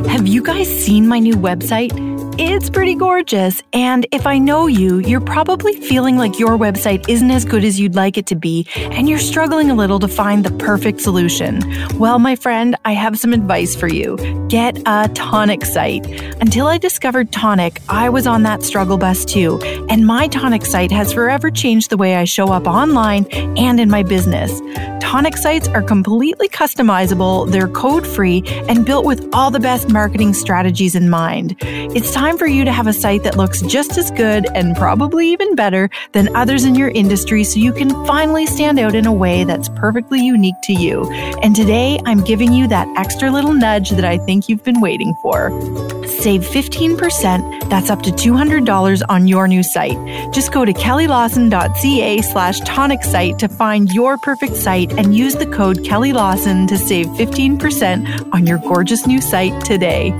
Have 0.09 0.27
you 0.27 0.43
guys 0.43 0.69
seen 0.69 1.09
my 1.09 1.19
new 1.19 1.35
website? 1.35 2.20
It's 2.39 2.71
pretty 2.71 2.95
gorgeous, 2.95 3.63
and 3.73 4.07
if 4.13 4.27
I 4.27 4.39
know 4.39 4.67
you, 4.67 4.99
you're 5.01 5.21
probably 5.21 5.75
feeling 5.75 6.17
like 6.17 6.39
your 6.39 6.57
website 6.57 7.09
isn't 7.09 7.31
as 7.31 7.45
good 7.45 7.65
as 7.65 7.79
you'd 7.79 7.95
like 7.95 8.17
it 8.17 8.27
to 8.27 8.35
be, 8.35 8.67
and 8.77 9.09
you're 9.09 9.19
struggling 9.19 9.71
a 9.71 9.75
little 9.75 9.99
to 9.99 10.09
find 10.09 10.45
the 10.45 10.51
perfect 10.53 11.01
solution. 11.01 11.61
Well, 11.99 12.19
my 12.19 12.37
friend, 12.37 12.77
I 12.85 12.93
have 12.93 13.19
some 13.19 13.33
advice 13.33 13.77
for 13.77 13.89
you. 13.89 14.17
Get 14.49 14.79
a 14.87 15.11
Tonic 15.15 15.65
site. 15.65 16.07
Until 16.41 16.67
I 16.67 16.79
discovered 16.79 17.31
Tonic, 17.33 17.81
I 17.89 18.09
was 18.09 18.27
on 18.27 18.43
that 18.45 18.63
struggle 18.63 18.97
bus 18.97 19.25
too, 19.25 19.61
and 19.89 20.07
my 20.07 20.27
Tonic 20.29 20.65
site 20.65 20.93
has 20.93 21.13
forever 21.13 21.51
changed 21.51 21.91
the 21.91 21.97
way 21.97 22.17
I 22.17 22.25
show 22.25 22.53
up 22.53 22.67
online 22.67 23.27
and 23.59 23.79
in 23.81 23.91
my 23.91 24.03
business. 24.03 24.61
Tonic 25.01 25.37
sites 25.37 25.67
are 25.69 25.83
completely 25.83 26.49
customizable, 26.49 27.51
they're 27.51 27.69
code 27.69 28.07
free, 28.07 28.45
and 28.69 28.87
built 28.87 29.05
with 29.05 29.29
all 29.33 29.51
the 29.51 29.59
best 29.59 29.89
marketing 29.89 30.35
strategies 30.35 30.95
in 30.95 31.11
mind. 31.11 31.57
It's 31.63 32.13
time 32.21 32.37
for 32.37 32.47
you 32.47 32.67
to 32.67 32.71
have 32.71 32.87
a 32.87 32.93
site 32.93 33.23
that 33.23 33.39
looks 33.39 33.63
just 33.63 33.97
as 33.97 34.11
good 34.11 34.47
and 34.55 34.77
probably 34.77 35.27
even 35.29 35.55
better 35.55 35.89
than 36.13 36.29
others 36.37 36.67
in 36.67 36.75
your 36.75 36.91
industry 36.91 37.43
so 37.43 37.59
you 37.59 37.73
can 37.73 37.89
finally 38.05 38.45
stand 38.45 38.79
out 38.79 38.95
in 38.95 39.07
a 39.07 39.13
way 39.13 39.43
that's 39.43 39.71
perfectly 39.71 40.21
unique 40.21 40.61
to 40.63 40.75
you. 40.75 41.11
And 41.43 41.57
today, 41.57 41.99
I'm 42.05 42.23
giving 42.23 42.53
you 42.53 42.69
that 42.69 42.87
extra 42.99 43.31
little 43.31 43.55
nudge 43.55 43.89
that 43.93 44.05
I 44.05 44.19
think 44.19 44.51
you've 44.51 44.63
been 44.63 44.83
waiting 44.83 45.15
for. 45.23 45.49
Save 46.07 46.43
15%, 46.43 47.71
that's 47.71 47.89
up 47.89 48.03
to 48.03 48.11
$200 48.11 49.03
on 49.09 49.27
your 49.27 49.49
new 49.49 49.63
site. 49.63 49.97
Just 50.35 50.53
go 50.53 50.67
to 50.67 50.75
kellylawson.ca 50.75 52.21
slash 52.21 52.61
tonic 52.67 53.03
site 53.03 53.39
to 53.39 53.49
find 53.49 53.95
your 53.95 54.19
perfect 54.19 54.57
site 54.57 54.93
and 54.93 55.17
use 55.17 55.37
the 55.37 55.47
code 55.47 55.87
Kelly 55.87 56.13
Lawson 56.13 56.67
to 56.67 56.77
save 56.77 57.07
15% 57.07 58.35
on 58.35 58.47
your 58.47 58.59
gorgeous 58.59 59.07
new 59.07 59.23
site 59.23 59.59
today. 59.65 60.13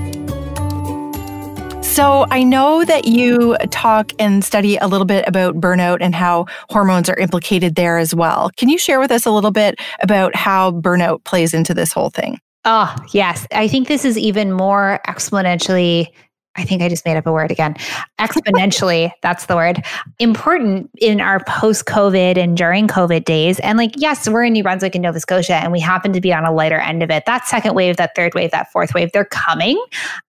So, 2.01 2.25
I 2.31 2.41
know 2.41 2.83
that 2.83 3.05
you 3.05 3.55
talk 3.69 4.11
and 4.17 4.43
study 4.43 4.75
a 4.77 4.87
little 4.87 5.05
bit 5.05 5.23
about 5.27 5.61
burnout 5.61 5.99
and 6.01 6.15
how 6.15 6.47
hormones 6.71 7.07
are 7.09 7.15
implicated 7.15 7.75
there 7.75 7.99
as 7.99 8.15
well. 8.15 8.49
Can 8.57 8.69
you 8.69 8.79
share 8.79 8.99
with 8.99 9.11
us 9.11 9.27
a 9.27 9.29
little 9.29 9.51
bit 9.51 9.79
about 9.99 10.35
how 10.35 10.71
burnout 10.71 11.23
plays 11.25 11.53
into 11.53 11.75
this 11.75 11.93
whole 11.93 12.09
thing? 12.09 12.39
Oh, 12.65 12.91
yes. 13.13 13.45
I 13.51 13.67
think 13.67 13.87
this 13.87 14.03
is 14.03 14.17
even 14.17 14.51
more 14.51 14.99
exponentially 15.07 16.07
I 16.55 16.65
think 16.65 16.81
I 16.81 16.89
just 16.89 17.05
made 17.05 17.15
up 17.15 17.25
a 17.25 17.31
word 17.31 17.49
again. 17.49 17.75
Exponentially, 18.19 19.11
that's 19.21 19.45
the 19.45 19.55
word. 19.55 19.83
Important 20.19 20.89
in 20.99 21.21
our 21.21 21.43
post 21.45 21.85
COVID 21.85 22.37
and 22.37 22.57
during 22.57 22.87
COVID 22.87 23.25
days. 23.25 23.59
And 23.59 23.77
like, 23.77 23.93
yes, 23.95 24.27
we're 24.27 24.43
in 24.43 24.53
New 24.53 24.61
Brunswick 24.61 24.93
and 24.93 25.01
Nova 25.01 25.19
Scotia, 25.19 25.55
and 25.55 25.71
we 25.71 25.79
happen 25.79 26.13
to 26.13 26.21
be 26.21 26.33
on 26.33 26.45
a 26.45 26.51
lighter 26.51 26.77
end 26.77 27.03
of 27.03 27.09
it. 27.09 27.25
That 27.25 27.47
second 27.47 27.73
wave, 27.73 27.97
that 27.97 28.15
third 28.15 28.35
wave, 28.35 28.51
that 28.51 28.71
fourth 28.71 28.93
wave, 28.93 29.11
they're 29.11 29.25
coming. 29.25 29.81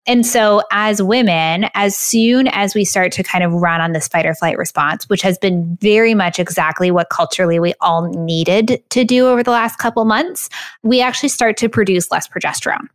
And 0.07 0.25
so, 0.25 0.63
as 0.71 1.03
women, 1.03 1.69
as 1.75 1.97
soon 1.97 2.49
as 2.49 2.75
we 2.75 2.85
start 2.85 3.13
to 3.13 3.23
kind 3.23 3.45
of 3.45 3.53
run 3.53 3.81
on 3.81 3.93
this 3.93 4.09
fight 4.09 4.25
or 4.25 4.35
flight 4.35 4.57
response, 4.57 5.09
which 5.09 5.23
has 5.23 5.39
been 5.39 5.77
very 5.81 6.15
much 6.15 6.39
exactly 6.39 6.91
what 6.91 7.11
culturally 7.11 7.59
we 7.59 7.75
all 7.81 8.09
needed 8.09 8.83
to 8.91 9.05
do 9.05 9.29
over 9.29 9.43
the 9.43 9.51
last 9.51 9.79
couple 9.79 10.05
months, 10.05 10.49
we 10.83 11.01
actually 11.01 11.29
start 11.29 11.57
to 11.59 11.69
produce 11.69 12.11
less 12.11 12.27
progesterone. 12.27 12.89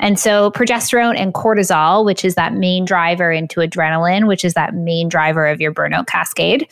And 0.00 0.18
so 0.18 0.50
progesterone 0.50 1.16
and 1.16 1.34
cortisol, 1.34 2.04
which 2.04 2.24
is 2.24 2.34
that 2.34 2.54
main 2.54 2.84
driver 2.84 3.30
into 3.32 3.60
adrenaline, 3.60 4.26
which 4.26 4.44
is 4.44 4.54
that 4.54 4.74
main 4.74 5.08
driver 5.08 5.46
of 5.46 5.60
your 5.60 5.72
burnout 5.72 6.06
cascade, 6.06 6.66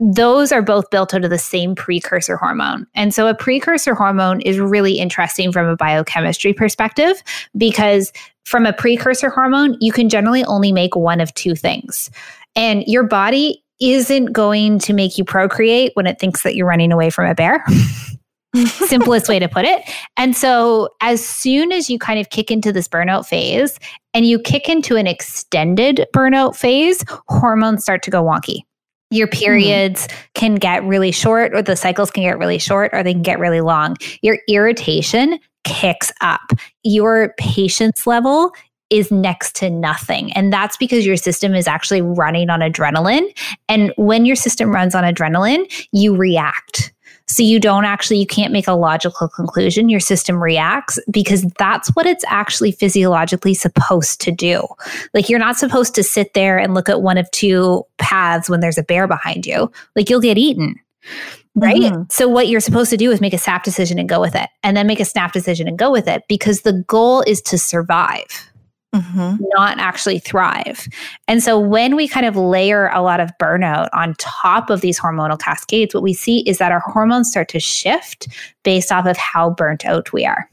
those 0.00 0.52
are 0.52 0.62
both 0.62 0.90
built 0.90 1.12
out 1.12 1.24
of 1.24 1.30
the 1.30 1.38
same 1.38 1.74
precursor 1.74 2.36
hormone. 2.36 2.86
And 2.94 3.12
so 3.12 3.26
a 3.26 3.34
precursor 3.34 3.94
hormone 3.94 4.40
is 4.42 4.58
really 4.58 4.98
interesting 4.98 5.50
from 5.50 5.66
a 5.66 5.76
biochemistry 5.76 6.52
perspective 6.52 7.22
because 7.56 8.12
from 8.44 8.64
a 8.64 8.72
precursor 8.72 9.28
hormone, 9.28 9.76
you 9.80 9.92
can 9.92 10.08
generally 10.08 10.44
only 10.44 10.72
make 10.72 10.94
one 10.94 11.20
of 11.20 11.34
two 11.34 11.54
things. 11.54 12.10
And 12.54 12.84
your 12.86 13.02
body 13.02 13.62
isn't 13.80 14.32
going 14.32 14.78
to 14.80 14.92
make 14.92 15.18
you 15.18 15.24
procreate 15.24 15.92
when 15.94 16.06
it 16.06 16.18
thinks 16.18 16.42
that 16.42 16.54
you're 16.54 16.66
running 16.66 16.92
away 16.92 17.10
from 17.10 17.26
a 17.28 17.34
bear. 17.34 17.64
simplest 18.56 19.28
way 19.28 19.38
to 19.38 19.48
put 19.48 19.64
it. 19.64 19.82
And 20.16 20.36
so, 20.36 20.88
as 21.00 21.24
soon 21.24 21.72
as 21.72 21.90
you 21.90 21.98
kind 21.98 22.18
of 22.18 22.30
kick 22.30 22.50
into 22.50 22.72
this 22.72 22.88
burnout 22.88 23.26
phase 23.26 23.78
and 24.14 24.26
you 24.26 24.38
kick 24.38 24.68
into 24.68 24.96
an 24.96 25.06
extended 25.06 26.06
burnout 26.14 26.56
phase, 26.56 27.04
hormones 27.28 27.82
start 27.82 28.02
to 28.04 28.10
go 28.10 28.22
wonky. 28.22 28.60
Your 29.10 29.26
hmm. 29.26 29.38
periods 29.38 30.06
mm. 30.06 30.14
can 30.34 30.54
get 30.56 30.84
really 30.84 31.12
short, 31.12 31.54
or 31.54 31.62
the 31.62 31.76
cycles 31.76 32.10
can 32.10 32.22
get 32.22 32.38
really 32.38 32.58
short, 32.58 32.90
or 32.92 33.02
they 33.02 33.12
can 33.12 33.22
get 33.22 33.38
really 33.38 33.60
long. 33.60 33.96
Your 34.22 34.38
irritation 34.48 35.38
kicks 35.64 36.12
up. 36.20 36.40
Your 36.82 37.34
patience 37.38 38.06
level 38.06 38.52
is 38.90 39.10
next 39.10 39.54
to 39.56 39.68
nothing. 39.68 40.32
And 40.32 40.52
that's 40.52 40.76
because 40.76 41.04
your 41.04 41.16
system 41.16 41.54
is 41.54 41.66
actually 41.68 42.00
running 42.00 42.48
on 42.48 42.60
adrenaline. 42.60 43.26
And 43.68 43.92
when 43.96 44.24
your 44.24 44.36
system 44.36 44.74
runs 44.74 44.94
on 44.94 45.04
adrenaline, 45.04 45.70
you 45.92 46.16
react 46.16 46.92
so 47.28 47.42
you 47.42 47.60
don't 47.60 47.84
actually, 47.84 48.18
you 48.18 48.26
can't 48.26 48.52
make 48.52 48.66
a 48.66 48.72
logical 48.72 49.28
conclusion. 49.28 49.88
Your 49.88 50.00
system 50.00 50.42
reacts 50.42 50.98
because 51.10 51.42
that's 51.58 51.88
what 51.90 52.06
it's 52.06 52.24
actually 52.26 52.72
physiologically 52.72 53.54
supposed 53.54 54.20
to 54.22 54.32
do. 54.32 54.66
Like 55.12 55.28
you're 55.28 55.38
not 55.38 55.56
supposed 55.56 55.94
to 55.96 56.02
sit 56.02 56.34
there 56.34 56.58
and 56.58 56.74
look 56.74 56.88
at 56.88 57.02
one 57.02 57.18
of 57.18 57.30
two 57.30 57.84
paths 57.98 58.48
when 58.48 58.60
there's 58.60 58.78
a 58.78 58.82
bear 58.82 59.06
behind 59.06 59.46
you. 59.46 59.70
Like 59.94 60.08
you'll 60.08 60.20
get 60.20 60.38
eaten. 60.38 60.76
Right. 61.54 61.80
Mm-hmm. 61.80 62.02
So, 62.10 62.28
what 62.28 62.46
you're 62.46 62.60
supposed 62.60 62.90
to 62.90 62.96
do 62.96 63.10
is 63.10 63.20
make 63.20 63.32
a 63.32 63.38
snap 63.38 63.64
decision 63.64 63.98
and 63.98 64.08
go 64.08 64.20
with 64.20 64.36
it, 64.36 64.48
and 64.62 64.76
then 64.76 64.86
make 64.86 65.00
a 65.00 65.04
snap 65.04 65.32
decision 65.32 65.66
and 65.66 65.76
go 65.76 65.90
with 65.90 66.06
it 66.06 66.22
because 66.28 66.60
the 66.60 66.84
goal 66.86 67.22
is 67.26 67.40
to 67.42 67.58
survive 67.58 68.47
mm-hmm. 68.94 69.36
not 69.54 69.78
actually 69.78 70.18
thrive. 70.18 70.88
And 71.26 71.42
so 71.42 71.58
when 71.58 71.96
we 71.96 72.08
kind 72.08 72.26
of 72.26 72.36
layer 72.36 72.88
a 72.88 73.02
lot 73.02 73.20
of 73.20 73.30
burnout 73.40 73.88
on 73.92 74.14
top 74.18 74.70
of 74.70 74.80
these 74.80 74.98
hormonal 74.98 75.38
cascades, 75.38 75.94
what 75.94 76.02
we 76.02 76.14
see 76.14 76.40
is 76.40 76.58
that 76.58 76.72
our 76.72 76.80
hormones 76.80 77.30
start 77.30 77.48
to 77.50 77.60
shift 77.60 78.28
based 78.62 78.92
off 78.92 79.06
of 79.06 79.16
how 79.16 79.50
burnt 79.50 79.84
out 79.84 80.12
we 80.12 80.24
are. 80.24 80.48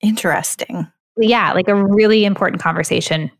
Interesting. 0.00 0.86
Yeah, 1.16 1.52
like 1.52 1.68
a 1.68 1.74
really 1.74 2.24
important 2.24 2.62
conversation 2.62 3.30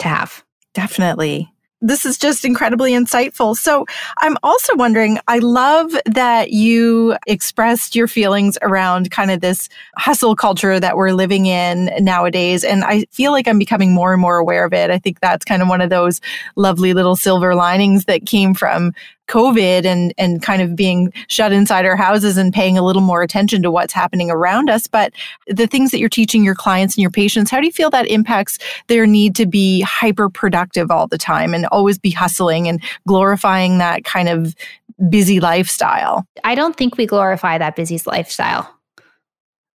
to 0.00 0.08
have. 0.08 0.42
Definitely. 0.74 1.52
This 1.80 2.04
is 2.04 2.18
just 2.18 2.44
incredibly 2.44 2.92
insightful. 2.92 3.54
So 3.54 3.86
I'm 4.18 4.36
also 4.42 4.74
wondering, 4.74 5.18
I 5.28 5.38
love 5.38 5.94
that 6.06 6.50
you 6.50 7.16
expressed 7.26 7.94
your 7.94 8.08
feelings 8.08 8.58
around 8.62 9.10
kind 9.12 9.30
of 9.30 9.40
this 9.40 9.68
hustle 9.96 10.34
culture 10.34 10.80
that 10.80 10.96
we're 10.96 11.12
living 11.12 11.46
in 11.46 11.90
nowadays. 12.00 12.64
And 12.64 12.82
I 12.82 13.04
feel 13.10 13.30
like 13.30 13.46
I'm 13.46 13.58
becoming 13.58 13.94
more 13.94 14.12
and 14.12 14.20
more 14.20 14.38
aware 14.38 14.64
of 14.64 14.72
it. 14.72 14.90
I 14.90 14.98
think 14.98 15.20
that's 15.20 15.44
kind 15.44 15.62
of 15.62 15.68
one 15.68 15.80
of 15.80 15.90
those 15.90 16.20
lovely 16.56 16.94
little 16.94 17.14
silver 17.14 17.54
linings 17.54 18.06
that 18.06 18.26
came 18.26 18.54
from 18.54 18.92
COVID 19.28 19.84
and, 19.84 20.12
and 20.18 20.42
kind 20.42 20.60
of 20.60 20.74
being 20.74 21.12
shut 21.28 21.52
inside 21.52 21.84
our 21.84 21.96
houses 21.96 22.36
and 22.36 22.52
paying 22.52 22.76
a 22.76 22.82
little 22.82 23.02
more 23.02 23.22
attention 23.22 23.62
to 23.62 23.70
what's 23.70 23.92
happening 23.92 24.30
around 24.30 24.68
us. 24.68 24.86
But 24.86 25.12
the 25.46 25.66
things 25.66 25.90
that 25.90 25.98
you're 25.98 26.08
teaching 26.08 26.42
your 26.42 26.54
clients 26.54 26.96
and 26.96 27.02
your 27.02 27.10
patients, 27.10 27.50
how 27.50 27.60
do 27.60 27.66
you 27.66 27.72
feel 27.72 27.90
that 27.90 28.08
impacts 28.08 28.58
their 28.88 29.06
need 29.06 29.34
to 29.36 29.46
be 29.46 29.82
hyper 29.82 30.28
productive 30.28 30.90
all 30.90 31.06
the 31.06 31.18
time 31.18 31.54
and 31.54 31.66
always 31.66 31.98
be 31.98 32.10
hustling 32.10 32.68
and 32.68 32.82
glorifying 33.06 33.78
that 33.78 34.04
kind 34.04 34.28
of 34.28 34.54
busy 35.08 35.40
lifestyle? 35.40 36.26
I 36.44 36.54
don't 36.54 36.76
think 36.76 36.96
we 36.96 37.06
glorify 37.06 37.58
that 37.58 37.76
busy 37.76 38.00
lifestyle. 38.06 38.74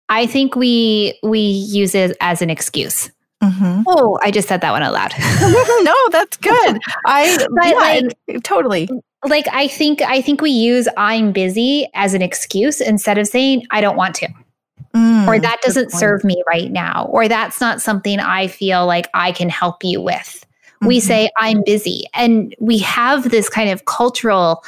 I 0.10 0.26
think 0.26 0.56
we 0.56 1.18
we 1.24 1.40
use 1.40 1.96
it 1.96 2.16
as 2.22 2.42
an 2.42 2.50
excuse. 2.50 3.10
Mm-hmm. 3.42 3.84
Oh, 3.88 4.18
I 4.22 4.32
just 4.32 4.48
said 4.48 4.62
that 4.62 4.72
one 4.72 4.84
out 4.84 4.94
loud. 4.94 5.12
no, 5.84 5.96
that's 6.12 6.38
good. 6.38 6.80
I 7.06 7.38
but 7.56 7.68
yeah, 7.68 8.10
like, 8.28 8.44
totally 8.44 8.88
like 9.26 9.46
i 9.52 9.68
think 9.68 10.02
i 10.02 10.22
think 10.22 10.42
we 10.42 10.52
use 10.52 10.88
i'm 10.98 11.32
busy 11.32 11.88
as 11.94 12.14
an 12.14 12.22
excuse 12.22 12.82
instead 12.82 13.18
of 13.18 13.28
saying 13.28 13.64
i 13.72 13.82
don't 13.82 13.98
want 13.98 14.16
to. 14.16 14.28
Mm, 14.96 15.28
or 15.28 15.40
that 15.40 15.60
doesn't 15.64 15.92
serve 15.92 16.24
me 16.24 16.44
right 16.48 16.72
now. 16.72 17.08
Or 17.10 17.28
that's 17.28 17.60
not 17.60 17.82
something 17.82 18.20
i 18.20 18.48
feel 18.48 18.86
like 18.86 19.10
i 19.14 19.32
can 19.32 19.50
help 19.50 19.84
you 19.84 20.02
with. 20.02 20.46
Mm-hmm. 20.76 20.88
we 20.88 21.00
say 21.00 21.30
i'm 21.38 21.64
busy. 21.64 22.06
And 22.14 22.56
we 22.60 22.80
have 22.80 23.30
this 23.30 23.50
kind 23.50 23.70
of 23.70 23.86
cultural 23.86 24.64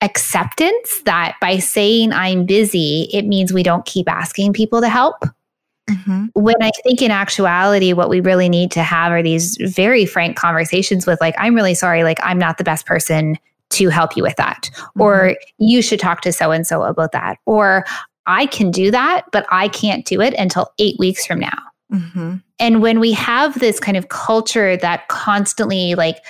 acceptance 0.00 1.02
that 1.04 1.36
by 1.40 1.58
saying 1.58 2.12
i'm 2.12 2.44
busy 2.44 3.08
it 3.12 3.24
means 3.24 3.52
we 3.52 3.62
don't 3.62 3.86
keep 3.86 4.08
asking 4.08 4.52
people 4.52 4.80
to 4.80 4.88
help. 4.88 5.22
Mm-hmm. 5.90 6.26
When 6.34 6.62
I 6.62 6.70
think 6.84 7.02
in 7.02 7.10
actuality, 7.10 7.92
what 7.92 8.08
we 8.08 8.20
really 8.20 8.48
need 8.48 8.70
to 8.72 8.82
have 8.82 9.10
are 9.10 9.22
these 9.22 9.56
very 9.60 10.06
frank 10.06 10.36
conversations 10.36 11.06
with, 11.06 11.20
like, 11.20 11.34
I'm 11.38 11.54
really 11.56 11.74
sorry, 11.74 12.04
like, 12.04 12.18
I'm 12.22 12.38
not 12.38 12.56
the 12.58 12.64
best 12.64 12.86
person 12.86 13.36
to 13.72 13.88
help 13.88 14.16
you 14.16 14.22
with 14.22 14.36
that. 14.36 14.70
Mm-hmm. 14.72 15.00
Or 15.00 15.36
you 15.58 15.82
should 15.82 16.00
talk 16.00 16.20
to 16.22 16.32
so 16.32 16.50
and 16.50 16.66
so 16.66 16.82
about 16.82 17.12
that. 17.12 17.38
Or 17.46 17.84
I 18.26 18.46
can 18.46 18.70
do 18.70 18.90
that, 18.90 19.24
but 19.32 19.46
I 19.50 19.68
can't 19.68 20.04
do 20.04 20.20
it 20.20 20.34
until 20.34 20.72
eight 20.78 20.96
weeks 20.98 21.26
from 21.26 21.40
now. 21.40 21.58
Mm-hmm. 21.92 22.36
And 22.58 22.82
when 22.82 23.00
we 23.00 23.12
have 23.12 23.58
this 23.58 23.80
kind 23.80 23.96
of 23.96 24.08
culture 24.08 24.76
that 24.76 25.08
constantly 25.08 25.94
like 25.94 26.24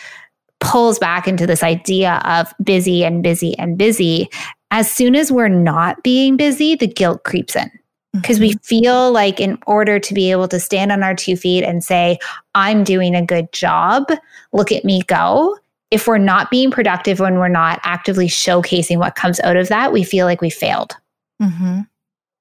pulls 0.61 0.99
back 0.99 1.29
into 1.29 1.47
this 1.47 1.63
idea 1.63 2.23
of 2.25 2.53
busy 2.63 3.05
and 3.05 3.23
busy 3.23 3.57
and 3.59 3.77
busy, 3.77 4.29
as 4.71 4.91
soon 4.91 5.15
as 5.15 5.31
we're 5.31 5.49
not 5.49 6.03
being 6.03 6.37
busy, 6.37 6.75
the 6.75 6.87
guilt 6.87 7.25
creeps 7.25 7.55
in 7.55 7.71
because 8.13 8.39
we 8.39 8.51
mm-hmm. 8.51 8.59
feel 8.59 9.13
like 9.13 9.41
in 9.41 9.59
order 9.67 9.99
to 9.99 10.15
be 10.15 10.31
able 10.31 10.49
to 10.49 10.61
stand 10.61 10.93
on 10.93 11.03
our 11.03 11.15
two 11.15 11.37
feet 11.37 11.65
and 11.65 11.83
say 11.83 12.19
i'm 12.55 12.85
doing 12.85 13.15
a 13.15 13.25
good 13.25 13.51
job 13.53 14.05
look 14.53 14.71
at 14.71 14.85
me 14.85 15.03
go 15.03 15.57
if 15.93 16.09
we're 16.09 16.19
not 16.19 16.51
being 16.51 16.71
productive 16.71 17.21
when 17.21 17.35
we're 17.35 17.49
not 17.49 17.79
actively 17.85 18.27
showcasing 18.27 18.97
what 18.97 19.15
comes 19.15 19.39
out 19.41 19.57
of 19.57 19.69
that, 19.69 19.93
we 19.93 20.03
feel 20.03 20.27
like 20.27 20.41
we 20.41 20.51
failed. 20.51 20.97
Mm-hmm. 21.41 21.83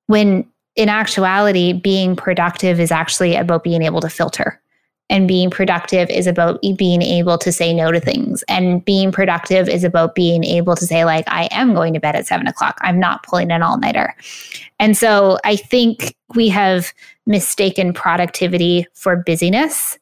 When 0.08 0.48
in 0.78 0.88
actuality, 0.88 1.74
being 1.74 2.16
productive 2.16 2.80
is 2.80 2.92
actually 2.92 3.36
about 3.36 3.64
being 3.64 3.82
able 3.82 4.00
to 4.00 4.10
filter 4.10 4.62
And 5.12 5.28
being 5.28 5.50
productive 5.50 6.10
is 6.10 6.26
about 6.26 6.62
being 6.78 7.02
able 7.02 7.38
to 7.38 7.52
say 7.52 7.74
no 7.74 7.92
to 7.92 8.00
things. 8.00 8.44
And 8.48 8.84
being 8.86 9.12
productive 9.12 9.68
is 9.68 9.84
about 9.84 10.16
being 10.16 10.46
able 10.46 10.74
to 10.78 10.86
say, 10.86 11.04
like, 11.04 11.26
I 11.28 11.50
am 11.52 11.74
going 11.74 11.94
to 11.94 12.00
bed 12.00 12.16
at 12.16 12.26
seven 12.26 12.48
o'clock. 12.48 12.78
I'm 12.80 12.98
not 12.98 13.22
pulling 13.24 13.52
an 13.52 13.62
all 13.62 13.78
nighter. 13.78 14.16
And 14.80 14.96
so 14.96 15.38
I 15.44 15.58
think 15.58 16.16
we 16.34 16.48
have 16.48 16.94
mistaken 17.26 17.92
productivity 17.92 18.88
for 18.94 19.18
busyness. 19.18 20.00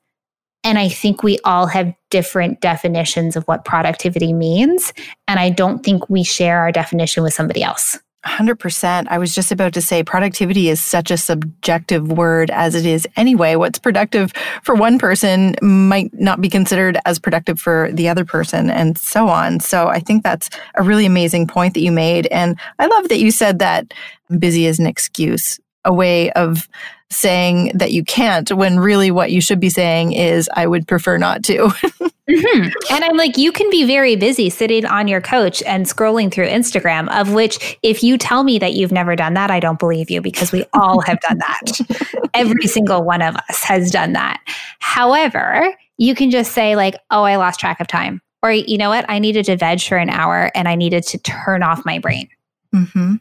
And 0.64 0.78
I 0.78 0.90
think 0.90 1.24
we 1.24 1.40
all 1.46 1.68
have 1.68 1.94
different 2.10 2.62
definitions 2.62 3.36
of 3.36 3.44
what 3.46 3.66
productivity 3.66 4.34
means. 4.34 4.94
And 5.28 5.40
I 5.40 5.50
don't 5.50 5.84
think 5.84 6.10
we 6.10 6.24
share 6.24 6.60
our 6.60 6.72
definition 6.72 7.24
with 7.24 7.34
somebody 7.34 7.64
else. 7.64 7.98
100%. 8.26 9.08
I 9.10 9.18
was 9.18 9.34
just 9.34 9.52
about 9.52 9.74
to 9.74 9.82
say 9.82 10.04
productivity 10.04 10.68
is 10.68 10.84
such 10.84 11.10
a 11.10 11.16
subjective 11.16 12.12
word 12.12 12.52
as 12.52 12.76
it 12.76 12.86
is 12.86 13.08
anyway. 13.16 13.56
What's 13.56 13.80
productive 13.80 14.34
for 14.62 14.76
one 14.76 15.00
person 15.00 15.56
might 15.62 16.14
not 16.14 16.42
be 16.42 16.50
considered 16.50 17.00
as 17.06 17.18
productive 17.18 17.62
for 17.62 17.90
the 17.94 18.10
other 18.10 18.26
person, 18.26 18.70
and 18.70 18.98
so 18.98 19.30
on. 19.30 19.62
So 19.62 19.88
I 19.88 20.02
think 20.02 20.24
that's 20.24 20.50
a 20.76 20.84
really 20.84 21.06
amazing 21.06 21.48
point 21.48 21.74
that 21.76 21.82
you 21.82 21.94
made. 21.94 22.28
And 22.28 22.60
I 22.78 22.88
love 22.88 23.08
that 23.08 23.20
you 23.20 23.32
said 23.32 23.60
that 23.60 23.94
busy 24.38 24.66
is 24.66 24.80
an 24.80 24.86
excuse, 24.86 25.58
a 25.86 25.94
way 25.94 26.32
of 26.32 26.68
saying 27.12 27.72
that 27.74 27.92
you 27.92 28.04
can't 28.04 28.52
when 28.52 28.80
really 28.80 29.10
what 29.10 29.32
you 29.32 29.42
should 29.42 29.60
be 29.60 29.70
saying 29.70 30.14
is, 30.14 30.50
I 30.56 30.68
would 30.68 30.88
prefer 30.88 31.18
not 31.18 31.44
to. 31.46 31.56
mm-hmm. 32.30 32.70
And 32.94 33.04
I'm 33.04 33.18
like, 33.18 33.38
you 33.38 33.52
can 33.52 33.70
be 33.72 33.86
very 33.86 34.16
busy 34.16 34.50
sitting 34.50 34.86
on 34.86 35.08
your 35.08 35.22
couch 35.22 35.64
and 35.64 35.86
scrolling 35.86 36.32
through 36.32 36.48
Instagram, 36.48 37.10
of 37.20 37.34
which, 37.34 37.80
if 37.82 38.04
you 38.04 38.18
tell 38.18 38.44
me 38.44 38.60
that 38.60 38.74
you've 38.74 38.92
never 38.92 39.16
done 39.16 39.34
that, 39.34 39.50
I 39.50 39.60
don't 39.60 39.80
believe 39.80 40.12
you 40.12 40.22
because 40.22 40.52
we 40.52 40.66
all 40.74 41.02
have 41.02 41.20
done 41.22 41.40
that. 41.40 42.30
Every 42.36 42.68
single 42.68 43.04
one 43.04 43.24
of 43.24 43.36
us 43.36 43.64
has 43.64 43.90
done 43.90 44.14
that. 44.14 44.40
However, 44.80 45.74
you 45.98 46.14
can 46.14 46.30
just 46.30 46.52
say, 46.52 46.76
like, 46.76 46.96
oh, 47.10 47.24
I 47.24 47.38
lost 47.38 47.60
track 47.60 47.80
of 47.80 47.88
time. 47.88 48.22
Or, 48.42 48.52
you 48.52 48.78
know 48.78 48.90
what? 48.90 49.06
I 49.10 49.20
needed 49.20 49.46
to 49.46 49.58
veg 49.58 49.82
for 49.82 49.98
an 49.98 50.10
hour 50.10 50.50
and 50.56 50.68
I 50.68 50.76
needed 50.76 51.04
to 51.08 51.18
turn 51.18 51.62
off 51.64 51.86
my 51.86 52.00
brain. 52.00 52.30
Mm-hmm. 52.74 53.16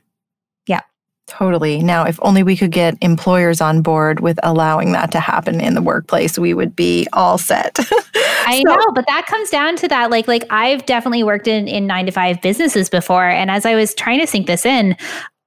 Totally. 1.28 1.82
Now, 1.82 2.04
if 2.04 2.18
only 2.22 2.42
we 2.42 2.56
could 2.56 2.70
get 2.70 2.96
employers 3.02 3.60
on 3.60 3.82
board 3.82 4.20
with 4.20 4.40
allowing 4.42 4.92
that 4.92 5.12
to 5.12 5.20
happen 5.20 5.60
in 5.60 5.74
the 5.74 5.82
workplace, 5.82 6.38
we 6.38 6.54
would 6.54 6.74
be 6.74 7.06
all 7.12 7.36
set. 7.36 7.78
I 8.46 8.62
know, 8.64 8.82
but 8.94 9.06
that 9.06 9.26
comes 9.26 9.50
down 9.50 9.76
to 9.76 9.88
that. 9.88 10.10
Like, 10.10 10.26
like 10.26 10.44
I've 10.48 10.86
definitely 10.86 11.22
worked 11.22 11.46
in 11.46 11.68
in 11.68 11.86
nine 11.86 12.06
to 12.06 12.12
five 12.12 12.40
businesses 12.40 12.88
before, 12.88 13.28
and 13.28 13.50
as 13.50 13.66
I 13.66 13.74
was 13.74 13.94
trying 13.94 14.20
to 14.20 14.26
sink 14.26 14.46
this 14.46 14.64
in, 14.64 14.96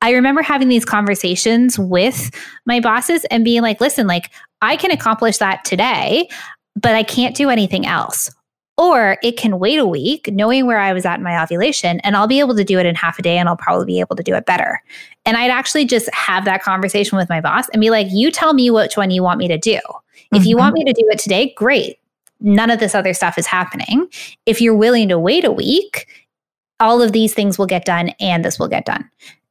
I 0.01 0.11
remember 0.11 0.43
having 0.43 0.67
these 0.67 0.85
conversations 0.85 1.79
with 1.79 2.29
my 2.65 2.79
bosses 2.79 3.25
and 3.25 3.43
being 3.43 3.63
like, 3.63 3.81
"Listen, 3.81 4.05
like 4.05 4.29
I 4.61 4.77
can 4.77 4.91
accomplish 4.91 5.39
that 5.39 5.65
today, 5.65 6.29
but 6.75 6.93
I 6.93 7.01
can't 7.01 7.35
do 7.35 7.49
anything 7.49 7.87
else." 7.87 8.29
Or 8.77 9.17
it 9.21 9.37
can 9.37 9.59
wait 9.59 9.77
a 9.77 9.85
week, 9.85 10.29
knowing 10.31 10.65
where 10.65 10.79
I 10.79 10.93
was 10.93 11.05
at 11.05 11.17
in 11.17 11.23
my 11.23 11.41
ovulation, 11.41 11.99
and 11.99 12.15
I'll 12.15 12.27
be 12.27 12.39
able 12.39 12.55
to 12.55 12.63
do 12.63 12.79
it 12.79 12.85
in 12.85 12.95
half 12.95 13.19
a 13.19 13.21
day 13.21 13.37
and 13.37 13.47
I'll 13.47 13.57
probably 13.57 13.85
be 13.85 13.99
able 13.99 14.15
to 14.15 14.23
do 14.23 14.33
it 14.33 14.45
better. 14.45 14.81
And 15.25 15.37
I'd 15.37 15.51
actually 15.51 15.85
just 15.85 16.11
have 16.13 16.45
that 16.45 16.63
conversation 16.63 17.17
with 17.17 17.29
my 17.29 17.41
boss 17.41 17.69
and 17.69 17.81
be 17.81 17.89
like, 17.89 18.07
you 18.09 18.31
tell 18.31 18.53
me 18.53 18.71
which 18.71 18.97
one 18.97 19.11
you 19.11 19.21
want 19.21 19.37
me 19.37 19.47
to 19.49 19.57
do. 19.57 19.79
If 20.31 20.39
mm-hmm. 20.39 20.47
you 20.47 20.57
want 20.57 20.73
me 20.73 20.83
to 20.85 20.93
do 20.93 21.05
it 21.11 21.19
today, 21.19 21.53
great. 21.55 21.99
None 22.39 22.71
of 22.71 22.79
this 22.79 22.95
other 22.95 23.13
stuff 23.13 23.37
is 23.37 23.45
happening. 23.45 24.07
If 24.45 24.61
you're 24.61 24.75
willing 24.75 25.09
to 25.09 25.19
wait 25.19 25.45
a 25.45 25.51
week, 25.51 26.07
all 26.79 27.01
of 27.01 27.11
these 27.11 27.33
things 27.33 27.59
will 27.59 27.67
get 27.67 27.85
done 27.85 28.09
and 28.19 28.43
this 28.43 28.57
will 28.57 28.67
get 28.67 28.85
done. 28.85 29.07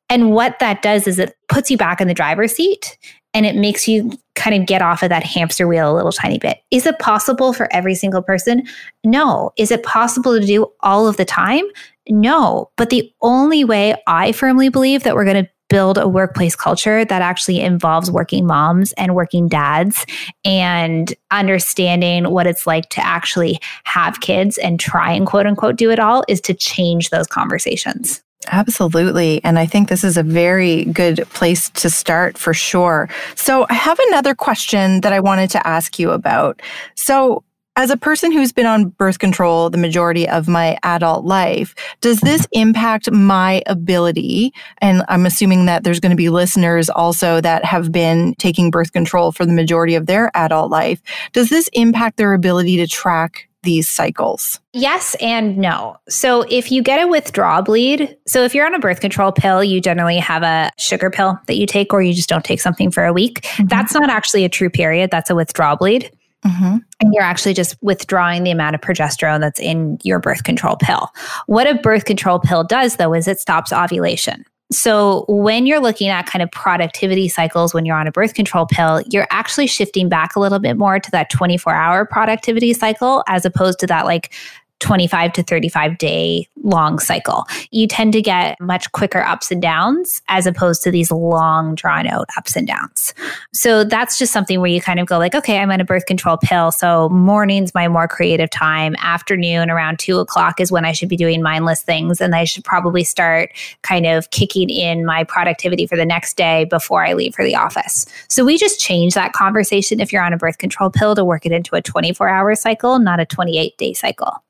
And 0.09 0.33
what 0.33 0.59
that 0.59 0.83
does 0.83 1.07
is 1.07 1.21
it 1.21 1.37
puts 1.49 1.71
you 1.71 1.77
back 1.77 2.01
in 2.01 2.09
the 2.09 2.15
driver's 2.15 2.53
seat 2.53 2.99
and 3.35 3.47
it 3.47 3.57
makes 3.57 3.87
you 3.87 4.11
kind 4.35 4.61
of 4.61 4.67
get 4.67 4.83
off 4.83 5.03
of 5.03 5.11
that 5.11 5.23
hamster 5.23 5.69
wheel 5.69 5.93
a 5.93 5.95
little 5.95 6.13
tiny 6.13 6.39
bit. 6.39 6.63
Is 6.71 6.87
it 6.87 6.99
possible 6.99 7.53
for 7.53 7.73
every 7.73 7.95
single 7.95 8.23
person? 8.23 8.67
No. 9.05 9.53
Is 9.57 9.71
it 9.71 9.83
possible 9.83 10.39
to 10.39 10.45
do 10.45 10.67
all 10.81 11.07
of 11.07 11.17
the 11.17 11.25
time? 11.25 11.65
No. 12.09 12.71
But 12.77 12.91
the 12.91 13.13
only 13.21 13.65
way 13.65 13.95
I 14.07 14.33
firmly 14.33 14.69
believe 14.69 15.03
that 15.03 15.15
we're 15.15 15.25
going 15.25 15.45
to 15.45 15.51
build 15.69 15.99
a 15.99 16.09
workplace 16.09 16.57
culture 16.57 17.05
that 17.05 17.23
actually 17.23 17.61
involves 17.61 18.11
working 18.11 18.45
moms 18.45 18.93
and 18.95 19.15
working 19.15 19.49
dads 19.49 20.05
and 20.45 21.15
understanding 21.31 22.29
what 22.31 22.47
it's 22.47 22.67
like 22.67 22.89
to 22.91 23.07
actually 23.07 23.61
have 23.85 24.21
kids 24.21 24.59
and 24.59 24.81
try 24.81 25.13
and 25.13 25.27
quote 25.27 25.47
unquote 25.47 25.77
do 25.77 25.91
it 25.91 26.01
all 26.01 26.25
is 26.29 26.41
to 26.41 26.53
change 26.53 27.11
those 27.11 27.29
conversations. 27.29 28.21
Absolutely. 28.49 29.43
And 29.45 29.59
I 29.59 29.67
think 29.67 29.89
this 29.89 30.03
is 30.03 30.17
a 30.17 30.23
very 30.23 30.85
good 30.87 31.29
place 31.31 31.69
to 31.71 31.91
start 31.91 32.39
for 32.39 32.55
sure. 32.55 33.09
So, 33.35 33.67
I 33.69 33.75
have 33.75 33.99
another 34.09 34.35
question 34.35 35.03
that 35.03 35.13
I 35.13 35.21
wanted 35.21 35.51
to 35.51 35.67
ask 35.67 35.99
you 35.99 36.11
about. 36.11 36.63
So, 36.95 37.45
as 37.77 37.91
a 37.91 37.97
person 37.97 38.33
who's 38.33 38.53
been 38.53 38.67
on 38.67 38.89
birth 38.89 39.19
control 39.19 39.71
the 39.71 39.79
majority 39.79 40.29
of 40.29 40.49
my 40.49 40.79
adult 40.83 41.25
life, 41.25 41.75
does 42.01 42.21
this 42.21 42.47
impact 42.53 43.11
my 43.13 43.63
ability? 43.67 44.53
And 44.79 45.05
I'm 45.09 45.27
assuming 45.27 45.67
that 45.67 45.85
there's 45.85 46.01
going 46.01 46.11
to 46.11 46.17
be 46.17 46.31
listeners 46.31 46.89
also 46.91 47.41
that 47.43 47.65
have 47.65 47.93
been 47.93 48.35
taking 48.39 48.71
birth 48.71 48.93
control 48.93 49.33
for 49.33 49.47
the 49.47 49.53
majority 49.53 49.95
of 49.95 50.07
their 50.07 50.31
adult 50.35 50.71
life. 50.71 51.01
Does 51.33 51.51
this 51.51 51.69
impact 51.75 52.17
their 52.17 52.33
ability 52.35 52.77
to 52.79 52.87
track 52.87 53.49
these 53.63 53.89
cycles? 53.89 54.61
Yes 54.73 55.17
and 55.21 55.59
no. 55.59 55.97
So, 56.09 56.43
if 56.43 56.71
you 56.71 56.83
get 56.83 57.03
a 57.03 57.07
withdrawal 57.07 57.63
bleed, 57.63 58.17
so 58.27 58.43
if 58.43 58.55
you're 58.55 58.67
on 58.67 58.75
a 58.75 58.79
birth 58.79 59.01
control 59.01 59.33
pill, 59.33 59.63
you 59.63 59.81
generally 59.81 60.19
have 60.19 60.43
a 60.43 60.71
sugar 60.79 61.11
pill 61.11 61.39
that 61.47 61.57
you 61.57 61.67
take, 61.67 61.93
or 61.93 62.03
you 62.03 62.13
just 62.13 62.29
don't 62.29 62.45
take 62.45 62.61
something 62.61 62.91
for 62.91 63.05
a 63.05 63.13
week. 63.13 63.41
Mm-hmm. 63.43 63.67
That's 63.67 63.95
not 63.95 64.11
actually 64.11 64.45
a 64.45 64.49
true 64.49 64.71
period, 64.71 65.11
that's 65.11 65.31
a 65.31 65.35
withdrawal 65.35 65.77
bleed. 65.77 66.11
Mm-hmm. 66.45 66.79
And 67.01 67.13
you're 67.13 67.23
actually 67.23 67.55
just 67.55 67.77
withdrawing 67.83 68.45
the 68.45 68.51
amount 68.51 68.75
of 68.75 68.81
progesterone 68.81 69.41
that's 69.41 69.61
in 69.61 69.99
your 70.03 70.19
birth 70.19 70.45
control 70.45 70.77
pill. 70.77 71.09
What 71.47 71.67
a 71.67 71.75
birth 71.75 72.07
control 72.07 72.39
pill 72.39 72.65
does, 72.65 72.97
though, 72.97 73.13
is 73.13 73.29
it 73.29 73.39
stops 73.39 73.73
ovulation. 73.73 74.45
So, 74.73 75.25
when 75.29 75.67
you're 75.67 75.81
looking 75.81 76.09
at 76.09 76.27
kind 76.27 76.43
of 76.43 76.51
productivity 76.53 77.29
cycles 77.29 77.75
when 77.75 77.85
you're 77.85 77.97
on 77.97 78.07
a 78.07 78.13
birth 78.13 78.35
control 78.35 78.67
pill, 78.67 79.03
you're 79.11 79.27
actually 79.31 79.67
shifting 79.67 80.09
back 80.09 80.37
a 80.37 80.41
little 80.41 80.61
bit 80.61 80.77
more 80.77 81.01
to 81.01 81.11
that 81.11 81.29
24 81.29 81.75
hour 81.75 82.05
productivity 82.05 82.73
cycle 82.73 83.25
as 83.27 83.45
opposed 83.45 83.81
to 83.81 83.87
that 83.89 84.05
like 84.05 84.33
25 84.81 85.33
to 85.35 85.43
35 85.43 85.99
day 85.99 86.49
long 86.63 86.99
cycle. 86.99 87.47
You 87.71 87.87
tend 87.87 88.13
to 88.15 88.23
get 88.23 88.61
much 88.61 88.91
quicker 88.93 89.21
ups 89.21 89.51
and 89.51 89.63
downs 89.63 90.23
as 90.29 90.47
opposed 90.47 90.83
to 90.83 90.91
these 90.91 91.11
long 91.11 91.75
drawn 91.75 92.07
out 92.07 92.29
ups 92.37 92.57
and 92.57 92.67
downs. 92.67 93.15
So 93.53 93.85
that's 93.85 94.19
just 94.19 94.33
something 94.33 94.61
where 94.61 94.71
you 94.71 94.81
kind 94.81 94.99
of 94.99 95.07
go 95.07 95.19
like, 95.19 95.35
okay, 95.35 95.59
I'm 95.59 95.71
on 95.71 95.81
a 95.81 95.85
birth 95.85 96.07
control 96.07 96.39
pill. 96.39 96.73
So 96.73 97.09
morning's 97.11 97.75
my 97.75 97.89
more 97.89 98.09
creative 98.09 98.51
time. 98.51 98.97
Afternoon 98.99 99.71
around 99.71 99.99
two 99.99 100.19
o'clock 100.19 100.61
is 100.61 100.73
when 100.73 100.85
I 100.85 100.93
should 100.93 101.09
be 101.09 101.17
doing 101.17 101.43
mindless 101.43 101.83
things. 101.83 102.21
And 102.21 102.35
I 102.35 102.45
should 102.45 102.65
probably 102.65 103.05
start 103.05 103.53
kind 103.83 104.07
of 104.07 104.31
kicking 104.31 104.71
in 104.71 105.05
my 105.05 105.25
productivity 105.25 105.87
for 105.87 105.97
the 105.97 106.07
next 106.07 106.37
day 106.37 106.65
before 106.65 107.05
I 107.05 107.13
leave 107.13 107.35
for 107.35 107.45
the 107.45 107.57
office. 107.57 108.07
So 108.29 108.45
we 108.45 108.59
just 108.59 108.81
change 108.81 109.15
that 109.15 109.33
conversation 109.33 110.01
if 110.01 110.13
you're 110.13 110.23
on 110.23 110.33
a 110.33 110.39
birth 110.39 110.59
control 110.59 110.91
pill 110.91 111.15
to 111.15 111.25
work 111.25 111.47
it 111.47 111.53
into 111.53 111.75
a 111.77 111.83
24 111.83 112.29
hour 112.29 112.55
cycle, 112.55 112.99
not 112.99 113.21
a 113.21 113.27
28 113.27 113.77
day 113.77 113.93
cycle. 113.93 114.43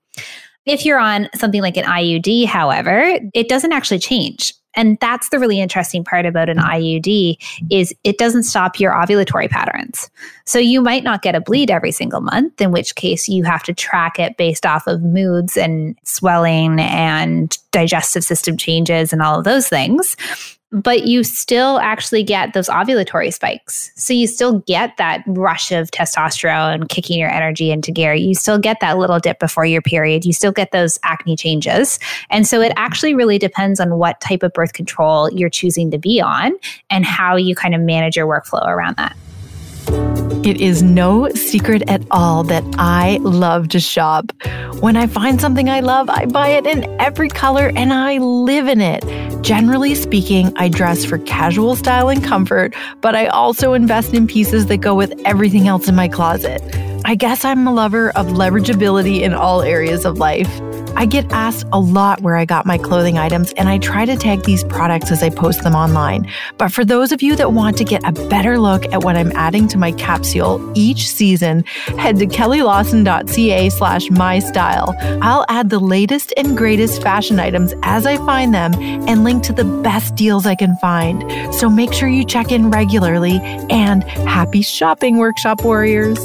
If 0.66 0.84
you're 0.84 0.98
on 0.98 1.28
something 1.34 1.62
like 1.62 1.76
an 1.76 1.84
IUD, 1.84 2.46
however, 2.46 3.18
it 3.34 3.48
doesn't 3.48 3.72
actually 3.72 3.98
change. 3.98 4.54
And 4.74 4.98
that's 5.00 5.30
the 5.30 5.38
really 5.38 5.60
interesting 5.60 6.04
part 6.04 6.26
about 6.26 6.48
an 6.48 6.58
IUD 6.58 7.36
is 7.70 7.92
it 8.04 8.18
doesn't 8.18 8.44
stop 8.44 8.78
your 8.78 8.92
ovulatory 8.92 9.50
patterns. 9.50 10.08
So 10.46 10.58
you 10.58 10.80
might 10.80 11.02
not 11.02 11.22
get 11.22 11.34
a 11.34 11.40
bleed 11.40 11.70
every 11.70 11.90
single 11.90 12.20
month, 12.20 12.60
in 12.60 12.70
which 12.70 12.94
case 12.94 13.28
you 13.28 13.42
have 13.44 13.64
to 13.64 13.74
track 13.74 14.18
it 14.18 14.36
based 14.36 14.64
off 14.64 14.86
of 14.86 15.02
moods 15.02 15.56
and 15.56 15.98
swelling 16.04 16.78
and 16.78 17.56
digestive 17.72 18.22
system 18.22 18.56
changes 18.56 19.12
and 19.12 19.22
all 19.22 19.38
of 19.38 19.44
those 19.44 19.68
things 19.68 20.16
but 20.72 21.06
you 21.06 21.24
still 21.24 21.78
actually 21.80 22.22
get 22.22 22.52
those 22.52 22.68
ovulatory 22.68 23.32
spikes. 23.32 23.90
So 23.96 24.12
you 24.12 24.26
still 24.26 24.60
get 24.60 24.96
that 24.98 25.22
rush 25.26 25.72
of 25.72 25.90
testosterone 25.90 26.88
kicking 26.88 27.18
your 27.18 27.30
energy 27.30 27.70
into 27.70 27.90
gear. 27.90 28.14
You 28.14 28.34
still 28.34 28.58
get 28.58 28.78
that 28.80 28.98
little 28.98 29.18
dip 29.18 29.40
before 29.40 29.66
your 29.66 29.82
period. 29.82 30.24
You 30.24 30.32
still 30.32 30.52
get 30.52 30.70
those 30.70 30.98
acne 31.02 31.36
changes. 31.36 31.98
And 32.30 32.46
so 32.46 32.60
it 32.60 32.72
actually 32.76 33.14
really 33.14 33.38
depends 33.38 33.80
on 33.80 33.98
what 33.98 34.20
type 34.20 34.42
of 34.42 34.52
birth 34.52 34.72
control 34.72 35.30
you're 35.32 35.50
choosing 35.50 35.90
to 35.90 35.98
be 35.98 36.20
on 36.20 36.52
and 36.88 37.04
how 37.04 37.36
you 37.36 37.54
kind 37.54 37.74
of 37.74 37.80
manage 37.80 38.16
your 38.16 38.26
workflow 38.26 38.66
around 38.66 38.96
that. 38.96 39.16
It 40.45 40.61
is 40.61 40.82
no 40.82 41.28
secret 41.30 41.82
at 41.88 42.03
all 42.11 42.45
that 42.45 42.64
I 42.78 43.18
love 43.22 43.68
to 43.68 43.80
shop. 43.80 44.32
When 44.80 44.97
I 44.97 45.07
find 45.07 45.41
something 45.41 45.68
I 45.68 45.80
love, 45.80 46.09
I 46.09 46.24
buy 46.26 46.49
it 46.49 46.66
in 46.66 46.84
every 46.99 47.28
color 47.28 47.70
and 47.76 47.93
I 47.93 48.18
live 48.18 48.66
in 48.66 48.80
it. 48.80 49.05
Generally 49.43 49.97
speaking, 49.97 50.53
I 50.57 50.68
dress 50.68 51.05
for 51.05 51.18
casual 51.18 51.76
style 51.76 52.09
and 52.09 52.24
comfort, 52.24 52.74
but 53.01 53.14
I 53.14 53.26
also 53.26 53.74
invest 53.74 54.14
in 54.14 54.26
pieces 54.26 54.66
that 54.66 54.78
go 54.78 54.95
with 54.95 55.12
everything 55.24 55.68
else 55.68 55.88
in 55.88 55.95
my 55.95 56.09
closet. 56.09 56.62
I 57.05 57.14
guess 57.14 57.45
I'm 57.45 57.66
a 57.66 57.72
lover 57.72 58.11
of 58.11 58.28
leverageability 58.28 59.20
in 59.20 59.34
all 59.34 59.62
areas 59.62 60.05
of 60.05 60.18
life. 60.18 60.49
I 60.97 61.07
get 61.07 61.30
asked 61.32 61.66
a 61.72 61.80
lot 61.80 62.20
where 62.20 62.36
I 62.36 62.45
got 62.45 62.66
my 62.66 62.78
clothing 62.78 63.18
items, 63.18 63.53
and 63.53 63.68
I 63.68 63.78
try 63.78 64.05
to 64.05 64.16
tag 64.16 64.45
these 64.45 64.64
products 64.64 65.11
as 65.11 65.22
I 65.22 65.30
post 65.30 65.62
them 65.62 65.74
online. 65.74 66.30
But 66.59 66.72
for 66.72 66.84
those 66.84 67.12
of 67.12 67.22
you 67.22 67.36
that 67.36 67.53
want 67.53 67.76
to 67.78 67.84
get 67.84 68.03
a 68.07 68.12
better 68.28 68.59
look 68.59 68.84
at 68.93 69.05
what 69.05 69.16
I'm 69.16 69.32
adding 69.32 69.68
to 69.68 69.78
my 69.78 69.93
capsule 69.93 70.61
each 70.74 71.09
season, 71.09 71.64
head 71.99 72.18
to 72.18 72.26
kellylawson.ca 72.26 73.70
slash 73.70 74.09
mystyle. 74.09 74.95
I'll 75.22 75.47
add 75.49 75.70
the 75.70 75.78
latest 75.78 76.32
and 76.36 76.57
greatest 76.57 77.03
fashion 77.03 77.38
items 77.38 77.74
as 77.82 78.07
I 78.07 78.16
find 78.18 78.55
them 78.55 78.74
and 78.74 79.24
link 79.24 79.43
to 79.45 79.53
the 79.53 79.64
best 79.64 80.14
deals 80.14 80.47
I 80.47 80.55
can 80.55 80.76
find. 80.76 81.24
So 81.55 81.68
make 81.68 81.93
sure 81.93 82.09
you 82.09 82.24
check 82.24 82.53
in 82.53 82.70
regularly 82.70 83.41
and 83.70 84.05
happy 84.05 84.62
shopping, 84.62 85.18
workshop 85.18 85.64
warriors. 85.64 86.18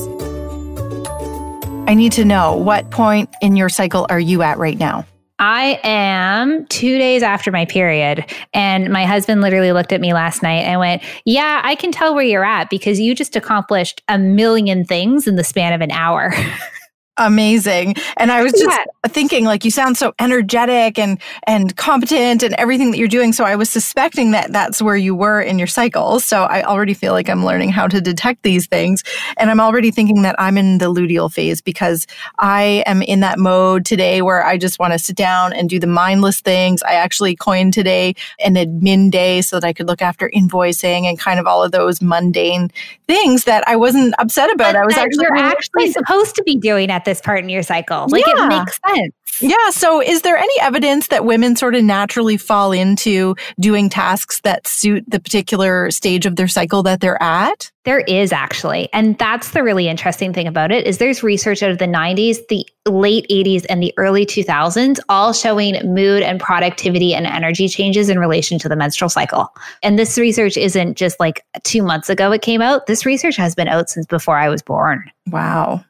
I 1.87 1.93
need 1.93 2.13
to 2.13 2.25
know 2.25 2.55
what 2.55 2.89
point 2.89 3.29
in 3.41 3.55
your 3.55 3.69
cycle 3.69 4.07
are 4.09 4.19
you 4.19 4.41
at 4.41 4.57
right 4.57 4.77
now? 4.77 5.05
I 5.37 5.79
am 5.83 6.65
two 6.67 6.97
days 6.97 7.21
after 7.21 7.51
my 7.51 7.65
period. 7.65 8.25
And 8.53 8.89
my 8.91 9.05
husband 9.05 9.41
literally 9.41 9.71
looked 9.71 9.91
at 9.91 10.01
me 10.01 10.13
last 10.13 10.41
night 10.41 10.63
and 10.63 10.79
went, 10.79 11.03
Yeah, 11.25 11.61
I 11.63 11.75
can 11.75 11.91
tell 11.91 12.15
where 12.15 12.23
you're 12.23 12.45
at 12.45 12.69
because 12.69 12.99
you 12.99 13.13
just 13.13 13.35
accomplished 13.35 14.01
a 14.07 14.17
million 14.17 14.83
things 14.83 15.27
in 15.27 15.35
the 15.35 15.43
span 15.43 15.73
of 15.73 15.81
an 15.81 15.91
hour. 15.91 16.33
amazing. 17.17 17.95
And 18.17 18.31
i 18.31 18.43
was 18.43 18.51
just 18.51 18.65
yeah. 18.65 18.83
thinking 19.07 19.45
like 19.45 19.63
you 19.63 19.71
sound 19.71 19.97
so 19.97 20.13
energetic 20.19 20.99
and 20.99 21.19
and 21.47 21.75
competent 21.77 22.43
and 22.43 22.53
everything 22.55 22.91
that 22.91 22.97
you're 22.97 23.07
doing. 23.07 23.31
So 23.31 23.45
i 23.45 23.55
was 23.55 23.69
suspecting 23.69 24.31
that 24.31 24.51
that's 24.51 24.81
where 24.81 24.97
you 24.97 25.15
were 25.15 25.41
in 25.41 25.57
your 25.57 25.67
cycle 25.67 26.19
so 26.19 26.43
i 26.43 26.63
already 26.63 26.93
feel 26.93 27.13
like 27.13 27.29
i'm 27.29 27.45
learning 27.45 27.69
how 27.69 27.87
to 27.87 28.01
detect 28.01 28.43
these 28.43 28.67
things. 28.67 29.03
And 29.37 29.49
i'm 29.49 29.61
already 29.61 29.91
thinking 29.91 30.23
that 30.23 30.35
i'm 30.39 30.57
in 30.57 30.77
the 30.79 30.93
luteal 30.93 31.31
phase 31.31 31.61
because 31.61 32.05
i 32.39 32.83
am 32.85 33.01
in 33.01 33.21
that 33.21 33.39
mode 33.39 33.85
today 33.85 34.21
where 34.21 34.45
i 34.45 34.57
just 34.57 34.77
want 34.77 34.91
to 34.91 34.99
sit 34.99 35.15
down 35.15 35.53
and 35.53 35.69
do 35.69 35.79
the 35.79 35.87
mindless 35.87 36.41
things. 36.41 36.83
I 36.83 36.93
actually 36.93 37.35
coined 37.35 37.73
today 37.73 38.15
an 38.39 38.55
admin 38.55 39.09
day 39.09 39.41
so 39.41 39.59
that 39.59 39.65
i 39.65 39.71
could 39.71 39.87
look 39.87 40.01
after 40.01 40.29
invoicing 40.35 41.03
and 41.03 41.17
kind 41.17 41.39
of 41.39 41.47
all 41.47 41.63
of 41.63 41.71
those 41.71 42.01
mundane 42.01 42.71
things 43.07 43.45
that 43.45 43.65
i 43.67 43.75
wasn't 43.75 44.13
upset 44.19 44.51
about. 44.51 44.73
But 44.73 44.81
i 44.81 44.85
was 44.85 44.97
actually 44.97 45.25
you're 45.25 45.37
actually 45.37 45.91
supposed 45.91 46.35
to 46.35 46.43
be 46.43 46.57
doing 46.57 46.91
at 46.91 47.04
this 47.05 47.21
part 47.21 47.39
in 47.39 47.49
your 47.49 47.63
cycle. 47.63 48.07
Like 48.09 48.25
yeah. 48.27 48.45
it 48.45 48.47
makes 48.49 48.79
sense. 48.87 49.13
Yeah. 49.41 49.69
So, 49.71 50.01
is 50.01 50.21
there 50.21 50.37
any 50.37 50.53
evidence 50.61 51.07
that 51.07 51.25
women 51.25 51.55
sort 51.55 51.75
of 51.75 51.83
naturally 51.83 52.37
fall 52.37 52.71
into 52.71 53.35
doing 53.59 53.89
tasks 53.89 54.41
that 54.41 54.67
suit 54.67 55.03
the 55.07 55.19
particular 55.19 55.91
stage 55.91 56.25
of 56.25 56.35
their 56.35 56.47
cycle 56.47 56.83
that 56.83 57.01
they're 57.01 57.21
at? 57.21 57.71
There 57.83 57.99
is 57.99 58.31
actually. 58.31 58.89
And 58.93 59.17
that's 59.17 59.51
the 59.51 59.61
really 59.61 59.87
interesting 59.87 60.33
thing 60.33 60.47
about 60.47 60.71
it 60.71 60.87
is 60.87 60.97
there's 60.97 61.21
research 61.21 61.61
out 61.61 61.69
of 61.69 61.77
the 61.77 61.85
90s, 61.85 62.37
the 62.47 62.65
late 62.87 63.27
80s 63.29 63.65
and 63.69 63.81
the 63.81 63.93
early 63.97 64.25
2000s 64.25 64.99
all 65.09 65.33
showing 65.33 65.75
mood 65.93 66.23
and 66.23 66.39
productivity 66.39 67.13
and 67.13 67.27
energy 67.27 67.67
changes 67.67 68.09
in 68.09 68.19
relation 68.19 68.57
to 68.59 68.69
the 68.69 68.75
menstrual 68.75 69.09
cycle. 69.09 69.53
And 69.83 69.99
this 69.99 70.17
research 70.17 70.57
isn't 70.57 70.97
just 70.97 71.19
like 71.19 71.43
2 71.63 71.83
months 71.83 72.09
ago 72.09 72.31
it 72.31 72.41
came 72.41 72.61
out. 72.61 72.87
This 72.87 73.05
research 73.05 73.35
has 73.35 73.53
been 73.53 73.67
out 73.67 73.89
since 73.89 74.05
before 74.05 74.37
I 74.37 74.49
was 74.49 74.61
born. 74.61 75.11
Wow. 75.27 75.83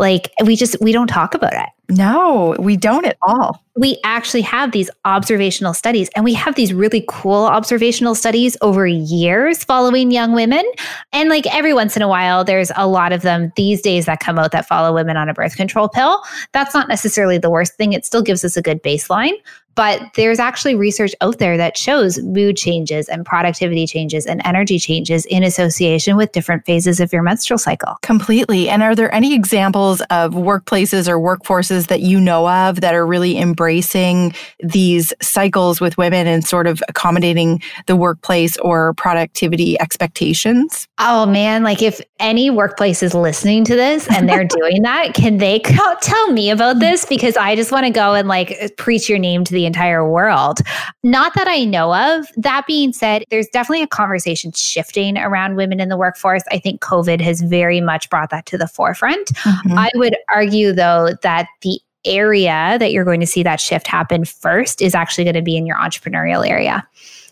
Like 0.00 0.32
we 0.44 0.56
just 0.56 0.80
we 0.80 0.92
don't 0.92 1.08
talk 1.08 1.34
about 1.34 1.52
it. 1.52 1.68
No, 1.90 2.56
we 2.58 2.76
don't 2.76 3.04
at 3.04 3.18
all. 3.20 3.62
We 3.76 3.98
actually 4.02 4.40
have 4.42 4.72
these 4.72 4.88
observational 5.04 5.74
studies 5.74 6.08
and 6.16 6.24
we 6.24 6.32
have 6.32 6.54
these 6.54 6.72
really 6.72 7.04
cool 7.06 7.44
observational 7.44 8.14
studies 8.14 8.56
over 8.62 8.86
years 8.86 9.62
following 9.62 10.10
young 10.10 10.32
women. 10.32 10.64
And 11.12 11.28
like 11.28 11.46
every 11.54 11.74
once 11.74 11.96
in 11.96 12.02
a 12.02 12.08
while, 12.08 12.44
there's 12.44 12.72
a 12.76 12.86
lot 12.86 13.12
of 13.12 13.20
them 13.20 13.52
these 13.56 13.82
days 13.82 14.06
that 14.06 14.20
come 14.20 14.38
out 14.38 14.52
that 14.52 14.66
follow 14.66 14.94
women 14.94 15.18
on 15.18 15.28
a 15.28 15.34
birth 15.34 15.56
control 15.56 15.88
pill. 15.88 16.22
That's 16.52 16.72
not 16.72 16.88
necessarily 16.88 17.36
the 17.36 17.50
worst 17.50 17.74
thing. 17.74 17.92
It 17.92 18.06
still 18.06 18.22
gives 18.22 18.42
us 18.42 18.56
a 18.56 18.62
good 18.62 18.82
baseline. 18.82 19.34
But 19.74 20.02
there's 20.14 20.38
actually 20.38 20.74
research 20.74 21.14
out 21.20 21.38
there 21.38 21.56
that 21.56 21.76
shows 21.76 22.18
mood 22.18 22.56
changes 22.56 23.08
and 23.08 23.24
productivity 23.24 23.86
changes 23.86 24.26
and 24.26 24.42
energy 24.44 24.78
changes 24.78 25.24
in 25.26 25.42
association 25.42 26.16
with 26.16 26.32
different 26.32 26.66
phases 26.66 27.00
of 27.00 27.12
your 27.12 27.22
menstrual 27.22 27.58
cycle. 27.58 27.96
Completely. 28.02 28.68
And 28.68 28.82
are 28.82 28.94
there 28.94 29.14
any 29.14 29.34
examples 29.34 30.00
of 30.10 30.32
workplaces 30.32 31.08
or 31.08 31.18
workforces 31.18 31.86
that 31.86 32.00
you 32.00 32.20
know 32.20 32.48
of 32.48 32.80
that 32.80 32.94
are 32.94 33.06
really 33.06 33.38
embracing 33.38 34.34
these 34.60 35.12
cycles 35.22 35.80
with 35.80 35.96
women 35.96 36.26
and 36.26 36.44
sort 36.44 36.66
of 36.66 36.82
accommodating 36.88 37.62
the 37.86 37.96
workplace 37.96 38.56
or 38.58 38.94
productivity 38.94 39.80
expectations? 39.80 40.86
Oh 40.98 41.26
man, 41.26 41.62
like 41.62 41.82
if 41.82 42.00
any 42.18 42.50
workplace 42.50 43.02
is 43.02 43.14
listening 43.14 43.64
to 43.64 43.76
this 43.76 44.08
and 44.10 44.28
they're 44.28 44.44
doing 44.60 44.82
that, 44.82 45.14
can 45.14 45.38
they 45.38 45.60
tell 46.00 46.32
me 46.32 46.50
about 46.50 46.78
this? 46.80 47.06
Because 47.06 47.36
I 47.36 47.56
just 47.56 47.72
want 47.72 47.86
to 47.86 47.90
go 47.90 48.14
and 48.14 48.28
like 48.28 48.74
preach 48.76 49.08
your 49.08 49.18
name 49.18 49.44
to 49.44 49.52
the 49.52 49.66
entire 49.70 50.08
world. 50.08 50.58
Not 51.04 51.34
that 51.34 51.46
I 51.46 51.64
know 51.64 51.94
of. 51.94 52.26
That 52.36 52.66
being 52.66 52.92
said, 52.92 53.24
there's 53.30 53.46
definitely 53.46 53.82
a 53.82 53.86
conversation 53.86 54.50
shifting 54.52 55.16
around 55.16 55.54
women 55.54 55.78
in 55.78 55.88
the 55.88 55.96
workforce. 55.96 56.42
I 56.50 56.58
think 56.58 56.80
COVID 56.80 57.20
has 57.20 57.40
very 57.40 57.80
much 57.80 58.10
brought 58.10 58.30
that 58.30 58.46
to 58.46 58.58
the 58.58 58.66
forefront. 58.66 59.28
Mm-hmm. 59.28 59.78
I 59.78 59.90
would 59.94 60.16
argue, 60.28 60.72
though, 60.72 61.10
that 61.22 61.46
the 61.62 61.80
area 62.04 62.76
that 62.80 62.92
you're 62.92 63.04
going 63.04 63.20
to 63.20 63.26
see 63.26 63.42
that 63.42 63.60
shift 63.60 63.86
happen 63.86 64.24
first 64.24 64.82
is 64.82 64.94
actually 64.94 65.24
going 65.24 65.34
to 65.34 65.42
be 65.42 65.56
in 65.56 65.66
your 65.66 65.76
entrepreneurial 65.76 66.48
area. 66.48 66.86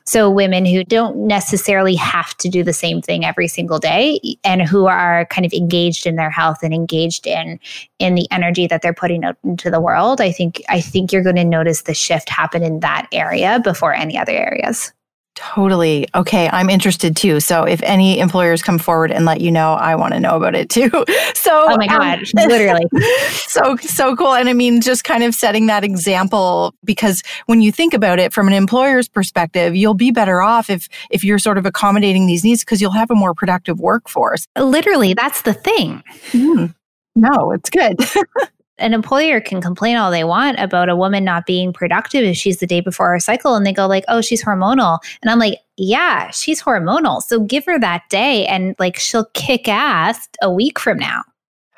So, 0.08 0.30
women 0.30 0.64
who 0.64 0.84
don't 0.84 1.26
necessarily 1.26 1.94
have 1.96 2.34
to 2.38 2.48
do 2.48 2.64
the 2.64 2.72
same 2.72 3.02
thing 3.02 3.26
every 3.26 3.46
single 3.46 3.78
day 3.78 4.18
and 4.42 4.62
who 4.62 4.86
are 4.86 5.26
kind 5.26 5.44
of 5.44 5.52
engaged 5.52 6.06
in 6.06 6.16
their 6.16 6.30
health 6.30 6.62
and 6.62 6.72
engaged 6.72 7.26
in 7.26 7.60
in 7.98 8.14
the 8.14 8.26
energy 8.30 8.66
that 8.68 8.80
they're 8.80 8.94
putting 8.94 9.22
out 9.22 9.36
into 9.44 9.70
the 9.70 9.82
world. 9.82 10.22
I 10.22 10.32
think 10.32 10.62
I 10.70 10.80
think 10.80 11.12
you're 11.12 11.22
going 11.22 11.36
to 11.36 11.44
notice 11.44 11.82
the 11.82 11.92
shift 11.92 12.30
happen 12.30 12.62
in 12.62 12.80
that 12.80 13.06
area 13.12 13.60
before 13.62 13.92
any 13.92 14.16
other 14.16 14.32
areas. 14.32 14.94
Totally. 15.38 16.08
Okay, 16.16 16.48
I'm 16.52 16.68
interested 16.68 17.14
too. 17.14 17.38
So 17.38 17.62
if 17.62 17.80
any 17.84 18.18
employers 18.18 18.60
come 18.60 18.76
forward 18.76 19.12
and 19.12 19.24
let 19.24 19.40
you 19.40 19.52
know, 19.52 19.74
I 19.74 19.94
want 19.94 20.14
to 20.14 20.18
know 20.18 20.34
about 20.34 20.56
it 20.56 20.68
too. 20.68 20.90
So 21.34 21.66
Oh 21.68 21.76
my 21.76 21.86
um, 21.86 21.98
god, 21.98 22.18
um, 22.18 22.48
literally. 22.48 22.84
so 23.30 23.76
so 23.76 24.16
cool. 24.16 24.34
And 24.34 24.48
I 24.48 24.52
mean 24.52 24.80
just 24.80 25.04
kind 25.04 25.22
of 25.22 25.34
setting 25.34 25.66
that 25.66 25.84
example 25.84 26.74
because 26.84 27.22
when 27.46 27.60
you 27.60 27.70
think 27.70 27.94
about 27.94 28.18
it 28.18 28.32
from 28.32 28.48
an 28.48 28.52
employer's 28.52 29.08
perspective, 29.08 29.76
you'll 29.76 29.94
be 29.94 30.10
better 30.10 30.42
off 30.42 30.68
if 30.68 30.88
if 31.10 31.22
you're 31.22 31.38
sort 31.38 31.56
of 31.56 31.64
accommodating 31.64 32.26
these 32.26 32.44
needs 32.44 32.64
because 32.64 32.82
you'll 32.82 32.90
have 32.90 33.10
a 33.10 33.14
more 33.14 33.34
productive 33.34 33.78
workforce. 33.78 34.46
Literally, 34.58 35.14
that's 35.14 35.42
the 35.42 35.54
thing. 35.54 36.02
Mm. 36.32 36.74
No, 37.14 37.52
it's 37.52 37.70
good. 37.70 37.96
an 38.78 38.94
employer 38.94 39.40
can 39.40 39.60
complain 39.60 39.96
all 39.96 40.10
they 40.10 40.24
want 40.24 40.58
about 40.58 40.88
a 40.88 40.96
woman 40.96 41.24
not 41.24 41.46
being 41.46 41.72
productive 41.72 42.24
if 42.24 42.36
she's 42.36 42.58
the 42.58 42.66
day 42.66 42.80
before 42.80 43.10
her 43.10 43.20
cycle 43.20 43.54
and 43.54 43.66
they 43.66 43.72
go 43.72 43.86
like 43.86 44.04
oh 44.08 44.20
she's 44.20 44.42
hormonal 44.42 44.98
and 45.22 45.30
i'm 45.30 45.38
like 45.38 45.58
yeah 45.76 46.30
she's 46.30 46.62
hormonal 46.62 47.22
so 47.22 47.40
give 47.40 47.64
her 47.64 47.78
that 47.78 48.02
day 48.08 48.46
and 48.46 48.74
like 48.78 48.98
she'll 48.98 49.26
kick 49.34 49.68
ass 49.68 50.28
a 50.42 50.50
week 50.50 50.78
from 50.78 50.98
now 50.98 51.22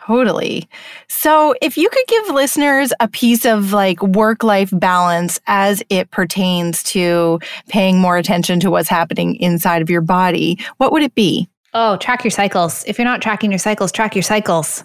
Totally. 0.06 0.68
So, 1.08 1.54
if 1.60 1.76
you 1.76 1.88
could 1.88 2.06
give 2.08 2.34
listeners 2.34 2.92
a 3.00 3.06
piece 3.06 3.44
of 3.44 3.72
like 3.72 4.02
work 4.02 4.42
life 4.42 4.70
balance 4.72 5.38
as 5.46 5.82
it 5.88 6.10
pertains 6.10 6.82
to 6.84 7.38
paying 7.68 8.00
more 8.00 8.16
attention 8.16 8.60
to 8.60 8.70
what's 8.70 8.88
happening 8.88 9.36
inside 9.36 9.82
of 9.82 9.90
your 9.90 10.00
body, 10.00 10.58
what 10.78 10.90
would 10.90 11.02
it 11.02 11.14
be? 11.14 11.48
Oh, 11.74 11.96
track 11.98 12.24
your 12.24 12.30
cycles. 12.32 12.82
If 12.88 12.98
you're 12.98 13.04
not 13.04 13.22
tracking 13.22 13.52
your 13.52 13.58
cycles, 13.58 13.92
track 13.92 14.16
your 14.16 14.22
cycles 14.22 14.82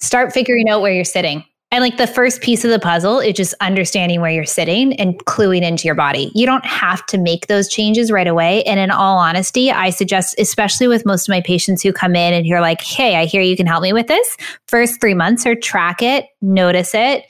start 0.00 0.32
figuring 0.32 0.68
out 0.68 0.82
where 0.82 0.92
you're 0.92 1.04
sitting. 1.04 1.44
And 1.72 1.82
like 1.82 1.96
the 1.96 2.06
first 2.06 2.42
piece 2.42 2.64
of 2.64 2.70
the 2.70 2.78
puzzle 2.78 3.18
is 3.18 3.34
just 3.34 3.52
understanding 3.60 4.20
where 4.20 4.30
you're 4.30 4.44
sitting 4.44 4.92
and 5.00 5.18
cluing 5.24 5.62
into 5.62 5.84
your 5.84 5.96
body. 5.96 6.30
You 6.34 6.46
don't 6.46 6.64
have 6.64 7.04
to 7.06 7.18
make 7.18 7.48
those 7.48 7.68
changes 7.68 8.12
right 8.12 8.28
away. 8.28 8.62
And 8.64 8.78
in 8.78 8.92
all 8.92 9.18
honesty, 9.18 9.72
I 9.72 9.90
suggest, 9.90 10.36
especially 10.38 10.86
with 10.86 11.04
most 11.04 11.28
of 11.28 11.32
my 11.32 11.40
patients 11.40 11.82
who 11.82 11.92
come 11.92 12.14
in 12.14 12.32
and 12.32 12.46
you're 12.46 12.60
like, 12.60 12.80
hey, 12.80 13.16
I 13.16 13.24
hear 13.24 13.42
you 13.42 13.56
can 13.56 13.66
help 13.66 13.82
me 13.82 13.92
with 13.92 14.06
this. 14.06 14.36
First 14.68 15.00
three 15.00 15.14
months 15.14 15.44
or 15.44 15.56
track 15.56 16.02
it, 16.02 16.26
notice 16.40 16.94
it, 16.94 17.24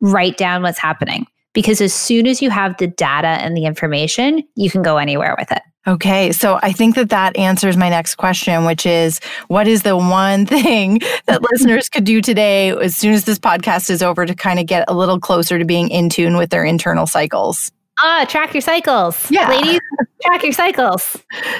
write 0.00 0.38
down 0.38 0.62
what's 0.62 0.78
happening. 0.78 1.26
Because 1.52 1.82
as 1.82 1.92
soon 1.92 2.26
as 2.26 2.40
you 2.40 2.48
have 2.48 2.78
the 2.78 2.86
data 2.86 3.28
and 3.28 3.54
the 3.54 3.66
information, 3.66 4.42
you 4.56 4.70
can 4.70 4.82
go 4.82 4.96
anywhere 4.96 5.36
with 5.38 5.52
it. 5.52 5.62
Okay, 5.86 6.30
so 6.30 6.60
I 6.62 6.70
think 6.70 6.94
that 6.94 7.08
that 7.08 7.36
answers 7.36 7.76
my 7.76 7.88
next 7.88 8.14
question, 8.14 8.64
which 8.64 8.86
is 8.86 9.20
what 9.48 9.66
is 9.66 9.82
the 9.82 9.96
one 9.96 10.46
thing 10.46 11.00
that 11.26 11.42
listeners 11.42 11.88
could 11.88 12.04
do 12.04 12.20
today 12.20 12.70
as 12.70 12.96
soon 12.96 13.14
as 13.14 13.24
this 13.24 13.38
podcast 13.38 13.90
is 13.90 14.02
over 14.02 14.24
to 14.24 14.34
kind 14.34 14.60
of 14.60 14.66
get 14.66 14.84
a 14.86 14.94
little 14.94 15.18
closer 15.18 15.58
to 15.58 15.64
being 15.64 15.88
in 15.88 16.08
tune 16.08 16.36
with 16.36 16.50
their 16.50 16.64
internal 16.64 17.06
cycles? 17.06 17.72
Ah, 18.00 18.24
track 18.28 18.54
your 18.54 18.60
cycles. 18.60 19.30
Yeah. 19.30 19.48
Ladies, 19.48 19.80
track 20.22 20.42
your 20.42 20.52
cycles. 20.52 21.16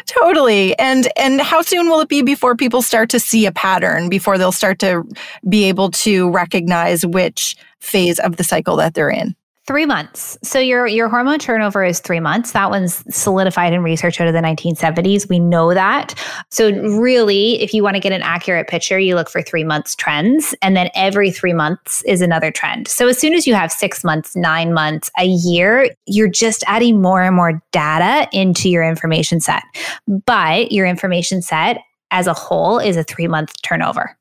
Totally. 0.07 0.77
And 0.79 1.09
and 1.17 1.41
how 1.41 1.63
soon 1.63 1.89
will 1.89 2.01
it 2.01 2.09
be 2.09 2.23
before 2.23 2.57
people 2.57 2.81
start 2.81 3.11
to 3.11 3.21
see 3.21 3.47
a 3.47 3.53
pattern, 3.53 4.09
before 4.09 4.39
they'll 4.39 4.51
start 4.51 4.79
to 4.81 5.05
be 5.49 5.65
able 5.65 5.91
to 5.91 6.31
recognize 6.31 7.05
which 7.05 7.57
phase 7.81 8.19
of 8.19 8.37
the 8.37 8.45
cycle 8.45 8.77
that 8.77 8.95
they're 8.95 9.11
in? 9.11 9.37
Three 9.65 9.87
months. 9.87 10.37
So 10.43 10.59
your 10.59 10.89
your 10.89 11.09
hormone 11.09 11.39
turnover 11.39 11.85
is 11.85 12.01
three 12.01 12.19
months. 12.19 12.51
That 12.51 12.71
one's 12.71 13.05
solidified 13.15 13.73
in 13.73 13.85
research 13.85 14.21
out 14.21 14.27
of 14.27 14.35
the 14.35 14.41
1970s. 14.41 15.29
We 15.29 15.39
know 15.39 15.73
that. 15.73 16.15
So 16.51 16.73
really, 16.73 17.61
if 17.63 17.73
you 17.73 17.85
want 17.85 17.95
to 17.95 18.01
get 18.01 18.11
an 18.11 18.23
accurate 18.23 18.67
picture, 18.67 18.99
you 18.99 19.15
look 19.15 19.31
for 19.31 19.41
three 19.41 19.63
months 19.63 19.95
trends, 19.95 20.53
and 20.63 20.77
then 20.77 20.91
every 20.97 21.31
three 21.31 21.53
months 21.53 22.03
is 22.07 22.21
another 22.21 22.51
trend. 22.51 22.89
So 22.89 23.07
as 23.07 23.21
soon 23.21 23.35
as 23.35 23.47
you 23.47 23.55
have 23.55 23.71
six 23.71 24.03
months, 24.03 24.35
nine 24.35 24.75
months, 24.75 25.13
a 25.17 25.27
year, 25.27 25.91
you're 26.07 26.29
just 26.29 26.65
adding 26.67 27.01
more 27.01 27.23
and 27.23 27.37
more 27.37 27.63
data 27.71 28.29
into 28.33 28.69
your 28.69 28.83
information 28.83 29.41
set. 29.41 29.63
But 30.09 30.73
your 30.73 30.87
information 30.87 31.41
set 31.41 31.79
as 32.11 32.27
a 32.27 32.35
whole 32.35 32.81
is 32.81 32.97
a 32.97 33.05
three 33.05 33.29
month 33.29 33.55
turnover. 33.63 34.17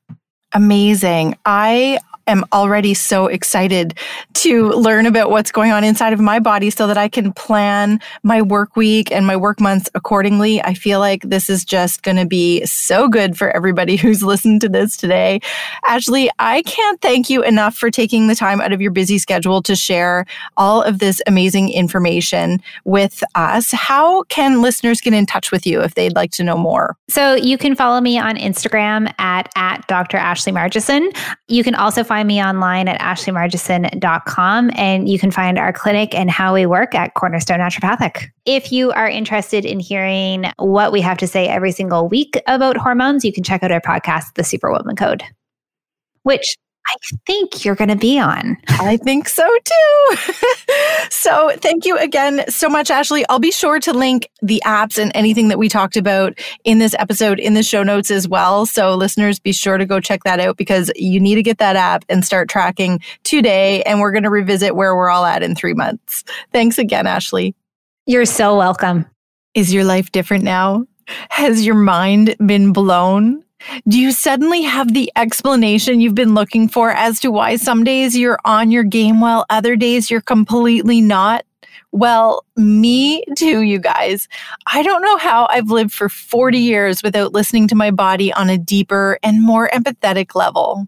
Amazing. 0.54 1.38
I 1.46 2.00
am 2.32 2.46
already 2.54 2.94
so 2.94 3.28
excited 3.28 3.98
to 4.34 4.70
learn 4.70 5.06
about 5.06 5.30
what's 5.30 5.52
going 5.52 5.72
on 5.72 5.84
inside 5.84 6.14
of 6.14 6.20
my 6.20 6.40
body 6.40 6.70
so 6.70 6.88
that 6.88 6.98
I 6.98 7.08
can 7.08 7.34
plan 7.34 8.00
my 8.24 8.42
work 8.42 8.76
week 8.76 9.12
and 9.12 9.28
my 9.28 9.36
work 9.36 9.60
months 9.60 9.90
accordingly. 9.94 10.62
I 10.64 10.74
feel 10.74 11.00
like 11.00 11.24
this 11.24 11.50
is 11.50 11.64
just 11.64 12.04
going 12.04 12.18
to 12.18 12.26
be 12.26 12.66
so 12.66 13.08
good 13.08 13.38
for 13.38 13.52
everybody 13.52 13.96
who's 14.02 14.24
listened 14.24 14.62
to 14.62 14.70
this 14.70 14.98
today. 14.98 15.40
Ashley, 15.88 16.30
I 16.40 16.64
can't 16.64 17.00
thank 17.02 17.30
you 17.30 17.44
enough 17.44 17.76
for 17.76 17.92
taking 17.92 18.28
the 18.28 18.36
time 18.36 18.62
out 18.62 18.72
of 18.72 18.82
your 18.82 18.92
busy 18.92 19.18
schedule 19.18 19.62
to 19.64 19.76
share 19.76 20.26
all 20.58 20.82
of 20.82 21.00
this 21.00 21.22
amazing 21.28 21.70
information 21.70 22.62
with 22.86 23.24
us. 23.36 23.72
How 23.72 24.24
can 24.24 24.62
listeners 24.62 25.02
get 25.02 25.14
in 25.14 25.26
touch 25.26 25.52
with 25.52 25.68
you 25.68 25.82
if 25.82 25.96
they'd 25.96 26.16
like 26.16 26.32
to 26.32 26.44
know 26.44 26.58
more? 26.58 26.96
So 27.10 27.36
you 27.36 27.58
can 27.58 27.76
follow 27.76 28.00
me 28.00 28.18
on 28.18 28.38
Instagram 28.38 29.14
at, 29.20 29.50
at 29.56 29.86
Dr. 29.88 30.18
Ashley 30.18 30.54
Margeson. 30.54 31.16
You 31.48 31.64
can 31.64 31.76
also 31.76 32.04
find 32.22 32.28
me 32.28 32.44
online 32.44 32.88
at 32.88 33.02
ashleymargeson.com 33.02 34.70
and 34.76 35.10
you 35.10 35.18
can 35.18 35.32
find 35.32 35.58
our 35.58 35.74
clinic 35.74 36.14
and 36.14 36.30
how 36.30 36.54
we 36.54 36.68
work 36.68 36.94
at 36.94 37.16
Cornerstone 37.16 37.58
Naturopathic. 37.58 38.30
If 38.46 38.72
you 38.72 38.92
are 38.92 39.10
interested 39.10 39.66
in 39.66 39.80
hearing 39.80 40.46
what 40.58 40.92
we 40.92 41.02
have 41.02 41.18
to 41.18 41.28
say 41.28 41.48
every 41.48 41.72
single 41.72 42.08
week 42.08 42.40
about 42.46 42.78
hormones, 42.78 43.26
you 43.26 43.34
can 43.34 43.44
check 43.44 43.64
out 43.64 43.72
our 43.72 43.82
podcast, 43.82 44.36
The 44.36 44.44
Superwoman 44.44 44.96
Code, 44.96 45.24
which 46.22 46.56
I 46.88 46.96
think 47.26 47.64
you're 47.64 47.76
going 47.76 47.90
to 47.90 47.96
be 47.96 48.20
on. 48.20 48.58
I 48.68 48.98
think 48.98 49.30
so 49.30 49.48
too. 49.64 50.18
so, 51.10 51.52
thank 51.58 51.86
you 51.86 51.98
again 51.98 52.44
so 52.50 52.68
much, 52.68 52.90
Ashley. 52.90 53.24
I'll 53.30 53.40
be 53.40 53.52
sure 53.52 53.80
to 53.80 53.94
link 53.94 54.30
the 54.42 54.62
apps 54.66 54.98
and 54.98 55.12
anything 55.16 55.48
that 55.50 55.58
we 55.58 55.70
talked 55.70 55.96
about 55.96 56.38
in 56.64 56.80
this 56.80 56.96
episode 56.98 57.40
in 57.40 57.54
the 57.54 57.64
show 57.64 57.84
notes 57.84 58.12
as 58.12 58.28
well. 58.28 58.66
So, 58.66 58.96
listeners, 58.96 59.40
be 59.40 59.54
sure 59.54 59.78
to 59.78 59.86
go 59.86 60.00
check 60.00 60.24
that 60.24 60.40
out 60.40 60.58
because 60.58 60.92
you 60.96 61.20
need 61.20 61.36
to 61.36 61.44
get 61.44 61.60
that 61.60 61.76
app 61.76 62.04
and 62.10 62.26
start 62.26 62.50
tracking 62.50 63.00
today. 63.24 63.84
And 63.84 64.00
we're 64.00 64.12
going 64.12 64.24
to 64.24 64.30
revisit 64.30 64.76
where 64.76 64.96
we're 64.96 65.10
all 65.10 65.26
at 65.26 65.44
in 65.44 65.56
three 65.56 65.74
months. 65.74 66.24
Thanks 66.52 66.78
again, 66.78 67.08
Ashley. 67.08 67.56
You're 68.06 68.26
so 68.26 68.58
welcome. 68.58 69.06
Is 69.54 69.74
your 69.74 69.84
life 69.84 70.12
different 70.12 70.44
now? 70.44 70.86
Has 71.30 71.66
your 71.66 71.76
mind 71.76 72.36
been 72.46 72.74
blown? 72.74 73.44
Do 73.88 74.00
you 74.00 74.12
suddenly 74.12 74.64
have 74.64 74.94
the 74.94 75.12
explanation 75.16 76.02
you've 76.02 76.16
been 76.16 76.34
looking 76.34 76.68
for 76.68 76.92
as 76.92 77.20
to 77.22 77.32
why 77.32 77.56
some 77.56 77.84
days 77.84 78.18
you're 78.18 78.40
on 78.46 78.72
your 78.72 78.84
game 78.84 79.22
while 79.22 79.46
other 79.50 79.76
days 79.76 80.10
you're 80.10 80.22
completely 80.22 81.02
not? 81.02 81.46
Well, 81.92 82.46
me 82.56 83.24
too, 83.36 83.62
you 83.62 83.78
guys. 83.78 84.28
I 84.68 84.82
don't 84.82 85.02
know 85.02 85.18
how 85.18 85.48
I've 85.50 85.70
lived 85.70 85.92
for 85.92 86.08
40 86.08 86.58
years 86.58 87.04
without 87.04 87.34
listening 87.34 87.68
to 87.68 87.76
my 87.76 87.92
body 87.92 88.32
on 88.34 88.50
a 88.50 88.58
deeper 88.58 89.20
and 89.24 89.44
more 89.44 89.70
empathetic 89.70 90.34
level. 90.34 90.88